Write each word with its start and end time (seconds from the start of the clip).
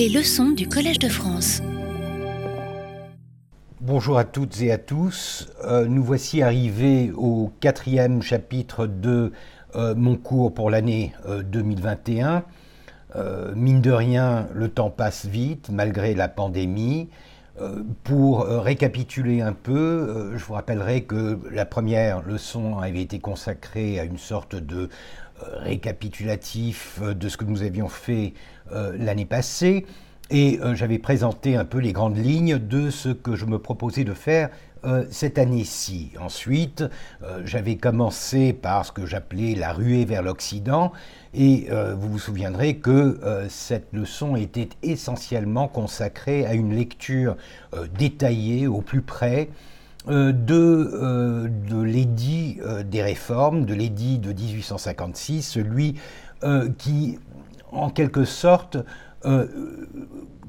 Les 0.00 0.08
leçons 0.08 0.52
du 0.52 0.66
Collège 0.66 0.98
de 0.98 1.10
France. 1.10 1.60
Bonjour 3.82 4.16
à 4.16 4.24
toutes 4.24 4.62
et 4.62 4.72
à 4.72 4.78
tous. 4.78 5.50
Euh, 5.62 5.84
nous 5.84 6.02
voici 6.02 6.40
arrivés 6.40 7.12
au 7.14 7.52
quatrième 7.60 8.22
chapitre 8.22 8.86
de 8.86 9.30
euh, 9.76 9.94
mon 9.94 10.16
cours 10.16 10.54
pour 10.54 10.70
l'année 10.70 11.12
2021. 11.44 12.44
Euh, 13.14 13.54
mine 13.54 13.82
de 13.82 13.90
rien, 13.90 14.48
le 14.54 14.70
temps 14.70 14.88
passe 14.88 15.26
vite 15.26 15.68
malgré 15.70 16.14
la 16.14 16.28
pandémie. 16.28 17.10
pour 18.04 18.46
récapituler 18.46 19.42
un 19.42 19.52
peu, 19.52 20.32
je 20.34 20.42
vous 20.42 20.54
rappellerai 20.54 21.02
que 21.02 21.38
la 21.50 21.66
première 21.66 22.22
leçon 22.22 22.78
avait 22.78 23.02
été 23.02 23.18
consacrée 23.18 24.00
à 24.00 24.04
une 24.04 24.16
sorte 24.16 24.54
de 24.54 24.88
récapitulatif 25.58 27.00
de 27.02 27.28
ce 27.28 27.36
que 27.36 27.44
nous 27.44 27.62
avions 27.62 27.90
fait 27.90 28.32
l'année 28.72 29.26
passée. 29.26 29.84
Et 30.30 30.60
euh, 30.60 30.74
j'avais 30.76 30.98
présenté 30.98 31.56
un 31.56 31.64
peu 31.64 31.78
les 31.78 31.92
grandes 31.92 32.16
lignes 32.16 32.58
de 32.58 32.90
ce 32.90 33.08
que 33.08 33.34
je 33.34 33.46
me 33.46 33.58
proposais 33.58 34.04
de 34.04 34.14
faire 34.14 34.50
euh, 34.84 35.04
cette 35.10 35.38
année-ci. 35.38 36.12
Ensuite, 36.20 36.84
euh, 37.22 37.42
j'avais 37.44 37.76
commencé 37.76 38.52
par 38.52 38.86
ce 38.86 38.92
que 38.92 39.06
j'appelais 39.06 39.56
la 39.56 39.72
ruée 39.72 40.04
vers 40.04 40.22
l'Occident, 40.22 40.92
et 41.34 41.68
vous 41.96 42.10
vous 42.10 42.18
souviendrez 42.18 42.78
que 42.78 43.20
cette 43.48 43.92
leçon 43.92 44.34
était 44.34 44.68
essentiellement 44.82 45.68
consacrée 45.68 46.44
à 46.44 46.54
une 46.54 46.74
lecture 46.74 47.36
détaillée 47.96 48.66
au 48.66 48.80
plus 48.80 49.00
près 49.00 49.48
de, 50.08 51.48
de 51.70 51.80
l'édit 51.80 52.58
des 52.84 53.00
réformes, 53.00 53.64
de 53.64 53.74
l'édit 53.74 54.18
de 54.18 54.32
1856, 54.32 55.42
celui 55.42 55.94
qui, 56.78 57.20
en 57.72 57.90
quelque 57.90 58.24
sorte, 58.24 58.78
euh, 59.24 59.46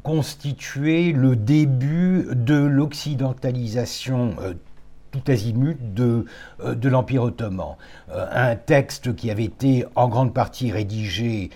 constituer 0.04 1.12
le 1.12 1.36
début 1.36 2.28
de 2.32 2.56
l'occidentalisation 2.56 4.34
euh, 4.41 4.54
tout 5.12 5.22
azimut 5.28 5.78
de, 5.94 6.26
euh, 6.63 6.76
l'Empire 6.84 7.22
ottoman. 7.22 7.76
un 8.10 8.55
texte 8.55 9.16
qui 9.16 9.30
avait 9.30 9.44
été 9.44 9.86
en 9.96 10.08
grande 10.08 10.34
partie 10.34 10.72
rédigé 10.72 11.50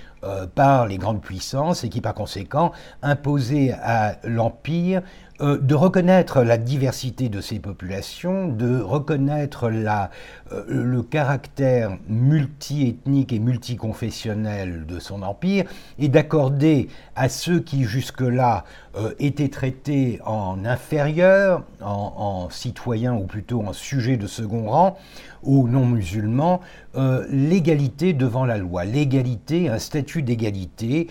par 0.55 0.87
les 0.87 0.97
grandes 0.97 1.21
puissances 1.21 1.83
et 1.83 1.89
qui 1.89 2.01
par 2.01 2.15
conséquent 2.15 2.71
imposait 3.03 3.75
à 3.81 4.17
l'Empire 4.23 5.03
de 5.39 5.75
reconnaître 5.75 6.41
la 6.41 6.57
diversité 6.57 7.29
de 7.29 7.41
ces 7.41 7.59
populations, 7.59 8.47
de 8.47 8.79
reconnaître 8.81 9.69
la, 9.69 10.09
le 10.67 11.01
caractère 11.01 11.97
multiethnique 12.07 13.33
et 13.33 13.39
multiconfessionnel 13.39 14.85
de 14.85 14.99
son 14.99 15.23
empire, 15.23 15.65
et 15.97 16.07
d'accorder 16.07 16.87
à 17.15 17.29
ceux 17.29 17.59
qui 17.59 17.83
jusque-là 17.83 18.63
euh, 18.95 19.13
étaient 19.19 19.49
traités 19.49 20.19
en 20.25 20.63
inférieurs, 20.65 21.63
en, 21.81 22.13
en, 22.17 22.49
citoyens 22.49 23.15
ou 23.15 23.25
plutôt 23.25 23.63
en 23.63 23.73
sujets 23.73 24.17
de 24.17 24.27
second 24.27 24.69
rang, 24.69 24.97
aux 25.43 25.67
non-musulmans, 25.67 26.61
l'égalité 27.29 28.13
devant 28.13 28.45
la 28.45 28.57
loi, 28.57 28.83
l'égalité, 28.83 29.69
un 29.69 29.77
statut 29.77 30.23
d'égalité, 30.23 31.07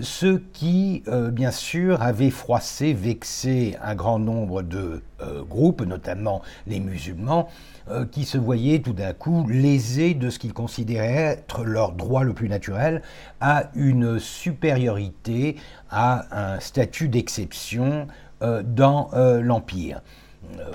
ce 0.00 0.38
qui, 0.54 1.02
bien 1.32 1.50
sûr, 1.50 2.00
avait 2.00 2.30
froissé, 2.30 2.94
vexé, 2.94 3.76
un 3.82 3.94
grand 3.94 4.18
nombre 4.18 4.62
de 4.62 5.02
euh, 5.20 5.44
groupes, 5.44 5.82
notamment 5.82 6.42
les 6.66 6.80
musulmans, 6.80 7.48
euh, 7.88 8.04
qui 8.04 8.24
se 8.24 8.36
voyaient 8.36 8.80
tout 8.80 8.92
d'un 8.92 9.12
coup 9.12 9.46
lésés 9.48 10.12
de 10.12 10.28
ce 10.28 10.40
qu'ils 10.40 10.52
considéraient 10.52 11.38
être 11.38 11.62
leur 11.62 11.92
droit 11.92 12.24
le 12.24 12.32
plus 12.32 12.48
naturel 12.48 13.00
à 13.40 13.70
une 13.76 14.18
supériorité, 14.18 15.54
à 15.88 16.54
un 16.54 16.58
statut 16.58 17.06
d'exception 17.06 18.08
euh, 18.42 18.64
dans 18.64 19.10
l'Empire. 19.14 20.02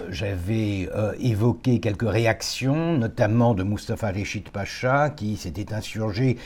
J'avais 0.09 0.89
évoqué 1.19 1.79
quelques 1.79 2.09
réactions, 2.09 2.97
notamment 2.97 3.53
de 3.53 3.63
Mustafa 3.63 4.09
Reshid 4.11 4.49
Pacha, 4.49 5.09
qui 5.11 5.37
s'était 5.37 5.73
insurgé 5.73 6.37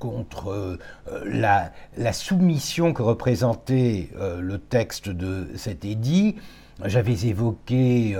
contre 0.00 0.78
la, 1.24 1.70
soumission 2.12 2.92
que 2.92 3.02
représentait 3.02 4.10
le 4.18 4.58
texte 4.58 5.08
de 5.08 5.46
cet 5.56 5.84
édit. 5.84 6.34
J'avais 6.84 7.26
évoqué 7.26 8.16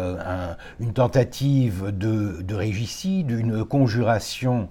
une 0.81 0.93
tentative 0.93 1.97
de, 1.97 2.43
de, 2.43 2.55
régicide, 2.55 3.31
une 3.31 3.65
conjuration 3.65 4.69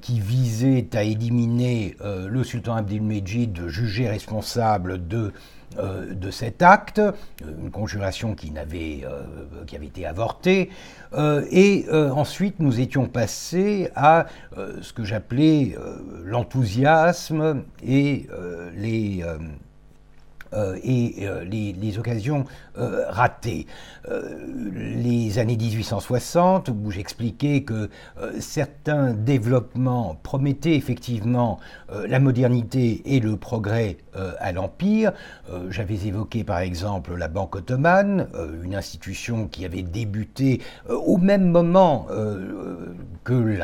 qui 0.00 0.20
visait 0.20 0.86
à 0.94 1.02
éliminer 1.02 1.96
le 2.04 2.44
sultan 2.44 2.76
Abdelmejid, 2.76 3.66
jugé 3.66 4.08
responsable 4.08 5.08
de 5.08 5.32
euh, 5.78 6.14
de 6.14 6.30
cet 6.30 6.62
acte, 6.62 7.00
euh, 7.00 7.12
une 7.42 7.70
conjuration 7.70 8.34
qui, 8.34 8.50
avait, 8.56 9.02
euh, 9.04 9.24
qui 9.66 9.76
avait 9.76 9.86
été 9.86 10.06
avortée, 10.06 10.70
et 11.50 11.86
ensuite 11.90 12.60
nous 12.60 12.80
étions 12.80 13.06
passés 13.06 13.90
à 13.94 14.26
ce 14.82 14.92
que 14.92 15.02
j'appelais 15.02 15.76
l'enthousiasme 16.24 17.62
et 17.82 18.26
les 18.76 19.24
euh, 20.52 20.78
et 20.84 21.26
euh, 21.26 21.44
les, 21.44 21.98
occasions 21.98 22.44
euh, 22.78 23.04
ratées. 23.08 23.66
les 24.72 25.38
années 25.40 25.56
1860, 25.56 26.68
où 26.68 26.90
j'expliquais 26.92 27.62
que 27.62 27.90
certains 28.38 29.14
développements 29.14 30.16
promettaient 30.22 30.76
effectivement 30.76 31.58
la 31.88 32.20
modernité 32.20 33.02
et 33.04 33.18
le 33.18 33.36
progrès 33.36 33.96
à 34.38 34.52
l'Empire. 34.52 35.12
J'avais 35.70 36.06
évoqué 36.06 36.44
par 36.44 36.60
exemple 36.60 37.16
la 37.16 37.26
Banque 37.26 37.56
ottomane, 37.56 38.28
une 38.62 38.76
institution 38.76 39.48
qui 39.48 39.64
avait 39.64 39.82
débuté 39.82 40.62
au 40.88 41.16
même 41.16 41.50
moment 41.50 42.06
que 43.24 43.58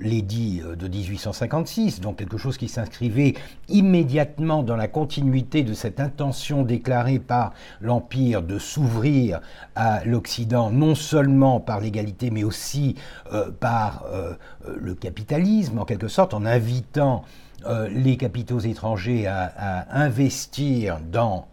l'édit 0.00 0.62
de 0.78 0.88
1856, 0.88 2.00
donc 2.00 2.18
quelque 2.18 2.38
chose 2.38 2.56
qui 2.56 2.68
s'inscrivait 2.68 3.34
immédiatement 3.68 4.62
dans 4.62 4.76
la 4.76 4.88
continuité 4.88 5.62
de 5.62 5.74
cette 5.74 6.00
intention 6.00 6.62
déclarée 6.62 7.18
par 7.18 7.52
l'Empire 7.80 7.93
de 8.00 8.58
s'ouvrir 8.58 9.40
à 9.74 10.04
l'Occident, 10.04 10.70
non 10.70 10.94
seulement 10.94 11.60
par 11.60 11.80
l'égalité, 11.80 12.30
mais 12.30 12.44
aussi 12.44 12.96
euh, 13.32 13.50
par 13.50 14.04
euh, 14.12 14.34
le 14.76 14.94
capitalisme, 14.94 15.78
en 15.78 15.84
quelque 15.84 16.08
sorte, 16.08 16.34
en 16.34 16.44
invitant 16.44 17.24
euh, 17.66 17.88
les 17.88 18.16
capitaux 18.16 18.60
étrangers 18.60 19.26
à, 19.26 19.86
investir 19.90 21.00
dans 21.10 21.48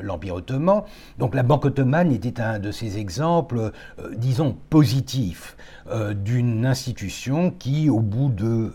l'Empire 0.00 0.36
ottoman. 0.36 0.82
Donc 1.18 1.34
la 1.34 1.42
Banque 1.42 1.66
ottomane 1.66 2.12
était 2.12 2.40
un 2.40 2.58
de 2.58 2.70
ces 2.70 2.98
exemples, 2.98 3.72
disons, 4.16 4.56
positifs 4.70 5.56
d'une 6.14 6.66
institution 6.66 7.50
qui, 7.50 7.90
au 7.90 8.00
bout 8.00 8.28
de 8.28 8.70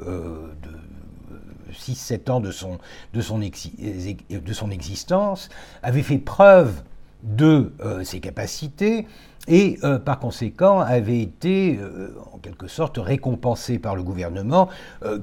6-7 1.72 2.32
ans 2.32 2.40
de 2.40 2.52
son, 2.52 2.78
de, 3.14 3.22
son 3.22 3.40
de 3.40 4.54
son, 4.54 4.72
existence, 4.72 5.50
avait 5.84 6.04
fait 6.04 6.18
preuve 6.18 6.84
de 7.24 7.74
euh, 7.84 8.04
ses 8.04 8.20
capacités 8.20 9.08
et 9.48 9.80
euh, 9.84 9.98
par 9.98 10.20
conséquent 10.20 10.80
avait 10.80 11.20
été 11.20 11.78
euh, 11.80 12.16
en 12.34 12.38
quelque 12.38 12.68
sorte 12.68 12.98
récompensé 12.98 13.80
par 13.80 13.96
le 13.96 14.04
gouvernement 14.04 14.70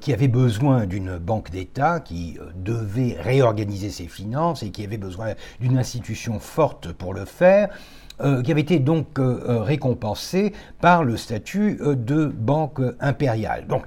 qui 0.00 0.12
avait 0.12 0.28
besoin 0.28 0.86
d'une 0.86 1.18
banque 1.18 1.50
d'État 1.50 2.00
qui 2.00 2.36
devait 2.56 3.16
réorganiser 3.20 3.90
ses 3.90 4.06
finances 4.06 4.62
et 4.62 4.70
qui 4.70 4.84
avait 4.84 4.98
besoin 4.98 5.34
d'une 5.60 5.78
institution 5.78 6.38
forte 6.40 6.92
pour 6.92 7.14
le 7.14 7.24
faire. 7.24 7.68
qui 8.42 8.50
avait 8.50 8.60
été 8.60 8.80
donc 8.80 9.06
récompensé 9.18 10.52
par 10.80 11.04
le 11.04 11.16
statut 11.16 11.78
de 11.80 12.26
banque 12.26 12.80
impériale. 12.98 13.66
Donc 13.68 13.84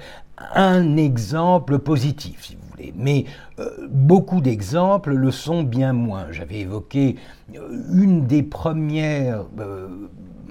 un 0.56 0.96
exemple 0.98 1.80
positif, 1.80 2.46
si 2.46 2.56
vous 2.56 2.71
Mais 2.96 3.26
euh, 3.60 3.88
beaucoup 3.90 4.42
d'exemples 4.42 5.14
le 5.14 5.32
sont 5.32 5.64
bien 5.64 5.94
moins. 5.94 6.28
J'avais 6.32 6.60
évoqué 6.60 7.16
euh, 7.56 7.84
une 7.94 8.28
des 8.28 8.44
premières, 8.44 9.46
euh, 9.60 9.88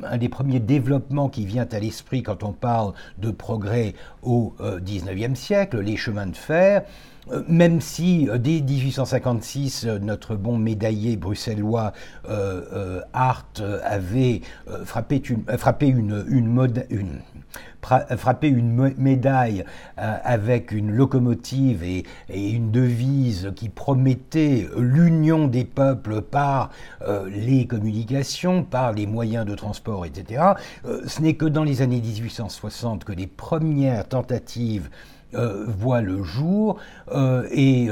un 0.03 0.19
des 0.19 0.29
premiers 0.29 0.61
développements 0.61 1.29
qui 1.29 1.45
vient 1.45 1.69
à 1.71 1.79
l'esprit 1.79 2.23
quand 2.23 2.43
on 2.43 2.53
parle 2.53 2.93
de 3.19 3.31
progrès 3.31 3.95
au 4.23 4.55
XIXe 4.61 5.39
siècle, 5.39 5.81
les 5.81 5.97
chemins 5.97 6.27
de 6.27 6.37
fer. 6.37 6.83
Même 7.49 7.81
si 7.83 8.27
dès 8.39 8.63
1856, 8.63 9.87
notre 10.01 10.37
bon 10.37 10.57
médaillé 10.57 11.17
bruxellois 11.19 11.93
Hart 13.13 13.63
avait 13.85 14.41
frappé 14.85 15.21
une, 15.87 16.25
une 16.29 17.21
frapper 17.83 18.49
une 18.49 18.95
médaille 18.97 19.65
euh, 19.99 20.17
avec 20.23 20.73
une 20.73 20.93
locomotive 20.93 21.83
et, 21.83 22.05
une 22.29 22.71
devise 22.71 23.53
qui 23.57 23.69
promettait 23.69 24.69
l'union 24.77 25.49
des 25.49 25.65
peuples 25.65 26.21
par 26.23 26.71
euh, 27.03 27.29
les 27.31 27.67
communications, 27.67 28.65
par 28.65 28.93
les 28.93 29.07
moyens 29.07 29.47
de 29.47 29.55
transport, 29.55 30.07
etc. 30.07 30.43
Euh, 30.85 31.03
ce 31.07 31.23
n'est 31.23 31.35
que 31.35 31.47
dans 31.47 31.65
les 31.65 31.83
années 31.83 32.01
1860 32.01 33.05
que 33.05 33.13
les 33.13 33.27
premières 33.27 34.07
tentatives 34.09 34.91
voit 35.33 36.01
le 36.01 36.25
jour 36.25 36.81
et 37.53 37.89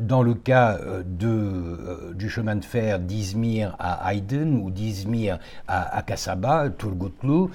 dans 0.00 0.20
le 0.24 0.34
cas 0.34 0.80
de, 1.06 2.12
du 2.16 2.28
chemin 2.28 2.56
de 2.56 2.64
fer 2.64 2.98
d'Izmir 2.98 3.76
à 3.78 4.12
Aydın 4.12 4.56
ou 4.60 4.72
d'Izmir 4.72 5.38
à, 5.68 5.96
à 5.96 6.02
Kasaba, 6.02 6.70
Turgutlu, 6.70 7.50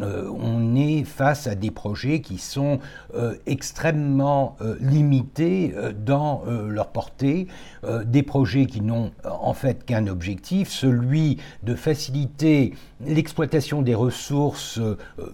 euh, 0.00 0.30
on 0.30 0.76
est 0.76 1.04
face 1.04 1.48
à 1.48 1.54
des 1.54 1.72
projets 1.72 2.20
qui 2.20 2.38
sont 2.38 2.78
euh, 3.14 3.34
extrêmement 3.46 4.56
euh, 4.60 4.76
limités 4.80 5.74
dans 6.04 6.44
leur 6.46 6.88
portée, 6.88 7.48
des 8.04 8.22
projets 8.22 8.66
qui 8.66 8.80
n'ont 8.80 9.10
en 9.24 9.54
fait 9.54 9.84
qu'un 9.84 10.06
objectif, 10.06 10.68
celui 10.68 11.38
de 11.62 11.74
faciliter 11.74 12.74
l'exploitation 13.06 13.82
des 13.82 13.94
ressources, 13.94 14.80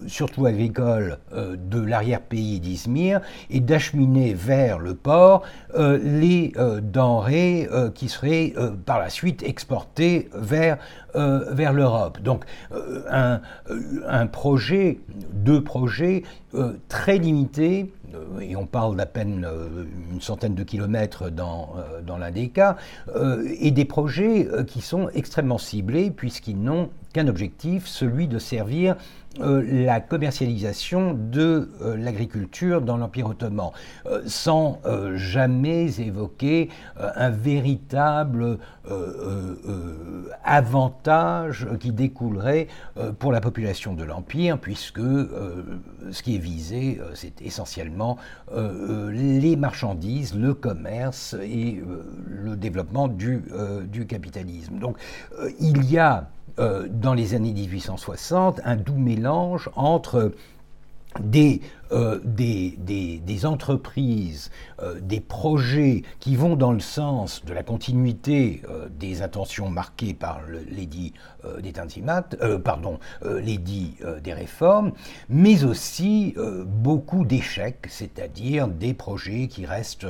surtout 0.07 0.45
agricoles, 0.45 1.17
de 1.33 1.79
l'arrière-pays 1.79 2.59
d'Izmir 2.59 3.21
et 3.49 3.59
d'acheminer 3.59 4.33
vers 4.33 4.79
le 4.79 4.93
port 4.95 5.43
les 5.75 6.53
denrées 6.81 7.67
qui 7.93 8.09
seraient 8.09 8.53
par 8.85 8.99
la 8.99 9.09
suite 9.09 9.43
exportées 9.43 10.29
vers 10.33 10.77
euh, 11.17 11.45
vers 11.51 11.73
l'Europe. 11.73 12.21
Donc 12.21 12.43
euh, 12.71 13.01
un, 13.09 13.41
un, 14.07 14.27
projet, 14.27 14.99
deux 15.33 15.63
projets 15.63 16.23
euh, 16.53 16.73
très 16.89 17.17
limités, 17.17 17.91
et 18.39 18.55
on 18.55 18.67
parle 18.67 18.95
d'à 18.95 19.07
peine 19.07 19.47
une 20.11 20.21
centaine 20.21 20.53
de 20.53 20.63
kilomètres 20.63 21.29
dans, 21.29 21.75
dans 22.05 22.17
l'un 22.17 22.31
des 22.31 22.47
cas, 22.47 22.77
et 23.59 23.71
des 23.71 23.83
projets 23.83 24.47
qui 24.65 24.79
sont 24.81 25.09
extrêmement 25.13 25.57
ciblés 25.57 26.09
puisqu'ils 26.09 26.59
n'ont 26.59 26.89
objectif, 27.25 27.87
celui 27.87 28.27
de 28.27 28.37
servir 28.37 28.95
euh, 29.39 29.85
la 29.85 29.99
commercialisation 29.99 31.13
de 31.13 31.69
euh, 31.81 31.95
l'agriculture 31.95 32.81
dans 32.81 32.97
l'Empire 32.97 33.27
ottoman, 33.27 33.69
euh, 34.07 34.23
sans 34.25 34.81
jamais 35.15 35.99
évoquer 35.99 36.69
un 36.97 37.29
véritable 37.29 38.57
avantage 40.43 41.67
qui 41.79 41.91
découlerait 41.91 42.67
pour 43.19 43.31
la 43.31 43.41
population 43.41 43.93
de 43.93 44.03
l'Empire, 44.03 44.59
puisque 44.59 45.01
ce 45.01 46.23
qui 46.23 46.35
est 46.35 46.39
visé, 46.39 46.99
c'est 47.13 47.41
essentiellement 47.41 48.17
les 48.55 49.55
marchandises, 49.55 50.35
le 50.35 50.53
commerce 50.53 51.35
et 51.41 51.81
le 52.27 52.55
développement 52.55 53.07
du, 53.07 53.43
capitalisme. 54.07 54.79
Donc 54.79 54.97
il 55.59 55.83
y 55.89 55.97
a 55.97 56.29
dans 56.57 57.13
les 57.13 57.35
années 57.35 57.53
1860 57.53 58.61
un 58.63 58.75
doux 58.75 58.97
mélange 58.97 59.69
entre 59.75 60.31
des 61.19 61.61
euh, 61.91 62.19
des, 62.23 62.75
des, 62.79 63.45
entreprises, 63.45 64.51
euh, 64.81 64.99
des 64.99 65.21
projets 65.21 66.01
qui 66.19 66.35
vont 66.35 66.55
dans 66.55 66.73
le 66.73 66.79
sens 66.79 67.45
de 67.45 67.53
la 67.53 67.63
continuité 67.63 68.61
euh, 68.69 68.89
des 68.89 69.21
intentions 69.21 69.69
marquées 69.69 70.13
par 70.13 70.41
l'édit 70.69 71.13
des 71.61 71.71
pardon, 72.61 72.99
l'édit 73.23 73.95
des 74.21 74.33
réformes, 74.33 74.91
mais 75.29 75.63
aussi 75.63 76.35
beaucoup 76.65 77.23
d'échecs, 77.23 77.85
c'est-à-dire 77.87 78.67
des 78.67 78.93
projets 78.93 79.47
qui 79.47 79.65
restent 79.65 80.07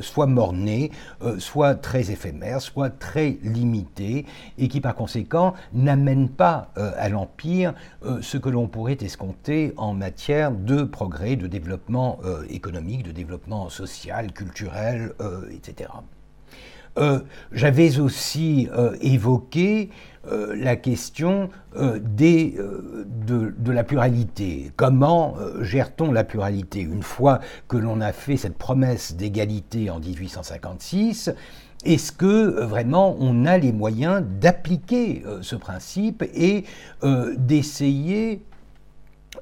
soit 0.00 0.26
mornés, 0.26 0.90
soit 1.38 1.76
très 1.76 2.10
éphémères, 2.10 2.60
soit 2.60 2.90
très 2.90 3.38
limités, 3.44 4.26
et 4.58 4.66
qui 4.66 4.80
par 4.80 4.96
conséquent 4.96 5.54
n'amènent 5.72 6.30
pas 6.30 6.72
à 6.74 7.08
l'Empire 7.08 7.74
ce 8.20 8.36
que 8.36 8.48
l'on 8.48 8.66
pourrait 8.66 8.98
escompter 9.00 9.72
en 9.76 9.94
matière 9.94 10.50
de 10.50 10.82
progrès 10.82 11.19
de 11.20 11.46
développement 11.46 12.18
euh, 12.24 12.44
économique, 12.48 13.02
de 13.02 13.12
développement 13.12 13.68
social, 13.68 14.32
culturel, 14.32 15.12
euh, 15.20 15.42
etc. 15.50 15.90
Euh, 16.98 17.20
j'avais 17.52 18.00
aussi 18.00 18.68
évoqué 19.00 19.90
la 20.24 20.74
question 20.74 21.50
des, 22.02 22.58
de, 23.26 23.54
de, 23.56 23.72
la 23.72 23.84
pluralité. 23.84 24.72
Comment 24.76 25.36
gère-t-on 25.60 26.10
la 26.10 26.24
pluralité 26.24 26.80
Une 26.80 27.04
fois 27.04 27.38
que 27.68 27.76
l'on 27.76 28.00
a 28.00 28.12
fait 28.12 28.36
cette 28.36 28.58
promesse 28.58 29.14
d'égalité 29.14 29.88
en 29.88 30.00
1856, 30.00 31.32
est-ce 31.84 32.10
que 32.10 32.64
vraiment 32.64 33.16
on 33.20 33.46
a 33.46 33.56
les 33.56 33.72
moyens 33.72 34.22
d'appliquer 34.40 35.22
ce 35.42 35.54
principe 35.54 36.24
et 36.34 36.64
d'essayer 37.38 38.42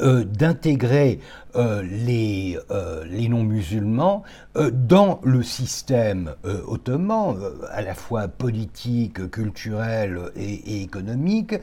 euh, 0.02 0.22
d'intégrer 0.22 1.18
euh, 1.56 1.82
les, 1.82 2.58
euh, 2.70 3.04
les 3.06 3.26
non-musulmans 3.26 4.22
dans 4.54 5.18
le 5.24 5.42
système 5.42 6.34
ottoman, 6.44 7.36
à 7.70 7.80
la 7.80 7.94
fois 7.94 8.28
politique, 8.28 9.30
culturel 9.30 10.20
et, 10.36 10.82
économique, 10.82 11.54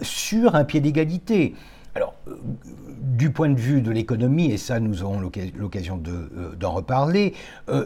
sur 0.00 0.54
un 0.54 0.64
pied 0.64 0.80
d'égalité. 0.80 1.54
Alors, 1.94 2.14
du 3.00 3.30
point 3.30 3.50
de 3.50 3.58
vue 3.58 3.82
de 3.82 3.90
l'économie, 3.90 4.52
et 4.52 4.58
ça 4.58 4.80
nous 4.80 5.02
aurons 5.02 5.20
l'occasion 5.56 6.00
d'en 6.58 6.70
reparler, 6.70 7.34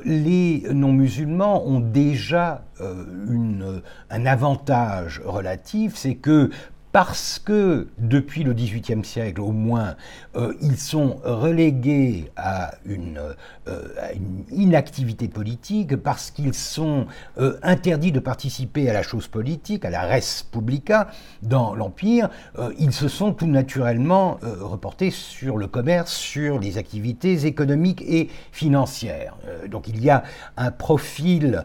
les 0.05 0.65
non-musulmans 0.73 1.67
ont 1.67 1.81
déjà 1.81 2.65
un 2.81 4.27
avantage 4.27 5.23
relatif, 5.25 5.97
c'est 5.97 6.17
que 6.17 6.51
parce 6.93 7.39
que 7.39 7.89
depuis 7.99 8.45
le 8.45 8.55
XVIIIe 8.55 9.05
siècle 9.05 9.41
au 9.41 9.53
moins, 9.53 9.97
euh, 10.37 10.55
ils 10.63 10.79
sont 10.79 11.21
relégués 11.23 12.31
à 12.37 12.73
une, 12.87 13.21
euh, 13.69 13.89
une 14.15 14.45
inactivité 14.51 15.29
politique, 15.29 15.97
parce 15.97 16.31
qu'ils 16.31 16.55
sont 16.55 17.07
euh, 17.39 17.59
interdits 17.63 18.13
de 18.13 18.21
participer 18.21 18.89
à 18.89 18.93
la 18.93 19.03
chose 19.03 19.29
politique, 19.29 19.85
à 19.85 19.91
la 19.91 20.03
res 20.03 20.45
publica 20.51 21.09
dans 21.43 21.75
l'Empire, 21.75 22.31
ils 22.79 22.93
se 22.93 23.09
sont 23.09 23.33
tout 23.33 23.47
naturellement 23.47 24.39
reportés 24.43 25.11
sur 25.11 25.57
le 25.57 25.67
commerce, 25.67 26.13
sur 26.13 26.59
les 26.59 26.79
activités 26.79 27.47
économiques 27.47 28.03
et 28.03 28.29
financières. 28.53 29.37
donc 29.71 29.89
il 29.89 30.03
y 30.03 30.11
a 30.11 30.25
un 30.57 30.71
profil 30.71 31.65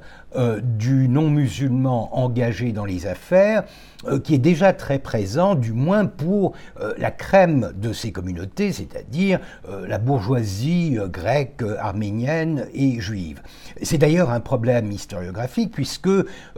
du 0.63 1.07
non-musulman 1.07 2.17
engagé 2.17 2.71
dans 2.71 2.85
les 2.85 3.05
affaires 3.05 3.63
qui 4.23 4.35
est 4.35 4.39
déjà 4.39 4.73
très 4.73 4.99
présent 4.99 5.55
du 5.55 5.73
moins 5.73 6.05
pour 6.05 6.53
euh, 6.79 6.93
la 6.97 7.11
crème 7.11 7.71
de 7.75 7.93
ces 7.93 8.11
communautés, 8.11 8.71
c'est-à-dire 8.71 9.39
euh, 9.69 9.87
la 9.87 9.97
bourgeoisie 9.97 10.97
euh, 10.97 11.07
grecque, 11.07 11.63
arménienne 11.79 12.67
et 12.73 12.99
juive. 12.99 13.41
C'est 13.81 13.97
d'ailleurs 13.97 14.29
un 14.29 14.39
problème 14.39 14.91
historiographique 14.91 15.71
puisque 15.71 16.09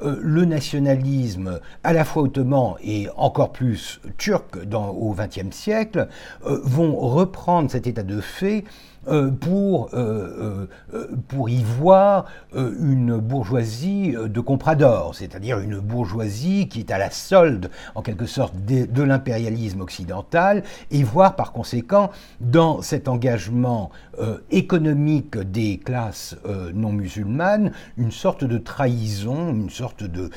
le 0.01 0.45
nationalisme, 0.45 1.59
à 1.83 1.94
la 1.94 2.04
fois 2.04 2.23
ottoman 2.23 2.76
et 2.83 3.07
encore 3.16 3.52
plus 3.52 4.00
turc 4.18 4.64
dans, 4.66 4.90
au 4.90 5.14
XXe 5.14 5.56
siècle, 5.56 6.07
vont 6.44 6.95
reprendre 6.95 7.69
cet 7.71 7.88
état 7.88 8.04
de 8.04 8.21
fait 8.21 8.64
euh, 8.64 8.94
pour, 9.40 9.90
euh, 9.94 10.68
euh, 10.94 11.07
pour 11.28 11.50
y 11.50 11.64
voir 11.64 12.26
une 12.54 13.18
bourgeoisie 13.18 14.16
de 14.18 14.40
comprador, 14.40 15.16
c'est-à-dire 15.16 15.59
une 15.59 15.80
bourgeoisie 15.80 16.68
qui 16.68 16.80
est 16.80 16.92
à 16.92 16.97
la 16.97 17.12
solde, 17.12 17.69
en 17.94 18.02
quelque 18.02 18.26
sorte, 18.26 18.54
de, 18.66 19.04
l'impérialisme 19.04 19.81
occidental, 19.81 20.64
et 20.92 21.04
voir 21.04 21.35
par 21.35 21.52
conséquent 21.52 22.12
dans 22.42 22.81
cet 22.81 23.07
engagement 23.07 23.92
économique 24.50 25.38
des 25.38 25.78
classes 25.78 26.35
non 26.74 26.92
musulmanes 26.92 27.71
une 27.97 28.12
sorte 28.12 28.44
de 28.44 28.57
trahison, 28.57 29.50
une 29.54 29.69
sorte 29.69 30.04
de 30.04 30.30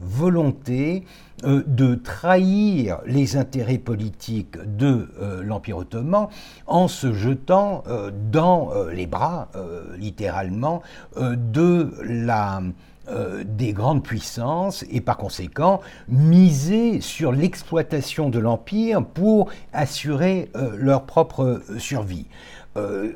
volonté 0.00 1.04
euh, 1.44 1.62
de 1.66 1.94
trahir 1.94 2.98
les 3.06 3.36
intérêts 3.38 3.78
politiques 3.78 4.58
de 4.76 5.08
euh, 5.22 5.42
l'Empire 5.42 5.78
ottoman 5.78 6.28
en 6.66 6.86
se 6.86 7.14
jetant 7.14 7.82
euh, 7.86 8.10
dans 8.30 8.70
les 8.92 9.06
bras, 9.06 9.48
littéralement, 9.98 10.82
de 11.16 11.92
la, 12.02 12.62
des 13.44 13.72
grandes 13.72 14.02
puissances 14.02 14.84
et 14.90 15.00
par 15.00 15.16
conséquent 15.16 15.80
miser 16.08 17.00
sur 17.00 17.32
l'exploitation 17.32 18.28
de 18.28 18.38
l'Empire 18.38 19.04
pour 19.04 19.50
assurer 19.72 20.50
leur 20.76 21.04
propre 21.04 21.62
survie. 21.78 22.26
Euh, 22.76 23.10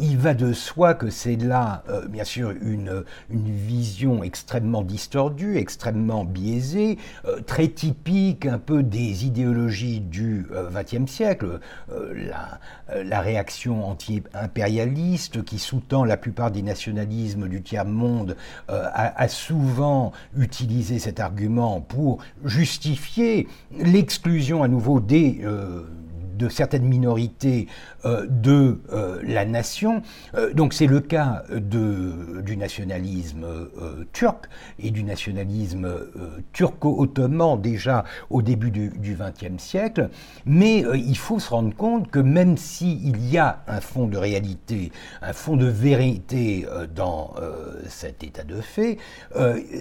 il, 0.00 0.18
va 0.18 0.34
de 0.34 0.52
soi 0.52 0.94
que 0.94 1.10
c'est 1.10 1.36
là, 1.36 1.84
euh, 1.88 2.08
bien 2.08 2.24
sûr, 2.24 2.50
une, 2.50 3.04
vision 3.30 4.24
extrêmement 4.24 4.82
distordue, 4.82 5.56
extrêmement 5.58 6.24
biaisée, 6.24 6.98
euh, 7.24 7.40
très 7.40 7.68
typique 7.68 8.46
un 8.46 8.58
peu 8.58 8.82
des 8.82 9.24
idéologies 9.24 10.00
du 10.00 10.46
XXe 10.72 11.10
siècle, 11.10 11.60
la, 11.88 13.20
réaction 13.20 13.88
anti-impérialiste 13.88 15.44
qui 15.44 15.58
sous-tend 15.58 16.04
la 16.04 16.16
plupart 16.16 16.50
des 16.50 16.62
nationalismes 16.62 17.48
du 17.48 17.62
tiers-monde 17.62 18.36
a, 18.68 19.28
souvent 19.28 20.12
utilisé 20.36 20.98
cet 20.98 21.18
argument 21.18 21.80
pour 21.80 22.18
justifier 22.44 23.48
l'exclusion 23.78 24.62
à 24.62 24.68
nouveau 24.68 25.00
des 25.00 25.44
de 26.36 26.48
certaines 26.48 26.84
minorités 26.84 27.66
de 28.04 28.80
la 29.22 29.44
nation. 29.44 30.02
donc 30.54 30.74
c'est 30.74 30.86
le 30.86 31.00
cas 31.00 31.44
du 31.50 32.56
nationalisme 32.56 33.46
turc 34.12 34.48
et 34.78 34.90
du 34.90 35.02
nationalisme 35.02 35.88
turco-ottoman 36.52 37.60
déjà 37.60 38.04
au 38.30 38.42
début 38.42 38.70
du 38.70 39.16
XXe 39.18 39.62
siècle, 39.62 40.10
mais 40.44 40.84
il 40.94 41.16
faut 41.16 41.38
se 41.40 41.50
rendre 41.50 41.74
compte 41.74 42.10
que 42.10 42.18
même 42.18 42.56
s'il 42.56 43.26
y 43.28 43.38
a 43.38 43.62
un 43.66 43.80
fond 43.80 44.06
de 44.06 44.16
réalité, 44.16 44.92
un 45.22 45.32
fond 45.32 45.56
de 45.56 45.66
vérité 45.66 46.66
dans 46.94 47.34
cet 47.88 48.22
état 48.24 48.44
de 48.44 48.60
fait, 48.60 48.98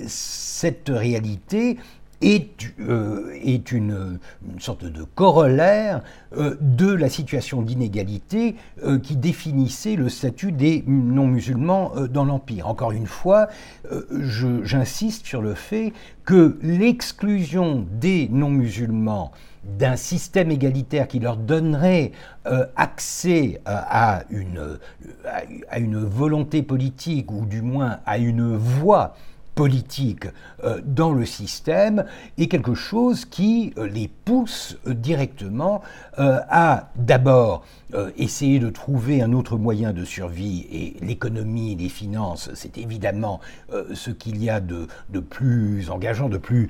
cette 0.08 0.90
réalité 0.90 1.78
est, 2.22 2.74
euh, 2.80 3.34
une, 3.72 4.20
sorte 4.60 4.86
de 4.86 5.04
corollaire 5.04 6.02
euh, 6.38 6.56
de 6.62 6.92
la 6.92 7.10
situation 7.10 7.62
d'inégalité 7.62 8.56
euh, 8.84 9.00
qui 9.00 9.16
définissait 9.16 9.96
le 9.96 10.10
statut 10.10 10.52
des 10.52 10.84
non-musulmans 10.88 11.94
dans 12.12 12.26
l'Empire. 12.26 12.68
Encore 12.68 12.92
une 12.92 13.08
fois, 13.08 13.48
j'insiste 14.12 15.26
sur 15.26 15.42
le 15.42 15.54
fait 15.54 15.94
que 16.24 16.58
l'exclusion 16.62 17.86
des 17.92 18.30
non-musulmans 18.32 19.32
d'un 19.64 19.96
système 19.96 20.52
égalitaire 20.52 21.08
qui 21.08 21.20
leur 21.20 21.38
donnerait 21.38 22.12
accès 22.76 23.62
à, 23.66 24.24
une, 24.30 24.78
à 25.70 25.80
une 25.80 25.98
volonté 25.98 26.62
politique 26.62 27.32
ou 27.32 27.46
du 27.46 27.62
moins 27.62 28.00
à 28.06 28.20
une 28.20 28.56
voie 28.56 29.16
politique 29.56 30.28
euh, 30.64 30.82
dans 30.86 31.14
le 31.14 31.26
système 31.26 32.06
est 32.38 32.48
quelque 32.48 32.76
chose 32.76 33.26
qui 33.26 33.74
euh, 33.78 33.88
les 33.88 34.10
pousse 34.10 34.78
euh, 36.20 36.40
à 36.50 36.90
d'abord 36.96 37.64
essayer 38.18 38.60
de 38.60 38.70
trouver 38.70 39.22
un 39.22 39.32
autre 39.32 39.58
moyen 39.58 39.94
de 39.94 40.04
survie 40.04 40.68
et 40.70 40.98
l'économie, 41.06 41.76
les 41.76 41.88
finances, 41.88 42.50
c'est 42.54 42.78
évidemment 42.78 43.40
ce 43.94 44.12
qu'il 44.12 44.44
y 44.44 44.50
a 44.50 44.60
de, 44.60 44.88
plus 45.30 45.90
engageant, 45.90 46.28
de 46.28 46.38
plus, 46.38 46.70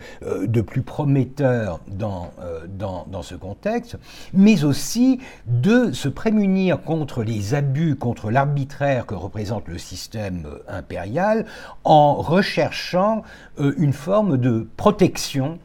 plus 0.68 0.82
prometteur 0.84 1.80
dans, 1.88 2.32
dans, 2.68 3.08
dans, 3.10 3.24
ce 3.24 3.34
contexte, 3.34 3.98
mais 4.34 4.66
aussi 4.66 5.20
de 5.48 5.92
se 5.94 6.10
prémunir 6.10 6.84
contre 6.84 7.24
les 7.24 7.56
abus, 7.56 7.96
contre 7.96 8.30
l'arbitraire 8.30 9.08
que 9.08 9.16
représente 9.16 9.68
le 9.68 9.80
système 9.80 10.46
impérial 10.68 11.46
en 11.86 12.16
recherchant 12.16 13.24
une 13.58 13.94
forme 13.94 14.38
de 14.38 14.68
protection 14.78 15.58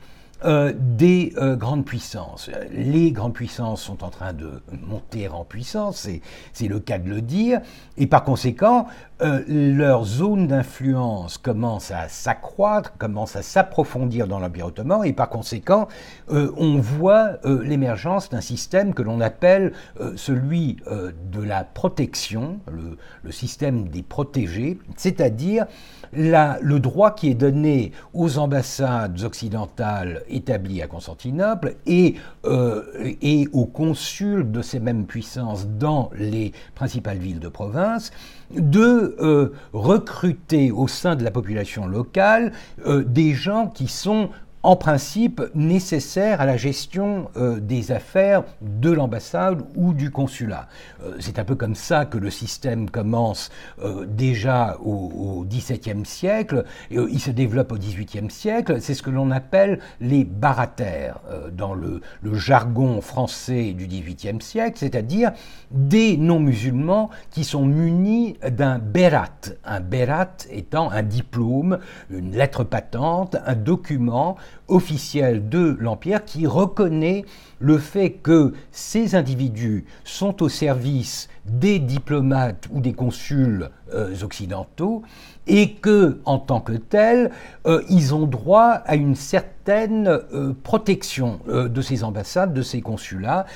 euh, 0.45 0.73
des 0.75 1.35
euh, 1.37 1.55
grandes 1.55 1.85
puissances. 1.85 2.51
Les 2.73 3.13
grandes 3.13 3.35
puissances 3.35 3.83
sont 3.83 4.03
en 4.03 4.09
train 4.09 4.33
de 4.33 4.63
monter 4.87 5.29
en 5.29 5.45
puissance, 5.45 6.09
c'est 6.55 6.69
le 6.69 6.81
cas 6.81 6.99
de 6.99 7.11
le 7.11 7.21
dire, 7.21 7.61
et 7.99 8.07
par 8.07 8.25
conséquent, 8.25 8.87
euh, 9.21 9.43
leur 9.47 10.05
zone 10.05 10.47
d'influence 10.47 11.37
commence 11.37 11.91
à 11.91 12.09
s'accroître, 12.09 12.97
commence 12.97 13.37
à 13.37 13.43
s'approfondir 13.43 14.27
dans 14.27 14.39
l'Empire 14.39 14.67
ottoman, 14.67 15.05
et 15.05 15.13
par 15.13 15.29
conséquent, 15.29 15.89
on 16.29 16.79
voit 16.79 17.33
l'émergence 17.45 18.31
d'un 18.31 18.41
système 18.41 18.95
que 18.95 19.03
l'on 19.03 19.21
appelle 19.21 19.73
celui 20.17 20.79
de 20.87 21.43
la 21.43 21.65
protection, 21.65 22.61
le, 22.71 22.97
le, 23.23 23.33
système 23.33 23.89
des 23.89 24.03
protégés, 24.03 24.79
c'est-à-dire 24.97 25.67
le 26.13 26.79
droit 26.79 27.15
qui 27.15 27.29
est 27.29 27.35
donné 27.35 27.93
aux 28.15 28.39
ambassades 28.39 29.23
occidentales 29.23 30.23
établies 30.29 30.83
à 30.83 30.87
Constantinople 30.87 31.77
et, 31.87 32.17
euh, 32.45 32.83
et 33.23 33.49
aux 33.53 33.67
consuls 33.67 34.51
de 34.51 34.63
ces 34.63 34.81
mêmes 34.81 35.07
puissances 35.07 35.67
dans 35.69 36.11
les 36.17 36.53
principales 36.75 37.19
villes 37.19 37.41
de 37.41 37.49
province 37.49 38.11
de 38.55 39.17
euh, 39.21 39.53
recruter 39.73 40.71
au 40.73 40.89
sein 40.89 41.15
de 41.15 41.23
la 41.23 41.31
population 41.31 41.87
locale 41.87 42.53
euh, 42.87 43.05
des 43.05 43.33
gens 43.35 43.69
qui 43.69 43.87
sont 43.87 44.31
en 44.63 44.77
principe 44.77 45.43
nécessaire 45.55 46.41
à 46.41 46.47
la 46.47 46.57
gestion 46.57 47.31
euh, 47.37 47.61
des 47.61 47.93
affaires 47.93 48.45
de 48.61 48.91
l'ambassade 48.91 49.63
ou 49.75 49.95
du 49.95 50.11
consulat. 50.11 50.69
Euh, 51.03 51.17
c'est 51.19 51.39
un 51.39 51.45
peu 51.45 51.55
comme 51.55 51.75
ça 51.75 52.05
que 52.05 52.19
le 52.19 52.31
système 52.31 52.91
commence 52.91 53.51
euh, 53.83 54.05
déjà 54.07 54.77
au, 54.85 55.47
XVIIe 55.49 56.05
siècle, 56.05 56.65
et, 56.91 56.97
il 56.97 57.21
se 57.21 57.31
développe 57.31 57.73
au 57.73 57.77
XVIIIe 57.77 58.31
siècle, 58.31 58.81
c'est 58.81 58.95
ce 58.95 59.03
que 59.03 59.11
l'on 59.11 59.31
appelle 59.31 59.81
les 60.01 60.25
barataires 60.25 61.21
dans 61.53 61.75
le, 61.75 62.01
le, 62.23 62.35
jargon 62.35 63.01
français 63.01 63.73
du 63.73 63.87
XVIIIe 63.87 64.41
siècle, 64.41 64.79
c'est-à-dire 64.79 65.33
des 65.71 66.17
non-musulmans 66.17 67.11
qui 67.31 67.45
sont 67.45 67.65
munis 67.65 68.37
d'un 68.49 68.79
berat, 68.79 69.29
un 69.65 69.81
berat 69.81 70.37
étant 70.51 70.91
un 70.91 71.03
diplôme, 71.03 71.79
une 72.11 72.33
lettre 72.33 72.65
patente, 72.65 73.37
un 73.47 73.55
document 73.55 74.37
officielle 74.69 75.49
de 75.49 75.77
l'Empire 75.81 76.25
qui 76.25 76.47
reconnaît 76.47 77.25
le 77.59 77.79
fait 77.79 78.11
que 78.11 78.53
ces 78.71 79.15
individus 79.15 79.87
sont 80.05 80.43
au 80.43 80.49
service 80.49 81.29
des 81.47 81.79
diplomates 81.79 82.69
ou 82.71 82.81
des 82.81 82.93
consuls 82.93 83.71
euh, 83.93 84.15
occidentaux 84.23 85.03
et 85.47 85.73
que, 85.73 86.21
en 86.25 86.39
tant 86.39 86.61
que 86.61 86.75
tels, 86.75 87.33
euh, 87.67 87.83
ils 87.89 88.15
ont 88.15 88.27
droit 88.27 88.69
à 88.85 88.95
une 88.95 89.17
certaine 89.17 90.07
euh, 90.07 90.53
protection 90.63 91.41
de 91.47 91.83
ces 91.83 92.05
ambassades, 92.05 92.53
de 92.53 92.63
ces 92.63 92.81
consulats. 92.81 93.47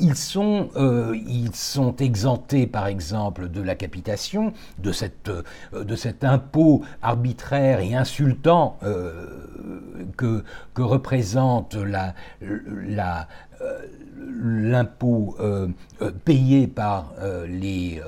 ils, 0.00 0.16
sont, 0.16 0.70
ils 1.14 1.54
sont 1.54 1.94
exemptés, 1.96 2.66
par 2.66 2.86
exemple, 2.86 3.48
de 3.48 3.60
la 3.60 3.74
capitation, 3.74 4.52
de, 4.78 4.92
cette, 4.92 5.30
de 5.72 5.96
cet 5.96 6.24
impôt 6.24 6.82
arbitraire 7.02 7.80
et 7.80 7.94
insultant 7.94 8.78
que, 10.16 10.44
que 10.74 10.82
représente 10.82 11.74
la, 11.74 12.14
la, 12.40 13.28
l'impôt 14.26 15.36
euh, 15.40 15.68
euh, 16.02 16.10
payé 16.24 16.66
par 16.66 17.12
les 17.48 18.00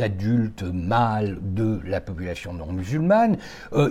adultes 0.00 0.62
mâles 0.62 1.38
de 1.42 1.80
la 1.84 2.00
population 2.00 2.52
non 2.52 2.72
musulmane, 2.72 3.36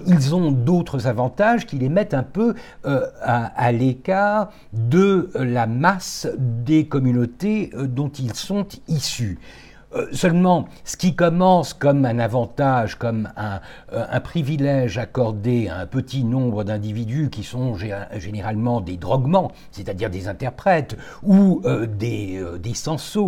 ils 0.08 0.36
ont 0.36 0.52
d'autres 0.52 1.08
avantages 1.08 1.66
qui 1.66 1.78
les 1.78 1.90
mettent 1.90 2.14
un 2.14 2.24
peu 2.24 2.56
à 2.84 3.72
l'écart 3.72 4.52
de 4.74 5.30
la 5.36 5.68
masse 5.68 6.28
des 6.38 6.88
communautés 6.88 7.72
dont 7.76 8.10
ils 8.10 8.34
sont 8.34 8.68
issus. 8.88 9.40
Euh, 9.96 10.06
seulement, 10.12 10.68
ce 10.84 10.98
qui 10.98 11.16
commence 11.16 11.74
comme 11.74 12.06
un 12.06 12.20
avantage, 12.20 12.96
comme 12.96 13.30
un, 13.36 13.60
euh, 13.92 14.20
privilège 14.20 15.00
accordé 15.00 15.68
à 15.68 15.80
un 15.80 15.88
petit 15.88 16.24
nombre 16.24 16.64
d'individus 16.64 17.30
qui 17.32 17.44
sont 17.44 17.76
généralement 17.76 18.82
des 18.82 18.98
droguements, 18.98 19.52
c'est-à-dire 19.72 20.12
des 20.12 20.28
interprètes, 20.28 20.96
ou 21.24 21.62
euh, 21.66 21.88
des, 21.88 22.44
des 22.60 22.74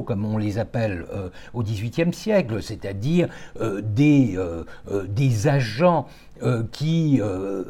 comme 0.06 0.26
on 0.26 0.38
les 0.38 0.58
appelle 0.58 1.06
au 1.54 1.62
XVIIIe 1.62 2.14
siècle, 2.14 2.64
c'est-à-dire 2.64 3.28
des 3.60 5.48
agents 5.48 6.08
euh, 6.44 6.64
qui 6.72 7.20
euh, 7.22 7.64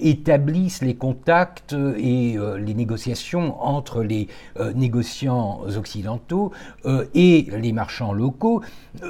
établissent 0.00 0.82
les 0.82 0.94
contacts 0.94 1.74
et 1.96 2.38
euh, 2.38 2.58
les 2.58 2.74
négociations 2.74 3.60
entre 3.60 4.02
les 4.02 4.28
négociants 4.74 5.62
occidentaux 5.76 6.52
et 7.14 7.46
les 7.50 7.72
marchands 7.72 8.12
locaux. 8.12 8.62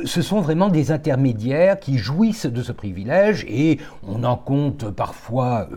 Ce 0.05 0.23
sont 0.23 0.41
vraiment 0.41 0.69
des 0.69 0.91
intermédiaires 0.91 1.79
qui 1.79 1.99
jouissent 1.99 2.47
de 2.47 2.63
ce 2.63 2.73
privilège 2.73 3.45
et 3.49 3.79
on 4.07 4.25
en 4.25 4.37
compte 4.37 4.91
parfois 4.91 5.69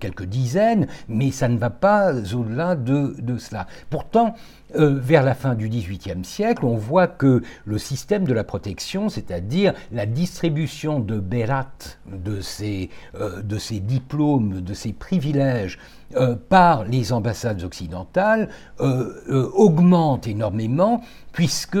quelques 0.00 0.24
dizaines, 0.24 0.86
mais 1.08 1.30
ça 1.30 1.48
ne 1.48 1.58
va 1.58 1.70
pas 1.70 2.12
au-delà 2.34 2.74
de, 2.74 3.14
cela. 3.38 3.66
Pourtant, 3.90 4.34
euh, 4.76 4.98
vers 5.00 5.22
la 5.22 5.34
fin 5.34 5.54
du 5.54 5.68
XVIIIe 5.68 6.24
siècle, 6.24 6.66
on 6.66 6.76
voit 6.76 7.06
que 7.06 7.42
le 7.64 7.78
système 7.78 8.24
de 8.24 8.34
la 8.34 8.44
protection, 8.44 9.08
c'est-à-dire 9.08 9.72
la 9.92 10.04
distribution 10.04 11.00
de 11.00 11.18
Berat, 11.18 11.96
de 12.28 12.40
ces, 12.40 12.90
euh, 13.14 13.42
de 13.42 13.58
ces 13.58 13.80
diplômes, 13.80 14.60
de 14.60 14.74
ces 14.74 14.92
privilèges 14.92 15.78
euh, 16.16 16.36
par 16.36 16.84
les 16.84 17.12
ambassades 17.12 17.62
occidentales, 17.62 18.48
augmente 18.78 20.26
énormément 20.26 21.02
puisque 21.32 21.78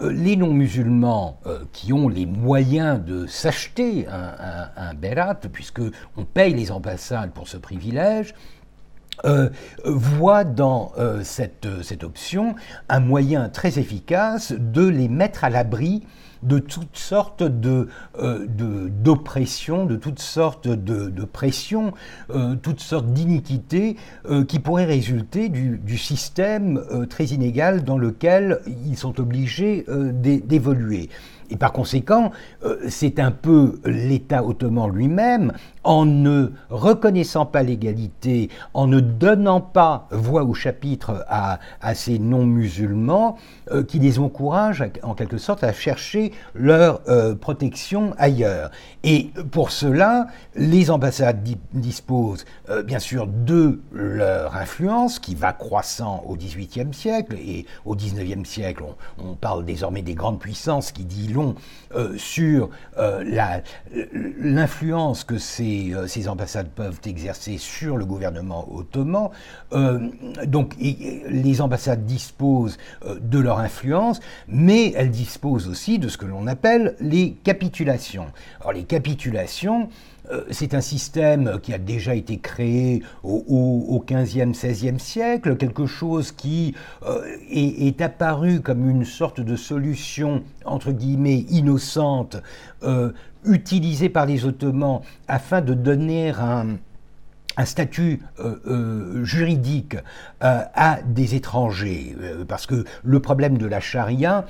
les 0.00 0.36
non-musulmans 0.36 1.38
qui 1.72 1.92
ont 1.92 2.08
les 2.08 2.26
moyens 2.26 3.04
de 3.04 3.26
s'acheter 3.26 4.06
un, 4.08 4.68
un, 4.76 4.94
Berat, 4.94 5.40
puisque 5.52 5.82
on 6.16 6.24
paye 6.24 6.54
les 6.54 6.72
ambassades 6.72 7.32
pour 7.32 7.48
ce 7.48 7.56
privilège, 7.56 8.34
euh, 9.24 9.48
voit 9.84 10.44
dans 10.44 10.92
euh, 10.98 11.22
cette, 11.24 11.66
option 12.04 12.54
un 12.90 13.00
moyen 13.00 13.48
très 13.48 13.78
efficace 13.78 14.52
de 14.52 14.86
les 14.86 15.08
mettre 15.08 15.44
à 15.44 15.50
l'abri 15.50 16.02
de 16.42 16.58
toutes 16.58 16.96
sortes 16.96 17.42
de, 17.42 17.88
d'oppressions, 19.02 19.86
de, 19.86 19.96
toutes 19.96 20.20
sortes 20.20 20.68
de, 20.68 21.08
de 21.08 21.24
pressions, 21.24 21.92
toutes 22.62 22.80
sortes 22.80 23.12
d'iniquités 23.12 23.96
qui 24.48 24.58
pourraient 24.58 24.84
résulter 24.84 25.48
du 25.48 25.98
système 25.98 27.06
très 27.08 27.26
inégal 27.26 27.84
dans 27.84 27.98
lequel 27.98 28.60
ils 28.86 28.96
sont 28.96 29.20
obligés 29.20 29.84
d'évoluer. 29.88 31.08
Et 31.50 31.56
par 31.56 31.72
conséquent, 31.72 32.32
euh, 32.64 32.76
c'est 32.88 33.20
un 33.20 33.30
peu 33.30 33.80
l'État 33.84 34.44
ottoman 34.44 34.90
lui-même, 34.90 35.52
en 35.84 36.04
ne 36.04 36.50
reconnaissant 36.68 37.46
pas 37.46 37.62
l'égalité, 37.62 38.50
en 38.74 38.86
ne 38.86 38.98
donnant 38.98 39.60
pas 39.60 40.08
voix 40.10 40.42
au 40.42 40.54
chapitre 40.54 41.24
à, 41.28 41.58
ces 41.94 42.18
non-musulmans, 42.18 43.36
euh, 43.70 43.84
qui 43.84 43.98
les 43.98 44.18
encourage 44.18 44.84
en 45.02 45.14
quelque 45.14 45.38
sorte 45.38 45.62
à 45.62 45.72
chercher 45.72 46.32
leur 46.54 47.00
euh, 47.08 47.34
protection 47.34 48.14
ailleurs. 48.18 48.70
Et 49.04 49.30
pour 49.52 49.70
cela, 49.70 50.26
les 50.56 50.90
ambassades 50.90 51.46
disposent 51.72 52.44
bien 52.84 52.98
sûr 52.98 53.28
de 53.28 53.80
leur 53.92 54.56
influence, 54.56 55.20
qui 55.20 55.36
va 55.36 55.52
croissant 55.52 56.24
au 56.26 56.36
XVIIIe 56.36 56.92
siècle, 56.92 57.36
et 57.36 57.66
au 57.84 57.94
XIXe 57.94 58.48
siècle, 58.48 58.82
on, 59.18 59.30
on 59.30 59.34
parle 59.34 59.64
désormais 59.64 60.02
des 60.02 60.14
grandes 60.14 60.40
puissances 60.40 60.92
qui 60.92 61.04
euh, 61.94 62.16
sur 62.16 62.70
euh, 62.98 63.22
l'influence 64.40 65.24
que 65.24 65.38
ces, 65.38 65.94
euh, 65.94 66.06
ces, 66.06 66.28
ambassades 66.28 66.68
peuvent 66.68 67.00
exercer 67.06 67.58
sur 67.58 67.96
le 67.96 68.04
gouvernement 68.04 68.66
ottoman. 68.74 69.30
donc 70.46 70.74
les 70.78 71.60
ambassades 71.60 72.04
disposent 72.04 72.78
de 73.20 73.38
leur 73.38 73.60
influence, 73.60 74.20
mais 74.48 74.92
elles 74.96 75.10
disposent 75.10 75.68
aussi 75.68 75.98
de 75.98 76.08
ce 76.08 76.16
que 76.18 76.26
l'on 76.26 76.46
appelle 76.46 76.96
les 77.00 77.32
capitulations. 77.44 78.26
Alors 78.60 78.72
les 78.72 78.84
capitulations, 78.84 79.88
c'est 80.50 80.74
un 80.74 80.80
système 80.80 81.60
qui 81.62 81.72
a 81.72 81.78
déjà 81.78 82.14
été 82.14 82.38
créé 82.38 83.02
au, 83.22 84.04
XVe, 84.06 84.52
XVIe 84.52 84.98
siècle, 84.98 85.56
quelque 85.56 85.86
chose 85.86 86.32
qui 86.32 86.74
euh, 87.04 87.22
est, 87.50 88.00
apparu 88.00 88.60
comme 88.60 88.88
une 88.88 89.04
sorte 89.04 89.40
de 89.40 89.56
solution, 89.56 90.42
entre 90.64 90.92
guillemets, 90.92 91.44
innocente, 91.50 92.36
euh, 92.82 93.12
utilisée 93.44 94.08
par 94.08 94.26
les 94.26 94.44
Ottomans 94.44 95.00
afin 95.28 95.60
de 95.60 95.74
donner 95.74 96.30
un, 96.30 96.76
un 97.56 97.64
statut 97.64 98.20
euh, 98.38 98.56
euh, 98.66 99.24
juridique 99.24 99.96
euh, 100.42 100.62
à 100.74 101.00
des 101.02 101.34
étrangers, 101.34 102.14
parce 102.48 102.66
que 102.66 102.84
le 103.02 103.20
problème 103.20 103.58
de 103.58 103.66
la 103.66 103.80
charia, 103.80 104.46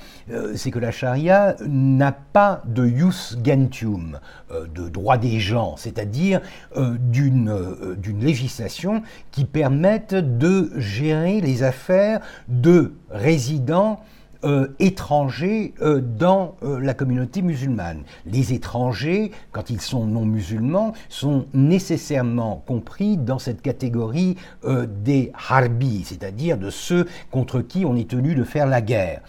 c'est 0.55 0.71
que 0.71 0.79
la 0.79 0.91
charia 0.91 1.55
n'a 1.65 2.11
pas 2.11 2.61
de 2.65 2.87
jus 2.87 3.37
gentium, 3.43 4.19
de 4.51 4.89
droit 4.89 5.17
des 5.17 5.39
gens, 5.39 5.75
c'est-à-dire 5.77 6.41
d'une 6.75 8.19
législation 8.19 9.03
qui 9.31 9.45
permette 9.45 10.13
de 10.13 10.71
gérer 10.77 11.41
les 11.41 11.63
affaires 11.63 12.19
de 12.47 12.93
résidents 13.09 14.01
euh, 14.43 14.67
étrangers 14.79 15.73
euh, 15.81 15.99
dans 15.99 16.55
euh, 16.63 16.79
la 16.79 16.93
communauté 16.93 17.41
musulmane. 17.41 18.03
Les 18.25 18.53
étrangers, 18.53 19.31
quand 19.51 19.69
ils 19.69 19.81
sont 19.81 20.05
non 20.05 20.25
musulmans, 20.25 20.93
sont 21.09 21.45
nécessairement 21.53 22.63
compris 22.67 23.17
dans 23.17 23.39
cette 23.39 23.61
catégorie 23.61 24.37
des 25.03 25.31
harbis, 25.49 26.03
c'est-à-dire 26.05 26.57
de 26.57 26.69
ceux 26.69 27.07
contre 27.31 27.61
qui 27.61 27.85
on 27.85 27.95
est 27.95 28.09
tenu 28.09 28.35
de 28.35 28.43
faire 28.43 28.67
la 28.67 28.81
guerre. 28.81 29.21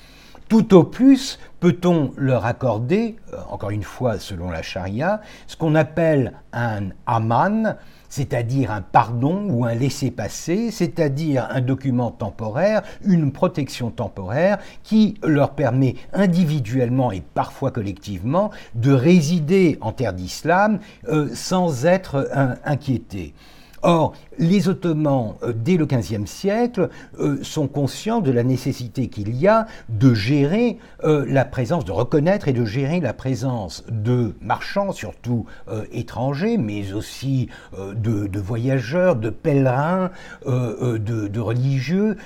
Tout 0.49 0.75
au 0.75 0.85
plus 0.85 1.39
peut-on 1.61 2.13
leur 2.17 2.47
accorder, 2.47 3.17
encore 3.51 3.71
une 3.71 3.83
fois 3.83 4.19
selon 4.19 4.51
la 4.51 4.63
charia, 4.63 5.21
ce 5.47 5.57
qu'on 5.57 5.75
appelle 5.75 6.33
un 6.53 6.89
aman, 7.07 7.77
c'est-à-dire 8.09 8.71
un 8.71 8.83
pardon 8.83 9.47
ou 9.51 9.65
un 9.65 9.75
laissez-passer, 9.75 10.71
c'est-à-dire 10.71 11.47
un 11.51 11.61
document 11.61 12.11
temporaire, 12.11 12.83
une 13.05 13.33
protection 13.33 13.91
temporaire 13.91 14.59
qui 14.83 15.15
leur 15.23 15.51
permet 15.51 15.95
individuellement 16.13 17.13
et 17.13 17.21
parfois 17.21 17.71
collectivement 17.71 18.51
de 18.75 18.93
résider 18.93 19.79
en 19.81 19.93
terre 19.93 20.13
d'islam 20.13 20.79
euh, 21.09 21.29
sans 21.35 21.87
être 21.87 22.29
inquiétés. 22.65 23.35
Or, 23.83 24.15
les 24.39 24.69
Ottomans, 24.69 25.35
euh, 25.43 25.53
dès 25.55 25.77
le 25.77 25.87
XVe 25.87 26.27
siècle, 26.27 26.89
euh, 27.19 27.39
sont 27.43 27.69
conscients 27.69 28.21
de 28.21 28.31
la 28.31 28.43
nécessité 28.43 29.09
qu'il 29.09 29.37
y 29.37 29.47
a 29.47 29.67
de 29.89 30.15
gérer 30.15 30.79
euh, 31.05 31.25
la 31.29 31.45
présence, 31.45 31.85
de 31.85 31.93
reconnaître 31.93 32.49
et 32.49 32.53
de 32.53 32.65
gérer 32.65 33.01
la 33.01 33.13
présence 33.13 33.85
de 33.91 34.35
marchands, 34.41 34.93
surtout 34.93 35.47
étrangers, 35.93 36.57
mais 36.57 36.93
aussi 36.93 37.49
de, 37.77 38.39
voyageurs, 38.39 39.17
de 39.17 39.31
pèlerins, 39.31 40.11
de, 40.47 40.99
de, 40.99 41.41
religieux 41.41 42.17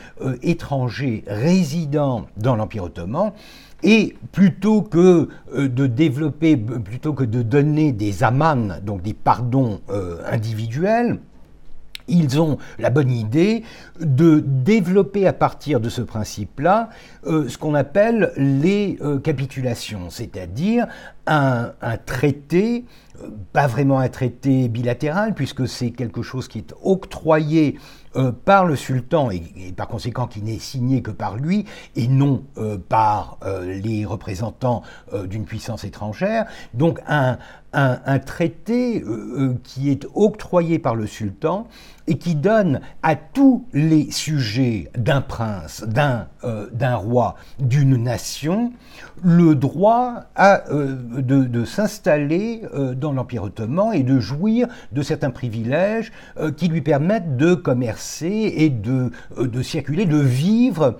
étrangers 0.43 1.25
résidant 1.27 2.27
dans 2.37 2.57
l'Empire 2.57 2.85
ottoman. 2.85 3.33
Et 3.83 4.17
plutôt 4.33 4.83
que 4.83 5.29
de 5.55 5.87
développer, 5.87 6.57
plutôt 6.57 7.12
que 7.12 7.25
de 7.25 7.43
donner 7.43 7.93
des 7.93 8.23
amans, 8.23 8.79
donc 8.83 9.03
des 9.03 9.15
pardons 9.15 9.81
individuels, 10.27 11.19
ils 12.09 12.41
ont 12.41 12.59
la 12.79 12.91
bonne 12.91 13.11
idée 13.11 13.62
de 14.01 14.43
développer 14.45 15.27
à 15.27 15.33
partir 15.33 15.81
de 15.81 15.88
ce 15.88 16.03
principe-là 16.03 16.91
euh, 17.27 17.49
ce 17.49 17.57
qu'on 17.57 17.75
appelle 17.75 18.33
les 18.37 18.99
euh, 19.01 19.19
capitulations, 19.21 20.11
c'est-à-dire 20.11 20.87
un, 21.27 21.73
traité, 22.05 22.85
euh, 23.23 23.29
pas 23.53 23.69
vraiment 23.69 24.01
un 24.01 24.09
traité 24.09 24.69
bilatéral, 24.69 25.35
puisque 25.35 25.69
c'est 25.69 25.91
quelque 25.91 26.23
chose 26.23 26.49
qui 26.49 26.59
est 26.59 26.75
octroyé 26.83 27.79
par 28.45 28.67
le 28.67 28.77
sultan 28.77 29.31
et, 29.31 29.41
par 29.75 29.88
conséquent 29.88 30.27
qui 30.27 30.43
n'est 30.43 30.59
signé 30.59 31.01
que 31.01 31.11
par 31.11 31.38
lui 31.38 31.65
et 31.97 32.09
non 32.09 32.45
par 32.91 33.38
les 33.65 34.05
représentants 34.05 34.83
d'une 35.25 35.47
puissance 35.47 35.85
étrangère. 35.85 36.45
Donc 36.75 37.01
un, 37.09 37.38
un, 37.73 38.19
traité 38.19 39.03
qui 39.65 39.91
est 39.91 40.07
octroyé 40.15 40.79
par 40.79 40.95
le 40.95 41.07
sultan 41.07 41.67
et 42.07 42.19
qui 42.19 42.35
donne 42.35 42.81
à 43.03 43.15
tous 43.15 43.67
les 43.73 44.11
sujets 44.11 44.91
d'un 44.97 45.21
prince, 45.21 45.85
d'un 45.87 46.29
euh, 46.45 46.69
roi, 46.97 47.37
d'une 47.59 47.97
nation, 47.97 48.73
le 49.23 49.55
droit 49.55 50.25
euh, 50.39 50.97
de, 50.97 51.65
s'installer 51.65 52.63
euh, 52.75 52.95
dans 52.95 53.13
l'Empire 53.13 53.45
ottoman 53.45 53.95
et 53.95 54.03
de 54.03 54.19
jouir 54.19 54.67
de 54.91 55.03
certains 55.03 55.31
privilèges 55.31 56.13
qui 56.57 56.69
lui 56.69 56.83
permettent 56.83 57.37
de 57.37 57.55
commercer 57.55 58.53
et 58.57 58.71
de, 58.71 59.13
circuler, 59.63 60.07
de 60.07 60.19
vivre 60.19 60.99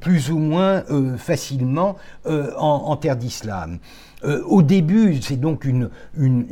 plus 0.00 0.30
ou 0.30 0.38
moins 0.38 0.84
facilement 1.16 1.96
en, 2.24 2.36
en, 2.58 2.96
terre 2.96 3.16
d'islam. 3.16 3.78
Au 4.46 4.62
début, 4.62 5.20
c'est 5.20 5.40
donc 5.40 5.64
une, 5.64 5.90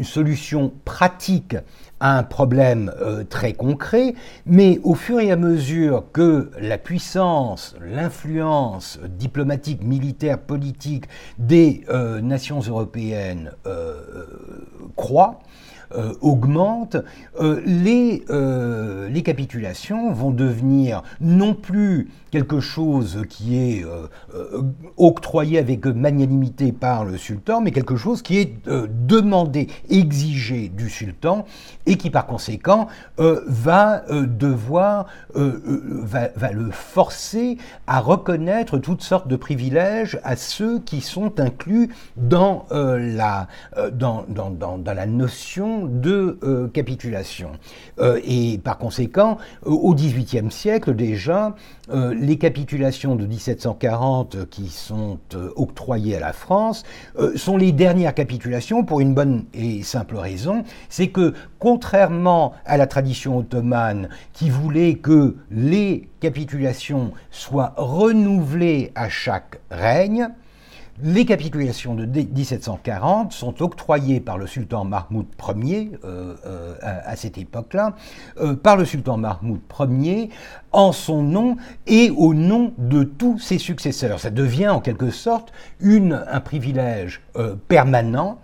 solution 0.02 0.72
pratique 0.84 1.56
à 2.00 2.18
un 2.18 2.22
problème 2.22 2.92
euh, 3.00 3.24
très 3.24 3.52
concret, 3.52 4.14
mais 4.46 4.80
au 4.82 4.94
fur 4.94 5.20
et 5.20 5.30
à 5.30 5.36
mesure 5.36 6.04
que 6.12 6.50
la 6.58 6.78
puissance, 6.78 7.76
l'influence 7.80 8.98
diplomatique, 9.18 9.82
militaire, 9.84 10.38
politique 10.38 11.04
des 11.38 11.84
euh, 11.90 12.20
nations 12.20 12.60
européennes 12.60 13.52
euh, 13.66 13.94
croît, 14.96 15.40
euh, 15.92 16.14
augmente, 16.20 16.96
euh, 17.40 17.60
les, 17.66 18.22
euh, 18.30 19.08
les 19.08 19.22
capitulations 19.22 20.12
vont 20.12 20.30
devenir 20.30 21.02
non 21.20 21.52
plus 21.52 22.10
quelque 22.30 22.60
chose 22.60 23.24
qui 23.28 23.56
est 23.56 23.84
octroyé 24.96 25.58
avec 25.58 25.84
magnanimité 25.86 26.70
par 26.70 27.04
le 27.04 27.16
sultan, 27.16 27.60
mais 27.60 27.72
quelque 27.72 27.96
chose 27.96 28.22
qui 28.22 28.38
est 28.38 28.54
demandé, 28.68 29.66
exigé 29.88 30.68
du 30.68 30.88
sultan, 30.88 31.44
et 31.86 31.96
qui 31.96 32.08
par 32.08 32.26
conséquent 32.26 32.86
va 33.18 34.04
devoir, 34.12 35.06
va, 35.34 36.52
le 36.52 36.70
forcer 36.70 37.58
à 37.88 37.98
reconnaître 37.98 38.78
toutes 38.78 39.02
sortes 39.02 39.26
de 39.26 39.34
privilèges 39.34 40.20
à 40.22 40.36
ceux 40.36 40.78
qui 40.78 41.00
sont 41.00 41.40
inclus 41.40 41.90
dans 42.16 42.64
la 42.70 43.48
notion 45.06 45.79
de 45.80 46.38
euh, 46.42 46.68
capitulation. 46.68 47.52
Euh, 47.98 48.20
et 48.24 48.58
par 48.58 48.78
conséquent, 48.78 49.38
au 49.64 49.94
XVIIIe 49.94 50.50
siècle 50.50 50.94
déjà, 50.94 51.54
euh, 51.92 52.14
les 52.14 52.38
capitulations 52.38 53.16
de 53.16 53.26
1740 53.26 54.48
qui 54.48 54.68
sont 54.68 55.18
octroyées 55.56 56.16
à 56.16 56.20
la 56.20 56.32
France 56.32 56.84
sont 57.36 57.56
les 57.56 57.72
dernières 57.72 58.14
capitulations 58.14 58.84
pour 58.84 59.00
une 59.00 59.14
bonne 59.14 59.44
et 59.54 59.82
simple 59.82 60.16
raison, 60.16 60.64
c'est 60.88 61.08
que 61.08 61.34
contrairement 61.58 62.52
à 62.64 62.76
la 62.76 62.86
tradition 62.86 63.38
ottomane 63.38 64.08
qui 64.32 64.50
voulait 64.50 64.94
que 64.94 65.36
les 65.50 66.08
capitulations 66.20 67.12
soient 67.30 67.74
renouvelées 67.76 68.92
à 68.94 69.08
chaque 69.08 69.60
règne, 69.70 70.28
Les 71.02 71.24
capitulations 71.24 71.94
de 71.94 72.04
1740 72.04 73.32
sont 73.32 73.62
octroyées 73.62 74.20
par 74.20 74.38
le 74.38 74.46
sultan 74.46 74.84
Mahmoud 74.84 75.26
Ier, 75.62 75.92
à, 76.82 77.16
cette 77.16 77.38
époque-là, 77.38 77.94
par 78.62 78.76
le 78.76 78.84
sultan 78.84 79.16
Mahmoud 79.16 79.60
Ier 80.02 80.30
en 80.72 80.92
son 80.92 81.22
nom 81.22 81.56
et 81.86 82.10
au 82.10 82.34
nom 82.34 82.72
de 82.78 83.04
tous 83.04 83.38
ses 83.38 83.58
successeurs. 83.58 84.20
Ça 84.20 84.30
devient 84.30 84.68
en 84.68 84.80
quelque 84.80 85.10
sorte 85.10 85.52
un 85.82 86.40
privilège 86.40 87.22
permanent 87.68 88.38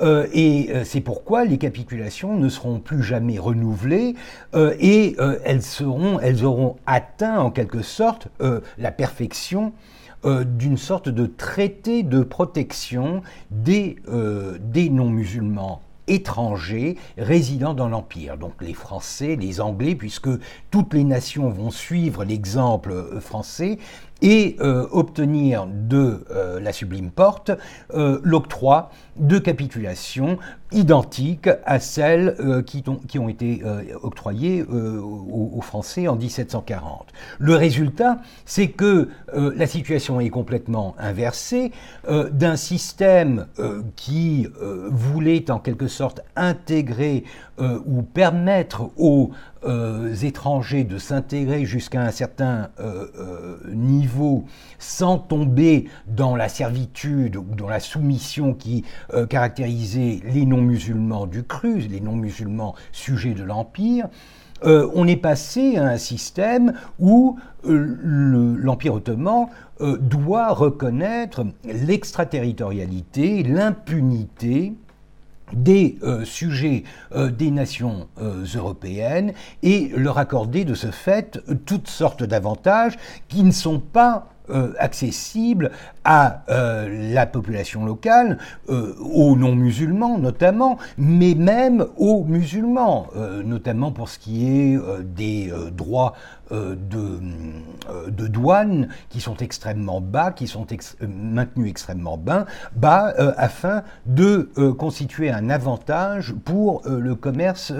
euh, 0.00 0.26
et 0.32 0.68
euh, 0.70 0.84
c'est 0.84 1.00
pourquoi 1.00 1.44
les 1.44 1.58
capitulations 1.58 2.36
ne 2.36 2.48
seront 2.48 2.78
plus 2.78 3.02
jamais 3.02 3.38
renouvelées 3.38 4.14
euh, 4.54 4.74
et 4.78 5.16
elles 5.44 6.44
auront 6.44 6.76
atteint 6.86 7.38
en 7.38 7.50
quelque 7.50 7.82
sorte 7.82 8.28
la 8.78 8.90
perfection 8.90 9.72
d'une 10.24 10.76
sorte 10.76 11.08
de 11.08 11.26
traité 11.26 12.02
de 12.02 12.22
protection 12.22 13.22
des, 13.50 13.96
des 14.60 14.90
non-musulmans 14.90 15.80
étrangers 16.08 16.98
résidant 17.16 17.72
dans 17.72 17.88
l'Empire. 17.88 18.36
Donc 18.36 18.54
les 18.60 18.74
Français, 18.74 19.36
les 19.36 19.60
Anglais, 19.60 19.94
puisque 19.94 20.28
toutes 20.70 20.92
les 20.92 21.04
nations 21.04 21.48
vont 21.48 21.70
suivre 21.70 22.24
l'exemple 22.24 23.20
français, 23.20 23.78
et 24.22 24.56
euh, 24.60 24.86
obtenir 24.90 25.66
de 25.66 26.24
euh, 26.30 26.60
la 26.60 26.72
Sublime 26.72 27.10
Porte 27.10 27.50
euh, 27.94 28.20
l'octroi 28.22 28.90
de 29.16 29.38
capitulations 29.38 30.38
identiques 30.72 31.48
à 31.64 31.80
celles 31.80 32.62
qui, 32.64 32.84
qui, 33.08 33.18
ont 33.18 33.28
été 33.28 33.62
octroyées 34.02 34.62
aux, 34.62 35.60
Français 35.62 36.06
en 36.06 36.14
1740. 36.14 37.08
Le 37.40 37.56
résultat, 37.56 38.20
c'est 38.46 38.68
que 38.68 39.08
la 39.34 39.66
situation 39.66 40.20
est 40.20 40.30
complètement 40.30 40.94
inversée 40.96 41.72
d'un 42.08 42.54
système 42.54 43.46
qui 43.96 44.46
voulait 44.90 45.50
en 45.50 45.58
quelque 45.58 45.88
sorte 45.88 46.22
intégrer 46.36 47.24
ou 47.58 48.02
permettre 48.02 48.90
aux 48.96 49.32
euh, 49.62 50.14
étrangers 50.22 50.84
de 50.84 50.96
s'intégrer 50.96 51.66
jusqu'à 51.66 52.00
un 52.00 52.10
certain 52.10 52.70
euh, 52.80 53.08
euh, 53.18 53.58
niveau 53.74 54.46
sans 54.78 55.18
tomber 55.18 55.84
dans 56.06 56.34
la 56.34 56.48
servitude 56.48 57.36
ou 57.36 57.44
dans 57.54 57.68
la 57.68 57.78
soumission 57.78 58.54
qui 58.54 58.84
caractérisait 59.28 60.20
les 60.24 60.46
non-musulmans 60.46 61.26
du 61.26 61.42
Cruz, 61.42 61.88
les 61.90 62.00
non-musulmans 62.00 62.74
sujets 62.90 63.34
de 63.34 63.42
l'Empire. 63.42 64.08
on 64.62 65.06
est 65.06 65.16
passé 65.16 65.76
à 65.76 65.84
un 65.84 65.98
système 65.98 66.72
où 66.98 67.38
l'Empire 67.62 68.94
ottoman 68.94 69.48
doit 69.78 70.52
reconnaître 70.54 71.44
l'extraterritorialité, 71.64 73.42
l'impunité 73.42 74.74
des 75.52 75.98
euh, 76.02 76.24
sujets 76.24 76.84
euh, 77.12 77.30
des 77.30 77.50
nations 77.50 78.08
euh, 78.20 78.44
européennes 78.54 79.32
et 79.62 79.90
leur 79.94 80.18
accorder 80.18 80.64
de 80.64 80.74
ce 80.74 80.90
fait 80.90 81.40
toutes 81.66 81.88
sortes 81.88 82.22
d'avantages 82.22 82.96
qui 83.28 83.42
ne 83.42 83.50
sont 83.50 83.80
pas 83.80 84.29
accessibles 84.78 85.70
à 86.04 86.42
la 86.48 87.26
population 87.26 87.84
locale, 87.84 88.38
aux 88.68 89.36
non-musulmans 89.36 90.18
notamment, 90.18 90.78
mais 90.98 91.34
même 91.34 91.86
aux 91.96 92.24
musulmans, 92.24 93.08
notamment 93.44 93.92
pour 93.92 94.08
ce 94.08 94.18
qui 94.18 94.46
est 94.46 94.78
des 95.02 95.52
droits 95.76 96.14
euh, 96.52 96.74
de, 96.74 97.20
euh, 97.90 98.10
de 98.10 98.26
douane 98.26 98.88
qui 99.08 99.20
sont 99.20 99.36
extrêmement 99.36 100.00
bas, 100.00 100.32
qui 100.32 100.48
sont 100.48 100.66
euh, 100.72 101.06
maintenus 101.06 101.70
extrêmement 101.70 102.16
bas, 102.16 102.46
bas 102.74 103.14
afin 103.36 103.84
de 104.06 104.50
constituer 104.76 105.30
un 105.30 105.48
avantage 105.48 106.34
pour 106.44 106.82
le 106.86 107.14
commerce 107.14 107.72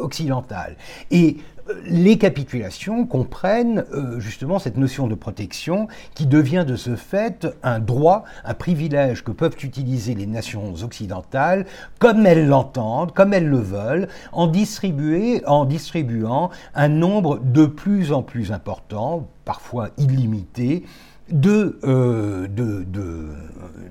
occidental. 0.00 0.76
Et 1.10 1.38
les 1.84 2.18
capitulations 2.18 3.06
comprennent 3.06 3.84
euh, 3.92 4.20
justement 4.20 4.58
cette 4.58 4.76
notion 4.76 5.06
de 5.06 5.14
protection 5.14 5.88
qui 6.14 6.26
devient 6.26 6.64
de 6.66 6.76
ce 6.76 6.96
fait 6.96 7.46
un 7.62 7.78
droit, 7.78 8.24
un 8.44 8.54
privilège 8.54 9.22
que 9.22 9.32
peuvent 9.32 9.56
utiliser 9.62 10.14
les 10.14 10.26
nations 10.26 10.74
occidentales 10.82 11.66
comme 11.98 12.26
elles 12.26 12.46
l'entendent, 12.46 13.12
comme 13.12 13.34
elles 13.34 13.48
le 13.48 13.58
veulent, 13.58 14.08
en, 14.32 14.46
distribuant 14.46 16.50
un 16.74 16.88
nombre 16.88 17.38
de 17.38 17.66
plus 17.66 18.12
en 18.12 18.22
plus 18.22 18.52
important, 18.52 19.28
parfois 19.44 19.90
illimité, 19.98 20.84
de, 21.30 21.78
euh, 21.84 22.46
de, 22.48 22.84
de, 22.84 23.28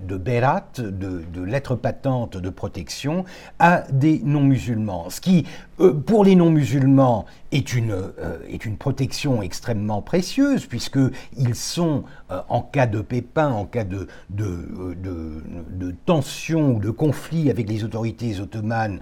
de 0.07 0.17
Berat, 0.17 0.71
de, 0.77 1.23
de 1.33 1.41
lettres 1.43 1.75
patentes 1.75 2.37
de 2.37 2.49
protection 2.49 3.25
à 3.59 3.83
des 3.91 4.21
non-musulmans. 4.23 5.09
Ce 5.09 5.21
qui, 5.21 5.45
euh, 5.79 5.93
pour 5.93 6.23
les 6.23 6.35
non-musulmans, 6.35 7.25
est 7.51 7.73
une, 7.73 7.91
euh, 7.91 8.39
est 8.49 8.65
une 8.65 8.77
protection 8.77 9.41
extrêmement 9.41 10.01
précieuse, 10.01 10.65
puisqu'ils 10.65 11.55
sont, 11.55 12.03
euh, 12.31 12.41
en 12.49 12.61
cas 12.61 12.87
de 12.87 13.01
pépin, 13.01 13.49
en 13.49 13.65
cas 13.65 13.83
de, 13.83 14.07
de, 14.29 14.95
de, 15.01 15.43
de, 15.69 15.95
tension 16.05 16.75
ou 16.75 16.79
de 16.79 16.89
conflit 16.89 17.49
avec 17.49 17.69
les 17.69 17.83
autorités 17.83 18.39
ottomanes, 18.39 18.99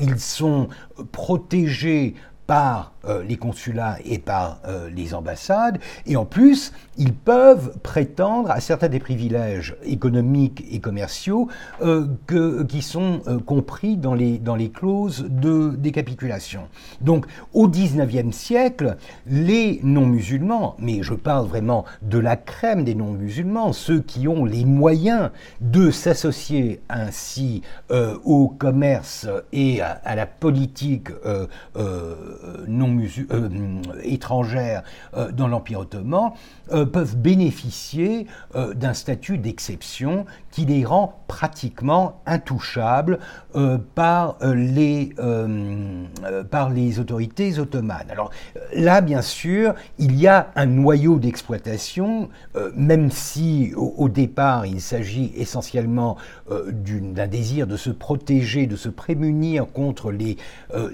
ils 0.00 0.18
sont 0.18 0.68
protégés 1.12 2.14
par 2.48 2.94
euh, 3.04 3.22
les 3.22 3.36
consulats 3.36 3.98
et 4.06 4.18
par 4.18 4.58
euh, 4.66 4.88
les 4.88 5.12
ambassades, 5.12 5.78
et 6.06 6.16
en 6.16 6.24
plus, 6.24 6.72
ils 6.96 7.12
peuvent 7.12 7.78
prétendre 7.82 8.50
à 8.50 8.60
certains 8.60 8.88
des 8.88 8.98
privilèges 8.98 9.76
économiques 9.84 10.64
et 10.70 10.80
commerciaux 10.80 11.48
euh, 11.82 12.06
que, 12.26 12.62
qui 12.64 12.80
sont 12.80 13.20
compris 13.44 13.98
dans 13.98 14.14
les, 14.14 14.38
dans 14.38 14.56
les 14.56 14.70
clauses 14.70 15.26
de 15.28 15.74
décapitulation. 15.76 16.62
Donc, 17.02 17.26
au 17.52 17.68
XIXe 17.68 18.34
siècle, 18.34 18.96
les 19.26 19.80
non-musulmans, 19.82 20.74
mais 20.78 21.02
je 21.02 21.14
parle 21.14 21.46
vraiment 21.46 21.84
de 22.00 22.18
la 22.18 22.36
crème 22.36 22.82
des 22.82 22.94
non-musulmans, 22.94 23.74
ceux 23.74 24.00
qui 24.00 24.26
ont 24.26 24.46
les 24.46 24.64
moyens 24.64 25.30
de 25.60 25.90
s'associer 25.90 26.80
ainsi 26.88 27.62
au 27.90 28.48
commerce 28.48 29.28
et 29.52 29.82
à, 29.82 30.00
à 30.04 30.14
la 30.14 30.26
politique 30.26 31.10
non 32.66 32.98
euh, 33.30 33.48
étrangères 34.02 34.82
euh, 35.16 35.32
dans 35.32 35.48
l'Empire 35.48 35.80
ottoman 35.80 36.32
euh, 36.72 36.86
peuvent 36.86 37.16
bénéficier 37.16 38.26
d'un 38.54 38.94
statut 38.94 39.38
d'exception 39.38 40.26
qui 40.50 40.64
les 40.64 40.84
rend 40.84 41.22
pratiquement 41.28 42.20
intouchables 42.26 43.18
par, 43.94 44.36
les, 44.42 45.14
par 46.50 46.70
les 46.70 46.98
autorités 46.98 47.58
ottomanes. 47.58 48.10
Alors 48.10 48.30
là, 48.74 49.00
bien 49.00 49.22
sûr, 49.22 49.74
il 49.98 50.18
y 50.18 50.26
a 50.26 50.50
un 50.56 50.66
noyau 50.66 51.18
d'exploitation, 51.18 52.28
même 52.74 53.10
si 53.10 53.72
au, 53.76 54.08
départ 54.08 54.66
il 54.66 54.80
s'agit 54.80 55.32
essentiellement 55.36 56.16
d'un 56.50 57.26
désir 57.26 57.66
de 57.66 57.76
se 57.76 57.90
protéger, 57.90 58.66
de 58.66 58.76
se 58.76 58.88
prémunir 58.88 59.70
contre 59.72 60.10
les, 60.10 60.36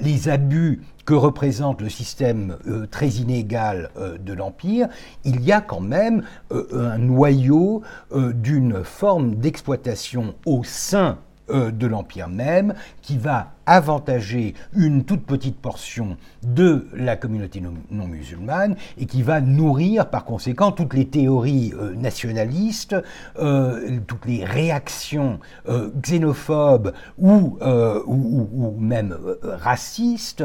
les 0.00 0.28
abus 0.28 0.82
que 1.04 1.14
représente 1.14 1.80
le 1.80 1.88
système 1.88 2.56
euh, 2.66 2.86
très 2.86 3.08
inégal 3.08 3.90
euh, 3.96 4.18
de 4.18 4.32
l'Empire, 4.32 4.88
il 5.24 5.42
y 5.42 5.52
a 5.52 5.60
quand 5.60 5.80
même 5.80 6.22
euh, 6.52 6.92
un 6.92 6.98
noyau 6.98 7.82
d'une 8.12 8.84
forme 8.84 9.36
d'exploitation 9.36 10.34
au 10.46 10.64
sein 10.64 11.18
de 11.48 11.86
l'Empire 11.86 12.28
même 12.28 12.74
qui 13.02 13.18
va 13.18 13.53
avantager 13.66 14.54
une 14.74 15.04
toute 15.04 15.24
petite 15.24 15.56
portion 15.56 16.16
de 16.42 16.86
la 16.94 17.16
communauté 17.16 17.62
non, 17.90 18.06
musulmane 18.06 18.76
et 18.98 19.06
qui 19.06 19.22
va 19.22 19.40
nourrir 19.40 20.10
par 20.10 20.24
conséquent 20.24 20.72
toutes 20.72 20.94
les 20.94 21.06
théories 21.06 21.72
euh, 21.78 21.94
nationalistes, 21.94 22.96
euh, 23.38 23.98
toutes 24.06 24.26
les 24.26 24.44
réactions 24.44 25.40
euh, 25.68 25.90
xénophobes 26.00 26.92
ou, 27.18 27.58
même 28.78 29.16
racistes 29.42 30.44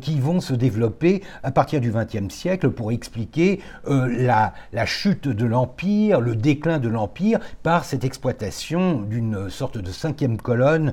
qui 0.00 0.20
vont 0.20 0.40
se 0.40 0.52
développer 0.54 1.22
à 1.42 1.50
partir 1.50 1.80
du 1.80 1.90
XXe 1.90 2.32
siècle 2.32 2.70
pour 2.70 2.92
expliquer 2.92 3.60
la, 3.86 4.52
la 4.72 4.86
chute 4.86 5.28
de 5.28 5.46
l'Empire, 5.46 6.20
le 6.20 6.36
déclin 6.36 6.78
de 6.78 6.88
l'Empire 6.88 7.38
par 7.62 7.84
cette 7.84 8.04
exploitation 8.04 9.00
d'une 9.00 9.48
sorte 9.48 9.78
de 9.78 9.90
cinquième 9.90 10.36
colonne 10.36 10.92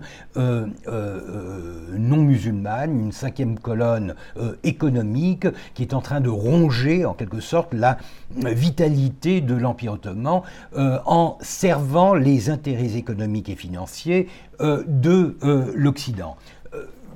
non 1.98 2.18
musulmane, 2.18 3.00
une 3.00 3.12
cinquième 3.12 3.60
colonne 3.60 4.16
euh, 4.38 4.56
économique 4.64 5.48
qui 5.74 5.84
est 5.84 5.94
en 5.94 6.02
train 6.02 6.22
de 6.22 6.30
ronger 6.30 7.06
en 7.06 7.14
quelque 7.14 7.40
sorte 7.40 7.74
la 7.74 7.98
vitalité 8.32 9.42
de 9.42 9.56
l'Empire 9.56 9.94
ottoman 9.94 10.42
euh, 10.76 11.00
en 11.06 11.38
servant 11.42 12.14
les 12.14 12.50
intérêts 12.50 12.96
économiques 12.96 13.50
et 13.50 13.56
financiers 13.56 14.28
de 14.60 15.36
l'Occident. 15.76 16.38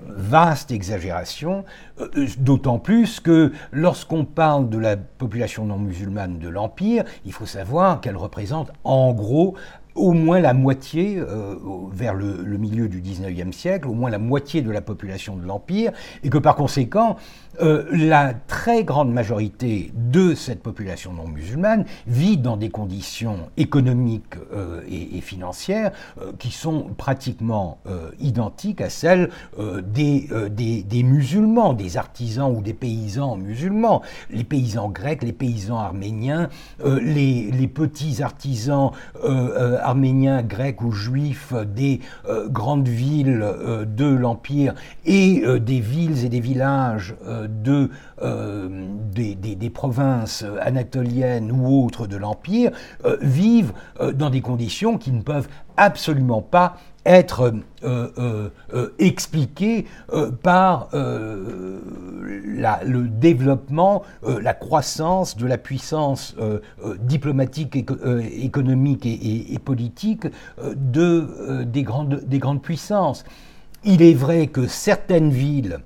Vaste 0.09 0.71
exagération, 0.71 1.63
d'autant 2.37 2.79
plus 2.79 3.19
que 3.19 3.51
lorsqu'on 3.71 4.25
parle 4.25 4.69
de 4.69 4.77
la 4.77 4.97
population 4.97 5.65
non 5.65 5.77
musulmane 5.77 6.39
de 6.39 6.49
l'Empire, 6.49 7.03
il 7.25 7.33
faut 7.33 7.45
savoir 7.45 8.01
qu'elle 8.01 8.17
représente 8.17 8.71
en 8.83 9.13
gros 9.13 9.55
au 9.97 10.13
moins 10.13 10.39
la 10.39 10.53
moitié, 10.53 11.21
vers 11.91 12.13
le, 12.13 12.41
le, 12.43 12.57
milieu 12.57 12.87
du 12.87 13.01
19e 13.01 13.51
siècle, 13.51 13.87
au 13.87 13.93
moins 13.93 14.09
la 14.09 14.19
moitié 14.19 14.61
de 14.61 14.71
la 14.71 14.81
population 14.81 15.35
de 15.35 15.45
l'Empire, 15.45 15.91
et 16.23 16.29
que 16.29 16.37
par 16.37 16.55
conséquent, 16.55 17.17
euh, 17.59 17.85
la 17.91 18.33
très 18.33 18.83
grande 18.83 19.11
majorité 19.11 19.91
de 19.95 20.35
cette 20.35 20.61
population 20.61 21.13
non 21.13 21.27
musulmane 21.27 21.85
vit 22.05 22.37
dans 22.37 22.55
des 22.55 22.69
conditions 22.69 23.49
économiques 23.57 24.35
euh, 24.53 24.81
et, 24.87 25.21
financières 25.21 25.91
euh, 26.21 26.31
qui 26.37 26.51
sont 26.51 26.89
pratiquement 26.97 27.79
identiques 28.19 28.81
à 28.81 28.89
celles 28.89 29.29
des, 29.57 31.03
musulmans, 31.03 31.73
des 31.73 31.97
artisans 31.97 32.53
ou 32.55 32.61
des 32.61 32.73
paysans 32.73 33.35
musulmans, 33.35 34.01
les 34.29 34.43
paysans 34.43 34.89
grecs, 34.89 35.23
les 35.23 35.33
paysans 35.33 35.77
arméniens, 35.77 36.49
les, 36.83 37.67
petits 37.73 38.21
artisans 38.21 38.91
arméniens, 39.81 40.43
grecs 40.43 40.81
ou 40.81 40.91
juifs 40.91 41.53
des 41.53 41.99
grandes 42.49 42.87
villes 42.87 43.45
de 43.87 44.05
l'Empire 44.05 44.73
et 45.05 45.43
des 45.59 45.79
villes 45.79 46.25
et 46.25 46.29
des 46.29 46.39
villages 46.39 47.15
de, 47.47 47.89
euh, 48.21 48.87
des, 49.13 49.69
provinces 49.69 50.45
anatoliennes 50.61 51.51
ou 51.51 51.83
autres 51.83 52.07
de 52.07 52.17
l'Empire 52.17 52.71
euh, 53.05 53.17
vivent 53.21 53.73
euh, 53.99 54.11
dans 54.13 54.29
des 54.29 54.41
conditions 54.41 54.97
qui 54.97 55.11
ne 55.11 55.21
peuvent 55.21 55.47
absolument 55.75 56.41
pas 56.41 56.77
être 57.05 57.53
expliquées 58.99 59.85
par 60.43 60.89
le 60.91 61.79
développement, 63.07 64.03
la 64.25 64.53
croissance 64.53 65.37
de 65.37 65.45
la 65.45 65.57
puissance 65.57 66.35
diplomatique, 66.99 67.77
économique 67.77 69.05
et, 69.05 69.57
politique 69.63 70.27
de, 70.75 71.63
des, 71.63 71.83
grandes, 71.83 72.23
des 72.25 72.39
grandes 72.39 72.61
puissances. 72.61 73.23
Il 73.85 74.01
est 74.01 74.15
vrai 74.15 74.47
que 74.47 74.67
certaines 74.67 75.29
villes 75.29 75.79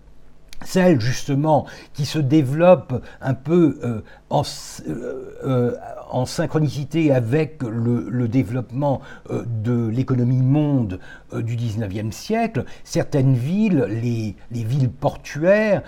celle 0.63 0.99
justement 0.99 1.65
qui 1.93 2.05
se 2.05 2.19
développe 2.19 3.03
un 3.21 3.33
peu 3.33 3.79
euh, 3.83 4.01
en, 4.31 4.43
euh, 4.87 5.35
euh, 5.43 5.75
en, 6.09 6.25
synchronicité 6.25 7.11
avec 7.11 7.61
le, 7.63 8.27
développement 8.27 9.01
de 9.29 9.87
l'économie 9.87 10.41
monde 10.41 10.99
du 11.33 11.55
19e 11.55 12.11
siècle, 12.11 12.65
certaines 12.83 13.33
villes, 13.33 13.85
les, 13.89 14.35
les 14.51 14.63
villes 14.63 14.89
portuaires, 14.89 15.81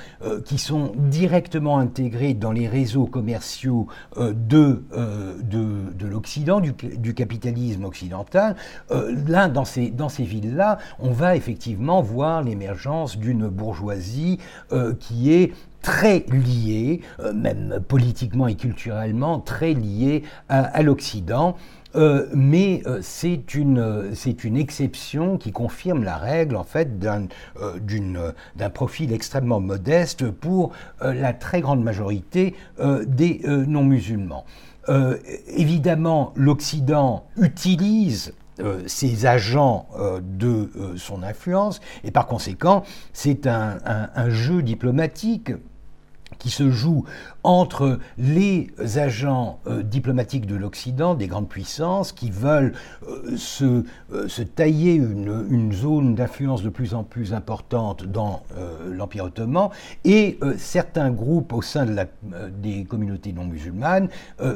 qui 0.46 0.58
sont 0.58 0.92
directement 0.96 1.78
intégrées 1.78 2.34
dans 2.34 2.52
les 2.52 2.68
réseaux 2.68 3.06
commerciaux 3.06 3.88
de, 4.18 4.84
de, 5.42 5.94
de 5.98 6.08
l'Occident, 6.08 6.60
du, 6.60 6.74
du, 6.74 7.14
capitalisme 7.14 7.86
occidental, 7.86 8.56
là, 8.90 9.48
dans 9.48 9.66
ces, 9.66 9.90
dans 9.90 10.10
ces 10.10 10.24
villes-là, 10.24 10.80
on 11.00 11.12
va 11.12 11.36
effectivement 11.36 12.02
voir 12.02 12.44
l'émergence 12.44 13.18
d'une 13.18 13.48
bourgeoisie 13.48 14.40
euh, 14.72 14.94
qui 15.00 15.34
est 15.34 15.54
très 15.84 16.26
lié, 16.32 17.02
euh, 17.20 17.34
même 17.34 17.80
politiquement 17.88 18.48
et 18.48 18.56
culturellement, 18.56 19.40
très 19.40 19.74
lié 19.74 20.24
à, 20.50 20.82
l'Occident. 20.82 21.56
Euh, 21.96 22.28
mais 22.34 22.82
c'est 23.02 23.54
une, 23.54 24.12
une 24.44 24.58
exception 24.58 25.38
qui 25.38 25.52
confirme 25.52 26.04
la 26.04 26.18
règle 26.18 26.56
en 26.56 26.64
fait 26.64 26.98
d'un, 26.98 27.28
profil 28.74 29.14
extrêmement 29.14 29.60
modeste 29.60 30.32
pour 30.32 30.72
la 31.02 31.34
très 31.34 31.62
grande 31.62 31.84
majorité 31.84 32.56
des 33.06 33.42
non-musulmans. 33.46 34.46
évidemment, 35.56 36.34
l'Occident 36.36 37.26
utilise 37.38 38.34
euh, 38.60 38.84
ces 38.86 39.26
agents 39.26 39.88
euh, 39.98 40.20
de 40.22 40.70
euh, 40.76 40.96
son 40.96 41.24
influence, 41.24 41.82
et 42.04 42.12
par 42.12 42.28
conséquent, 42.28 42.84
c'est 43.12 43.48
un, 43.48 43.80
jeu 44.30 44.62
diplomatique 44.62 45.52
qui 46.38 46.50
se 46.50 46.70
joue 46.70 47.06
entre 47.44 48.00
les 48.18 48.72
agents 48.98 49.60
euh, 49.68 49.84
diplomatiques 49.84 50.46
de 50.46 50.56
l'Occident, 50.56 51.14
des 51.14 51.28
grandes 51.28 51.50
puissances, 51.50 52.12
qui 52.12 52.32
veulent 52.32 52.74
euh, 53.08 53.36
se, 53.36 53.84
euh, 54.14 54.28
se, 54.28 54.42
tailler 54.42 54.96
une, 54.96 55.72
zone 55.74 56.16
d'influence 56.16 56.64
de 56.64 56.70
plus 56.70 56.94
en 56.94 57.04
plus 57.04 57.34
importante 57.34 58.06
dans 58.06 58.44
l'Empire 58.88 59.26
ottoman, 59.26 59.70
et 60.04 60.40
certains 60.58 61.10
groupes 61.10 61.54
au 61.54 61.62
sein 61.62 61.86
des 62.62 62.84
communautés 62.84 63.34
non 63.34 63.46
musulmanes 63.46 64.10